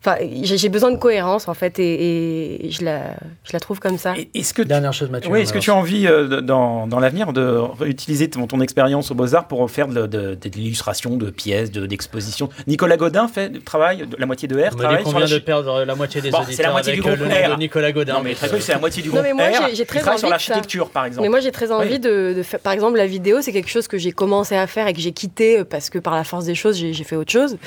Euh, 0.07 0.13
Enfin, 0.13 0.17
j'ai 0.41 0.67
besoin 0.67 0.91
de 0.91 0.97
cohérence 0.97 1.47
en 1.47 1.53
fait, 1.53 1.79
et, 1.79 2.69
je, 2.69 2.83
la, 2.83 3.15
je 3.45 3.53
la 3.53 3.59
trouve 3.61 3.79
comme 3.79 3.97
ça. 3.97 4.15
Est-ce 4.33 4.53
que 4.53 4.61
dernière 4.61 4.91
chose, 4.91 5.09
Mathieu 5.09 5.31
Oui, 5.31 5.39
est-ce 5.39 5.53
que 5.53 5.59
tu 5.59 5.71
as 5.71 5.75
envie 5.75 6.07
euh, 6.07 6.41
dans, 6.41 6.87
dans 6.87 6.99
l'avenir 6.99 7.31
de 7.31 7.61
utiliser 7.85 8.29
ton, 8.29 8.45
ton 8.45 8.59
expérience 8.59 9.11
aux 9.11 9.15
Beaux 9.15 9.33
Arts 9.33 9.47
pour 9.47 9.69
faire 9.71 9.87
de, 9.87 10.05
de, 10.05 10.35
de 10.35 10.49
l'illustration 10.55 11.15
de 11.15 11.29
pièces, 11.29 11.71
d'expositions? 11.71 12.49
Nicolas 12.67 12.97
Godin 12.97 13.29
fait 13.29 13.63
travail, 13.63 14.05
la 14.17 14.25
moitié 14.25 14.49
de 14.49 14.59
R. 14.59 14.71
On 15.05 15.11
vient 15.11 15.25
de 15.25 15.37
perdre 15.39 15.85
la 15.85 15.95
moitié 15.95 16.19
des 16.19 16.31
bon, 16.31 16.39
C'est 16.49 16.63
la 16.63 16.71
moitié 16.71 16.93
du 16.93 17.01
groupe 17.01 17.19
R. 17.19 17.57
Nicolas 17.57 17.93
Godin. 17.93 18.15
Non, 18.15 18.23
mais 18.23 18.33
très 18.33 18.59
c'est 18.59 18.73
la 18.73 18.79
moitié 18.79 19.03
du 19.03 19.09
groupe 19.09 19.21
non, 19.21 19.27
mais 19.27 19.33
moi, 19.33 19.69
J'ai 19.73 19.85
très 19.85 20.05
envie 20.07 20.19
sur 20.19 20.29
l'architecture, 20.29 20.89
par 20.89 21.05
exemple. 21.05 21.23
Mais 21.23 21.29
moi, 21.29 21.39
j'ai 21.39 21.51
très 21.51 21.71
envie 21.71 21.99
de, 21.99 22.41
faire. 22.43 22.59
Par 22.59 22.73
exemple, 22.73 22.97
la 22.97 23.07
vidéo, 23.07 23.41
c'est 23.41 23.53
quelque 23.53 23.69
chose 23.69 23.87
que 23.87 23.97
j'ai 23.97 24.11
commencé 24.11 24.55
à 24.55 24.67
faire 24.67 24.87
et 24.87 24.93
que 24.93 24.99
j'ai 24.99 25.13
quitté 25.13 25.59
euh, 25.59 25.63
parce 25.63 25.89
que 25.89 25.99
par 25.99 26.15
la 26.15 26.25
force 26.25 26.45
des 26.45 26.55
choses, 26.55 26.75
j'ai 26.75 27.03
fait 27.05 27.15
autre 27.15 27.31
chose. 27.31 27.57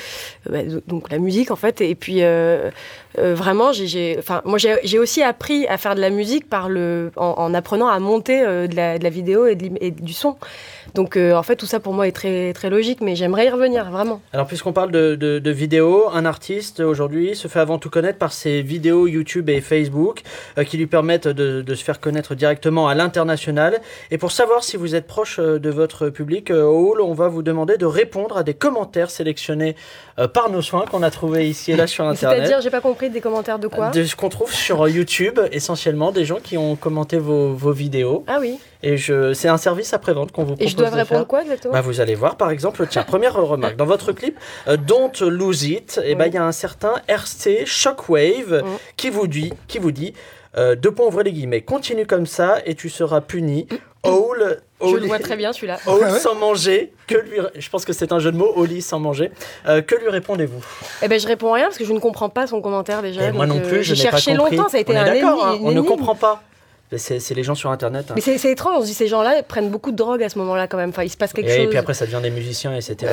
Euh, 0.49 0.51
bah, 0.51 0.81
donc 0.87 1.09
la 1.09 1.17
musique, 1.17 1.49
en 1.49 1.55
fait, 1.55 1.81
et 1.81 1.95
puis. 1.95 2.26
Euh, 3.19 3.33
vraiment, 3.33 3.71
j'ai, 3.71 4.19
moi, 4.45 4.57
j'ai 4.57 4.99
aussi 4.99 5.23
appris 5.23 5.67
à 5.67 5.77
faire 5.77 5.95
de 5.95 6.01
la 6.01 6.09
musique 6.09 6.45
en, 7.15 7.53
apprenant 7.53 7.87
à 7.87 7.99
monter 7.99 8.43
euh, 8.43 8.67
de, 8.67 8.75
la, 8.75 9.09
vidéo 9.09 9.47
et, 9.47 9.55
du 9.55 10.13
son. 10.13 10.37
Donc 10.97 11.15
euh, 11.15 11.35
en 11.35 11.43
fait, 11.43 11.55
tout 11.55 11.67
ça 11.67 11.79
pour 11.79 11.93
moi 11.93 12.07
est 12.07 12.11
très, 12.11 12.53
très 12.53 12.71
logique, 12.71 13.01
mais 13.01 13.15
j'aimerais 13.15 13.45
y 13.45 13.49
revenir, 13.51 13.91
vraiment. 13.91 14.19
Alors 14.33 14.47
puisqu'on 14.47 14.73
parle 14.73 14.91
de, 14.91 15.13
de, 15.15 15.51
vidéos, 15.51 16.09
un 16.11 16.25
artiste 16.25 16.79
aujourd'hui 16.79 17.35
se 17.35 17.47
fait 17.47 17.59
avant 17.59 17.77
tout 17.77 17.91
connaître 17.91 18.17
par 18.17 18.33
ses 18.33 18.63
vidéos 18.63 19.05
YouTube 19.05 19.47
et 19.51 19.61
Facebook 19.61 20.23
euh, 20.57 20.63
qui 20.63 20.75
lui 20.75 20.87
permettent 20.87 21.27
de, 21.27 21.61
de, 21.61 21.75
se 21.75 21.83
faire 21.83 21.99
connaître 21.99 22.33
directement 22.33 22.87
à 22.87 22.95
l'international. 22.95 23.79
Et 24.09 24.17
pour 24.17 24.31
savoir 24.31 24.63
si 24.63 24.75
vous 24.75 24.95
êtes 24.95 25.05
proche 25.05 25.37
euh, 25.37 25.59
de 25.59 25.69
votre 25.69 26.09
public, 26.09 26.49
au 26.49 26.93
hall, 26.93 27.01
on 27.01 27.13
va 27.13 27.27
vous 27.27 27.43
demander 27.43 27.77
de 27.77 27.85
répondre 27.85 28.35
à 28.35 28.41
des 28.41 28.55
commentaires 28.55 29.11
sélectionnés 29.11 29.75
par 30.33 30.49
nos 30.49 30.63
soins 30.63 30.85
qu'on 30.89 31.03
a 31.03 31.11
trouvés 31.11 31.47
ici 31.47 31.73
et 31.73 31.75
là 31.75 31.85
sur 31.85 32.05
Internet. 32.07 32.39
C'est-à-dire, 32.39 32.61
j'ai 32.61 32.71
pas 32.71 32.81
compris, 32.81 33.11
des 33.11 33.21
commentaires 33.21 33.59
de 33.59 33.67
quoi? 33.67 33.91
De 33.91 34.03
ce 34.03 34.15
qu'on 34.15 34.29
trouve 34.29 34.51
sur 34.51 34.87
YouTube, 34.89 35.39
essentiellement 35.51 36.11
des 36.11 36.25
gens 36.25 36.39
qui 36.41 36.57
ont 36.57 36.75
commenté 36.75 37.19
vos, 37.19 37.53
vos 37.53 37.71
vidéos. 37.71 38.23
Ah 38.25 38.37
oui. 38.41 38.57
Et 38.83 38.97
je, 38.97 39.33
c'est 39.33 39.47
un 39.47 39.57
service 39.57 39.93
après-vente 39.93 40.31
qu'on 40.31 40.43
vous 40.43 40.55
propose. 40.55 40.65
Et 40.65 40.69
je 40.69 40.77
dois 40.77 40.89
répondre 40.89 41.25
quoi 41.25 41.41
exactement 41.41 41.73
bah, 41.73 41.81
Vous 41.81 41.99
allez 42.01 42.15
voir, 42.15 42.37
par 42.37 42.51
exemple, 42.51 42.85
tiens, 42.87 43.03
première 43.03 43.33
remarque. 43.35 43.75
Dans 43.75 43.85
votre 43.85 44.11
clip, 44.11 44.37
euh, 44.67 44.77
Don't 44.77 45.11
Lose 45.21 45.63
It, 45.63 45.99
et 46.03 46.11
eh 46.11 46.15
ben, 46.15 46.27
il 46.27 46.33
y 46.33 46.37
a 46.37 46.45
un 46.45 46.51
certain 46.51 46.93
RC 47.07 47.65
Shockwave 47.65 48.63
qui 48.95 49.09
vous 49.09 49.27
dit, 49.27 49.53
qui 49.67 49.79
vous 49.79 49.91
dit 49.91 50.13
euh, 50.57 50.75
deux 50.75 50.91
points, 50.91 51.05
ouvrez 51.05 51.23
les 51.23 51.33
guillemets, 51.33 51.61
continue 51.61 52.05
comme 52.05 52.25
ça 52.25 52.57
et 52.65 52.75
tu 52.75 52.89
seras 52.89 53.21
puni. 53.21 53.67
All, 54.03 54.61
je 54.81 54.95
le 54.95 55.07
vois 55.07 55.19
très 55.19 55.35
bien 55.35 55.53
celui-là. 55.53 55.77
All 55.85 55.99
ah 56.03 56.11
sans 56.11 56.35
manger. 56.35 56.93
Que 57.07 57.15
lui, 57.15 57.37
je 57.55 57.69
pense 57.69 57.83
que 57.83 57.93
c'est 57.93 58.11
un 58.11 58.19
jeu 58.19 58.31
de 58.31 58.37
mots. 58.37 58.53
Oli 58.55 58.81
sans 58.81 58.99
manger. 58.99 59.31
Euh, 59.67 59.81
que 59.81 59.95
lui 59.95 60.09
répondez-vous? 60.09 60.63
Eh 61.01 61.07
ben 61.07 61.19
je 61.19 61.27
réponds 61.27 61.51
rien 61.51 61.65
parce 61.65 61.77
que 61.77 61.85
je 61.85 61.93
ne 61.93 61.99
comprends 61.99 62.29
pas 62.29 62.47
son 62.47 62.61
commentaire 62.61 63.01
déjà. 63.01 63.31
moi 63.31 63.45
non 63.45 63.59
plus. 63.59 63.83
J'ai 63.83 63.95
cherché 63.95 64.33
longtemps. 64.33 64.69
Ça 64.69 64.77
a 64.77 64.79
été 64.79 64.93
on 64.93 64.97
un 64.97 65.05
d'accord. 65.05 65.45
Hein, 65.45 65.59
on 65.61 65.71
ne 65.71 65.81
comprend 65.81 66.15
pas. 66.15 66.41
C'est 66.95 67.33
les 67.33 67.43
gens 67.43 67.55
sur 67.55 67.69
Internet. 67.69 68.05
Hein. 68.09 68.13
Mais 68.15 68.21
c'est 68.21 68.49
étrange, 68.49 68.75
on 68.77 68.81
se 68.81 68.85
dit 68.85 68.93
ces 68.93 69.09
gens-là 69.09 69.43
prennent 69.43 69.69
beaucoup 69.69 69.91
de 69.91 69.97
drogue 69.97 70.23
à 70.23 70.29
ce 70.29 70.37
moment-là 70.39 70.67
quand 70.67 70.77
même. 70.77 70.89
Enfin, 70.89 71.03
il 71.03 71.09
se 71.09 71.17
passe 71.17 71.33
quelque 71.33 71.49
chose. 71.49 71.59
Et 71.59 71.67
puis 71.67 71.77
après, 71.77 71.93
ça 71.93 72.05
devient 72.05 72.21
des 72.21 72.29
musiciens 72.29 72.73
et 72.75 72.81
c'était. 72.81 73.07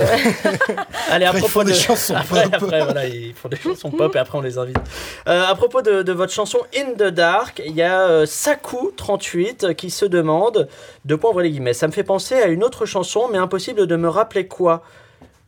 Allez, 1.11 1.27
à 1.27 1.33
propos 1.33 1.64
des 1.64 1.75
chansons 1.75 2.14
après, 2.14 2.45
pop. 2.45 2.55
Après, 2.55 2.85
voilà, 2.85 3.07
ils 3.07 3.35
font 3.35 3.49
des 3.49 3.57
chansons 3.57 3.91
pop 3.91 4.14
et 4.14 4.18
après 4.18 4.39
on 4.39 4.43
les 4.43 4.59
invite. 4.59 4.79
Euh, 5.27 5.45
à 5.45 5.55
propos 5.57 5.83
de, 5.83 6.12
votre 6.12 6.33
chanson 6.33 6.59
In 6.77 6.93
the 6.93 7.12
Dark, 7.12 7.61
il 7.66 7.75
y 7.75 7.83
a 7.83 8.03
euh, 8.09 8.27
Saku38 8.27 9.75
qui 9.75 9.91
se 9.91 10.05
demande, 10.05 10.68
de 11.05 11.14
point 11.16 11.43
les 11.43 11.51
guillemets, 11.51 11.75
ça 11.75 11.89
me 11.89 11.93
fait 11.93 12.05
penser 12.05 12.37
à 12.37 12.47
une 12.47 12.62
autre 12.62 12.87
chanson, 12.87 13.29
mais 13.31 13.39
impossible 13.39 13.89
de 13.89 13.97
me 13.97 14.09
rappeler 14.09 14.47
quoi. 14.47 14.85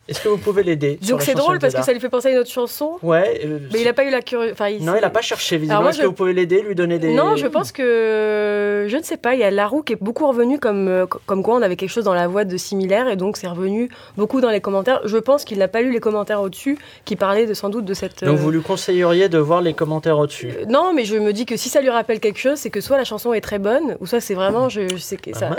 Est-ce 0.08 0.20
que 0.20 0.28
vous 0.28 0.38
pouvez 0.38 0.62
l'aider 0.62 0.98
Donc 1.08 1.22
c'est 1.22 1.34
drôle 1.34 1.58
parce 1.58 1.74
que 1.74 1.82
ça 1.82 1.92
lui 1.92 1.98
fait 1.98 2.08
penser 2.08 2.28
à 2.28 2.30
une 2.32 2.38
autre 2.38 2.50
chanson. 2.50 2.98
Ouais. 3.02 3.40
Euh, 3.44 3.58
mais 3.72 3.80
il 3.80 3.84
n'a 3.84 3.92
pas 3.92 4.04
eu 4.04 4.10
la 4.10 4.22
curiosité. 4.22 4.78
non, 4.80 4.94
il 4.94 5.00
n'a 5.00 5.10
pas 5.10 5.20
cherché 5.20 5.56
visiblement. 5.56 5.88
Est-ce 5.88 6.00
que 6.00 6.06
vous 6.06 6.12
pouvez 6.12 6.32
l'aider, 6.32 6.62
lui 6.62 6.76
donner 6.76 6.98
des. 6.98 7.12
Non, 7.12 7.34
je 7.36 7.46
pense 7.46 7.72
que. 7.72 8.86
Je 8.88 8.96
ne 8.96 9.02
sais 9.02 9.16
pas. 9.16 9.34
Il 9.34 9.40
y 9.40 9.44
a 9.44 9.50
Larou 9.50 9.82
qui 9.82 9.94
est 9.94 9.98
beaucoup 10.00 10.28
revenu 10.28 10.60
comme, 10.60 10.86
euh, 10.86 11.06
comme 11.06 11.42
quoi 11.42 11.56
on 11.56 11.62
avait 11.62 11.74
quelque 11.74 11.90
chose 11.90 12.04
dans 12.04 12.14
la 12.14 12.28
voix 12.28 12.44
de 12.44 12.56
similaire 12.56 13.08
et 13.08 13.16
donc 13.16 13.36
c'est 13.36 13.48
revenu 13.48 13.88
beaucoup 14.16 14.40
dans 14.40 14.50
les 14.50 14.60
commentaires. 14.60 15.00
Je 15.04 15.18
pense 15.18 15.44
qu'il 15.44 15.58
n'a 15.58 15.68
pas 15.68 15.82
lu 15.82 15.92
les 15.92 16.00
commentaires 16.00 16.40
au-dessus 16.40 16.78
qui 17.04 17.16
parlaient 17.16 17.46
de, 17.46 17.54
sans 17.54 17.68
doute 17.68 17.84
de 17.84 17.94
cette. 17.94 18.22
Donc 18.22 18.38
vous 18.38 18.50
lui 18.52 18.62
conseilleriez 18.62 19.28
de 19.28 19.38
voir 19.38 19.60
les 19.60 19.74
commentaires 19.74 20.18
au-dessus 20.18 20.50
euh, 20.50 20.66
Non, 20.66 20.92
mais 20.94 21.04
je 21.04 21.16
me 21.16 21.32
dis 21.32 21.46
que 21.46 21.56
si 21.56 21.68
ça 21.68 21.80
lui 21.80 21.90
rappelle 21.90 22.20
quelque 22.20 22.38
chose, 22.38 22.58
c'est 22.58 22.70
que 22.70 22.80
soit 22.80 22.96
la 22.96 23.04
chanson 23.04 23.32
est 23.32 23.40
très 23.40 23.58
bonne 23.58 23.96
ou 23.98 24.06
soit 24.06 24.20
c'est 24.20 24.34
vraiment. 24.34 24.68
Je, 24.68 24.96
sais 24.98 25.16
que 25.16 25.36
ça. 25.36 25.50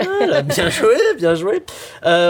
bien 0.44 0.70
joué, 0.70 0.96
bien 1.18 1.34
joué. 1.34 1.62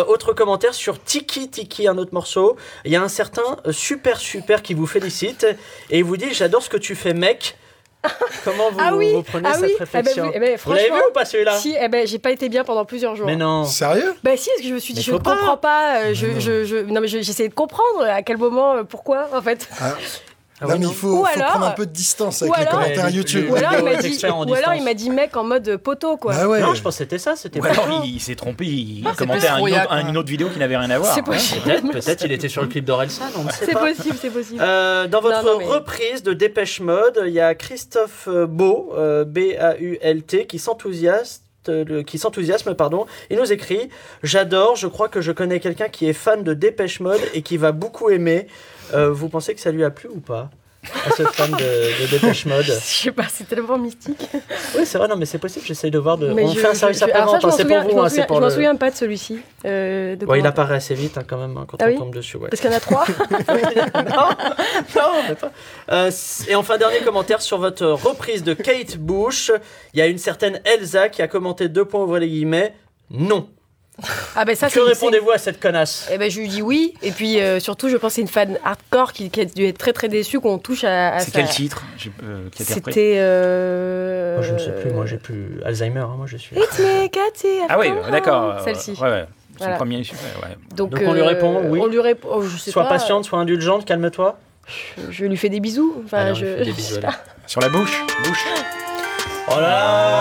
autre 0.09 0.33
commentaire 0.33 0.75
sur 0.75 1.01
Tiki 1.03 1.49
Tiki, 1.49 1.87
un 1.87 1.97
autre 1.97 2.08
morceau. 2.13 2.57
Il 2.85 2.93
y 2.93 2.97
a 2.97 3.03
un 3.03 3.09
certain 3.09 3.57
euh, 3.67 3.73
super 3.73 4.19
super 4.19 4.63
qui 4.63 4.75
vous 4.75 4.87
félicite 4.87 5.47
et 5.91 5.99
il 5.99 6.05
vous 6.05 6.17
dit 6.17 6.33
j'adore 6.33 6.63
ce 6.63 6.69
que 6.69 6.77
tu 6.77 6.95
fais 6.95 7.15
mec. 7.15 7.57
Comment 8.45 8.71
vous, 8.71 8.79
ah 8.81 8.95
oui, 8.95 9.13
prenez 9.27 9.49
ah 9.49 9.55
cette 9.55 9.65
oui. 9.65 9.77
réflexion 9.77 10.31
eh 10.33 10.39
ben, 10.39 10.57
Vous 10.65 10.73
l'avez 10.73 10.89
vu 10.89 11.01
ou 11.09 11.13
pas 11.13 11.25
celui-là 11.25 11.57
Si, 11.57 11.75
eh 11.79 11.89
ben, 11.89 12.07
j'ai 12.07 12.21
pas 12.21 12.31
été 12.31 12.49
bien 12.49 12.63
pendant 12.63 12.85
plusieurs 12.85 13.17
jours. 13.17 13.27
Mais 13.27 13.35
non. 13.35 13.65
Sérieux? 13.65 14.15
Bah 14.23 14.37
si, 14.37 14.49
parce 14.51 14.63
que 14.63 14.69
je 14.69 14.75
me 14.75 14.79
suis 14.79 14.95
dit, 14.95 15.03
je 15.03 15.13
ne 15.13 15.19
comprends 15.19 15.57
pas. 15.57 16.03
Euh, 16.03 16.15
je, 16.15 16.39
je, 16.39 16.65
je, 16.65 16.77
non, 16.77 17.01
mais 17.01 17.09
j'essayais 17.09 17.49
de 17.49 17.55
comprendre 17.55 18.03
à 18.03 18.23
quel 18.23 18.37
moment, 18.37 18.75
euh, 18.75 18.83
pourquoi, 18.85 19.29
en 19.35 19.43
fait. 19.43 19.69
Ah. 19.81 19.95
Ah 20.61 20.67
non, 20.67 20.79
mais 20.79 20.87
il 20.87 20.95
faut, 20.95 21.25
faut 21.25 21.41
prendre 21.41 21.67
un 21.67 21.71
peu 21.71 21.87
de 21.87 21.93
distance 21.93 22.43
avec 22.43 22.57
les 22.59 22.67
commentaires 22.67 23.11
YouTube. 23.11 23.47
Ou 23.51 23.55
alors, 23.55 23.75
il 23.79 23.85
m'a 23.85 23.97
dit, 23.97 24.19
ou 24.25 24.55
alors 24.55 24.75
il 24.75 24.83
m'a 24.83 24.95
dit 24.95 25.11
mec 25.11 25.37
en 25.37 25.45
mode 25.45 25.77
poteau 25.77 26.17
quoi. 26.17 26.35
Bah 26.35 26.49
ouais. 26.49 26.61
Non, 26.61 26.75
je 26.75 26.83
pense 26.83 26.95
que 26.95 26.99
c'était 26.99 27.19
ça. 27.19 27.37
C'était 27.37 27.61
ou 27.61 27.65
alors 27.65 28.03
il, 28.05 28.17
il 28.17 28.21
s'est 28.21 28.35
trompé, 28.35 28.67
il 28.67 29.07
ah, 29.07 29.13
commentait 29.17 29.49
un, 29.49 29.59
une, 29.59 29.75
autre, 29.75 30.09
une, 30.09 30.17
autre, 30.17 30.29
vidéo 30.29 30.49
qui 30.49 30.59
n'avait 30.59 30.77
rien 30.77 30.91
à 30.91 30.99
voir. 30.99 31.15
C'est 31.15 31.23
possible. 31.23 31.63
Peut-être 31.93 32.25
il 32.25 32.33
était 32.33 32.49
sur 32.49 32.63
le 32.63 32.69
clip 32.69 32.85
d'Orelsan, 32.85 33.25
on 33.37 33.45
ne 33.45 33.51
sait 33.51 33.67
pas. 33.67 33.81
C'est 33.87 33.95
possible, 33.95 34.17
c'est 34.21 34.31
possible. 34.31 34.61
Euh, 34.61 35.07
dans 35.07 35.21
votre 35.21 35.45
non, 35.45 35.53
non, 35.53 35.59
mais... 35.59 35.67
reprise 35.67 36.23
de 36.23 36.33
Dépêche 36.33 36.81
Mode, 36.81 37.23
il 37.27 37.33
y 37.33 37.41
a 37.41 37.55
Christophe 37.55 38.27
euh, 38.29 38.47
Beau, 38.47 38.93
euh, 38.97 39.25
B-A-U-L-T, 39.25 40.47
qui 40.47 40.59
s'enthousiasme 40.59 41.43
qui 42.07 42.19
s'enthousiasme, 42.19 42.75
pardon. 42.75 43.05
Il 43.29 43.37
nous 43.37 43.53
écrit 43.53 43.91
J'adore, 44.23 44.75
je 44.77 44.87
crois 44.87 45.11
que 45.11 45.21
je 45.21 45.33
connais 45.33 45.61
quelqu'un 45.61 45.89
qui 45.91 46.09
est 46.09 46.15
fan 46.15 46.43
de 46.43 46.55
Dépêche 46.55 47.01
Mode 47.01 47.21
et 47.35 47.43
qui 47.43 47.59
va 47.59 47.73
beaucoup 47.73 48.09
aimer. 48.09 48.47
Euh, 48.95 49.11
vous 49.11 49.29
pensez 49.29 49.55
que 49.55 49.61
ça 49.61 49.71
lui 49.71 49.85
a 49.85 49.91
plu 49.91 50.09
ou 50.09 50.21
pas 50.21 50.51
à 51.07 51.11
ce 51.11 51.23
fan 51.25 51.51
de, 51.51 51.57
de 52.03 52.11
Dépêche 52.11 52.47
Mode 52.47 52.65
Je 52.65 52.73
sais 52.73 53.13
pas, 53.13 53.25
c'est 53.29 53.49
tellement 53.49 53.79
mystique. 53.79 54.29
Oui, 54.77 54.87
c'est 54.87 54.99
vrai, 54.99 55.09
non, 55.09 55.17
mais 55.17 55.27
c'est 55.27 55.39
possible, 55.39 55.67
j'essaye 55.67 55.91
de 55.91 55.99
voir. 55.99 56.19
De... 56.19 56.31
on 56.31 56.55
fait 56.55 56.69
un 56.69 56.75
service 56.75 57.03
après-vente, 57.03 57.41
c'est 57.53 57.65
pour 57.65 57.81
vous. 57.81 57.99
Hein, 58.01 58.09
je 58.09 58.41
m'en 58.41 58.51
souviens 58.51 58.77
pas 58.77 58.91
de 58.91 58.97
celui-ci. 58.97 59.41
Euh, 59.65 60.17
il 60.37 60.47
apparaît 60.47 60.77
assez 60.77 60.95
vite 60.95 61.19
hein, 61.19 61.25
quand 61.27 61.39
même 61.39 61.57
hein, 61.57 61.67
quand 61.69 61.79
ah 61.81 61.89
on 61.93 61.99
tombe 61.99 62.15
dessus. 62.15 62.37
Ouais. 62.37 62.49
Parce 62.49 62.61
qu'il 62.61 62.71
y 62.71 62.73
en 62.73 62.77
a 62.77 62.81
trois 62.81 63.05
Non, 63.95 64.29
non 64.97 65.23
mais 65.29 65.35
pas. 65.35 65.53
Euh, 65.91 66.11
et 66.47 66.55
enfin, 66.55 66.79
dernier 66.79 67.01
commentaire 67.01 67.43
sur 67.43 67.59
votre 67.59 67.85
reprise 67.87 68.43
de 68.43 68.55
Kate 68.55 68.97
Bush. 68.99 69.51
Il 69.95 69.99
y 69.99 70.03
a 70.03 70.07
une 70.07 70.19
certaine 70.19 70.61
Elsa 70.65 71.09
qui 71.09 71.23
a 71.23 71.29
commenté 71.29 71.69
deux 71.69 71.85
points, 71.85 72.03
ouvrez 72.03 72.21
les 72.21 72.29
guillemets. 72.29 72.75
Non. 73.11 73.49
Ah 74.37 74.45
ben 74.45 74.55
ça, 74.55 74.71
que 74.71 74.79
répondez-vous 74.79 75.31
à 75.31 75.39
cette 75.39 75.61
connasse? 75.61 76.09
Eh 76.13 76.19
ben 76.19 76.31
je 76.31 76.39
lui 76.39 76.49
dis 76.49 76.63
oui. 76.63 76.95
Et 77.03 77.11
puis 77.11 77.41
euh, 77.41 77.59
surtout, 77.59 77.89
je 77.89 77.97
pense 77.97 78.13
que 78.13 78.15
c'est 78.17 78.21
une 78.21 78.29
fan 78.29 78.59
hardcore 78.65 79.13
qui, 79.13 79.31
a 79.41 79.45
dû 79.45 79.67
être 79.67 79.79
très 79.79 79.93
très 79.93 80.09
déçue 80.09 80.41
qu'on 80.41 80.59
touche 80.59 80.85
à, 80.85 81.17
à 81.17 81.19
C'est 81.21 81.33
quel 81.33 81.49
titre? 81.49 81.83
Euh, 82.23 82.49
C'était. 82.55 83.19
Euh... 83.19 84.41
je 84.43 84.53
ne 84.53 84.59
sais 84.59 84.73
plus. 84.73 84.91
Moi, 84.93 85.07
j'ai 85.07 85.17
plus 85.17 85.61
Alzheimer. 85.65 86.01
Hein, 86.01 86.15
moi, 86.17 86.27
je 86.27 86.37
suis. 86.37 86.57
It's 86.57 86.79
me, 86.79 87.09
Cathy. 87.09 87.49
Ah 87.69 87.79
oui, 87.79 87.89
d'accord. 88.11 88.61
Celle-ci. 88.61 88.93
Ouais, 89.01 89.09
ouais. 89.09 89.27
Son 89.59 89.73
premier. 89.75 89.99
Ouais. 89.99 90.05
Donc, 90.77 90.91
Donc 90.91 91.03
on 91.05 91.13
lui 91.13 91.23
répond 91.23 91.63
oui. 91.65 91.81
On 91.83 91.87
lui 91.87 92.01
répond. 92.01 92.29
Oh, 92.33 92.43
je 92.43 92.57
sais 92.57 92.71
sois 92.71 92.85
patiente, 92.85 93.25
sois 93.25 93.41
indulgente, 93.41 93.85
calme-toi. 93.85 94.39
Je, 95.11 95.25
lui 95.25 95.37
fais 95.37 95.49
des 95.49 95.61
bisous. 95.61 96.03
Enfin, 96.05 96.35
je. 96.35 96.63
Des 96.63 96.73
bisous, 96.73 97.01
Sur 97.47 97.61
la 97.61 97.69
bouche. 97.69 98.05
Bouche. 98.25 98.47
Oh 99.51 99.61
là 99.61 100.21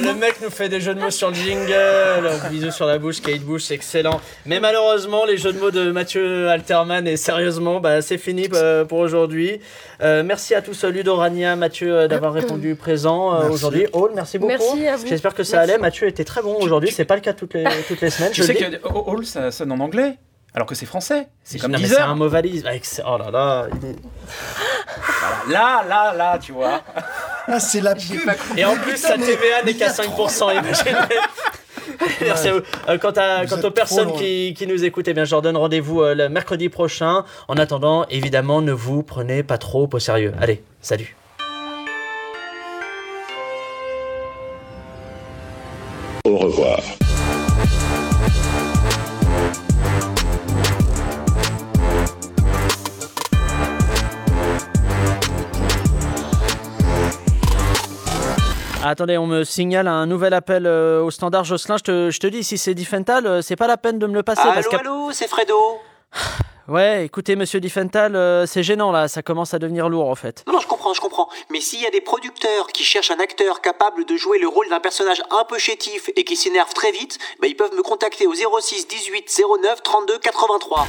Le 0.00 0.14
mec 0.14 0.40
nous 0.42 0.50
fait 0.50 0.68
des 0.68 0.80
jeux 0.80 0.94
de 0.94 1.00
mots 1.00 1.10
sur 1.10 1.28
le 1.28 1.34
jingle. 1.34 2.30
Bisous 2.50 2.70
sur 2.70 2.86
la 2.86 2.98
bouche, 2.98 3.20
Kate 3.20 3.40
Bush, 3.40 3.70
excellent. 3.70 4.20
Mais 4.44 4.60
malheureusement, 4.60 5.24
les 5.24 5.36
jeux 5.36 5.52
de 5.52 5.58
mots 5.58 5.70
de 5.70 5.90
Mathieu 5.90 6.48
Alterman 6.48 7.06
et 7.06 7.16
sérieusement, 7.16 7.80
bah, 7.80 8.02
c'est 8.02 8.18
fini 8.18 8.48
euh, 8.52 8.84
pour 8.84 8.98
aujourd'hui. 8.98 9.60
Euh, 10.02 10.22
merci 10.22 10.54
à 10.54 10.62
tous, 10.62 10.84
Ludo 10.84 11.16
Rania, 11.16 11.56
Mathieu, 11.56 11.92
euh, 11.92 12.08
d'avoir 12.08 12.32
répondu 12.32 12.74
présent 12.74 13.48
aujourd'hui. 13.48 13.86
Hall, 13.92 14.12
merci 14.14 14.38
beaucoup. 14.38 14.52
Merci 14.52 14.86
à 14.86 14.96
vous. 14.96 15.06
J'espère 15.06 15.34
que 15.34 15.44
ça 15.44 15.60
allait. 15.60 15.78
Mathieu 15.78 16.06
était 16.06 16.24
très 16.24 16.42
bon 16.42 16.56
aujourd'hui. 16.60 16.90
C'est 16.90 17.04
pas 17.04 17.16
le 17.16 17.22
cas 17.22 17.32
toutes 17.32 17.54
les, 17.54 17.64
toutes 17.88 18.00
les 18.00 18.10
semaines. 18.10 18.32
Tu 18.32 18.42
sais 18.42 18.54
que 18.54 18.86
Hall, 18.86 19.24
ça 19.24 19.50
sonne 19.50 19.72
en 19.72 19.80
anglais 19.80 20.18
alors 20.56 20.66
que 20.66 20.74
c'est 20.74 20.86
français. 20.86 21.28
C'est 21.44 21.58
comme 21.58 21.76
C'est 21.76 21.98
un 22.00 22.14
mot 22.14 22.28
valise. 22.28 22.64
Oh 23.06 23.18
là 23.18 23.30
là. 23.30 23.66
Là, 25.50 25.84
là, 25.86 26.14
là, 26.14 26.38
tu 26.38 26.52
vois. 26.52 26.82
Ah, 27.48 27.60
c'est 27.60 27.80
la 27.80 27.94
Et 28.56 28.64
en 28.64 28.76
plus, 28.76 28.96
sa 28.96 29.16
TVA 29.16 29.62
n'est 29.64 29.74
qu'à 29.74 29.90
5%. 29.90 30.62
Merci 32.20 32.48
à 32.48 32.52
vous. 32.52 32.60
Euh, 32.88 32.98
quant, 32.98 33.12
à, 33.16 33.46
quant 33.46 33.60
aux 33.60 33.70
personnes 33.70 34.12
qui, 34.14 34.54
qui, 34.56 34.66
nous 34.66 34.84
écoutent, 34.84 35.08
eh 35.08 35.14
bien, 35.14 35.24
je 35.24 35.30
leur 35.30 35.42
donne 35.42 35.56
rendez-vous 35.56 36.02
euh, 36.02 36.14
le 36.14 36.28
mercredi 36.28 36.68
prochain. 36.68 37.24
En 37.48 37.56
attendant, 37.56 38.06
évidemment, 38.10 38.62
ne 38.62 38.72
vous 38.72 39.02
prenez 39.02 39.42
pas 39.42 39.58
trop 39.58 39.88
au 39.92 39.98
sérieux. 39.98 40.32
Allez, 40.40 40.62
salut. 40.80 41.16
Attendez, 58.88 59.18
on 59.18 59.26
me 59.26 59.42
signale 59.42 59.88
un 59.88 60.06
nouvel 60.06 60.32
appel 60.32 60.64
euh, 60.64 61.02
au 61.02 61.10
standard 61.10 61.42
Jocelyn. 61.42 61.76
Je 61.76 61.82
te, 61.82 62.10
je 62.12 62.20
te 62.20 62.28
dis, 62.28 62.44
si 62.44 62.56
c'est 62.56 62.72
Diffental, 62.72 63.26
euh, 63.26 63.42
c'est 63.42 63.56
pas 63.56 63.66
la 63.66 63.76
peine 63.76 63.98
de 63.98 64.06
me 64.06 64.14
le 64.14 64.22
passer. 64.22 64.42
Allô, 64.42 64.52
parce 64.52 64.68
que... 64.68 64.76
allô, 64.76 65.10
c'est 65.12 65.28
Fredo. 65.28 65.56
Ouais, 66.68 67.04
écoutez, 67.04 67.36
monsieur 67.36 67.60
Diffental, 67.60 68.16
euh, 68.16 68.44
c'est 68.44 68.64
gênant 68.64 68.90
là, 68.90 69.06
ça 69.06 69.22
commence 69.22 69.54
à 69.54 69.60
devenir 69.60 69.88
lourd 69.88 70.08
en 70.08 70.16
fait. 70.16 70.42
Non, 70.48 70.54
non, 70.54 70.58
je 70.58 70.66
comprends, 70.66 70.92
je 70.94 71.00
comprends. 71.00 71.28
Mais 71.48 71.60
s'il 71.60 71.80
y 71.80 71.86
a 71.86 71.90
des 71.90 72.00
producteurs 72.00 72.66
qui 72.66 72.82
cherchent 72.82 73.12
un 73.12 73.20
acteur 73.20 73.60
capable 73.60 74.04
de 74.04 74.16
jouer 74.16 74.40
le 74.40 74.48
rôle 74.48 74.68
d'un 74.68 74.80
personnage 74.80 75.22
un 75.30 75.44
peu 75.44 75.58
chétif 75.58 76.10
et 76.16 76.24
qui 76.24 76.34
s'énerve 76.34 76.74
très 76.74 76.90
vite, 76.90 77.20
bah, 77.40 77.46
ils 77.46 77.54
peuvent 77.54 77.72
me 77.76 77.82
contacter 77.82 78.26
au 78.26 78.34
06 78.34 78.88
18 78.88 79.42
09 79.62 79.80
32 79.84 80.18
83. 80.18 80.88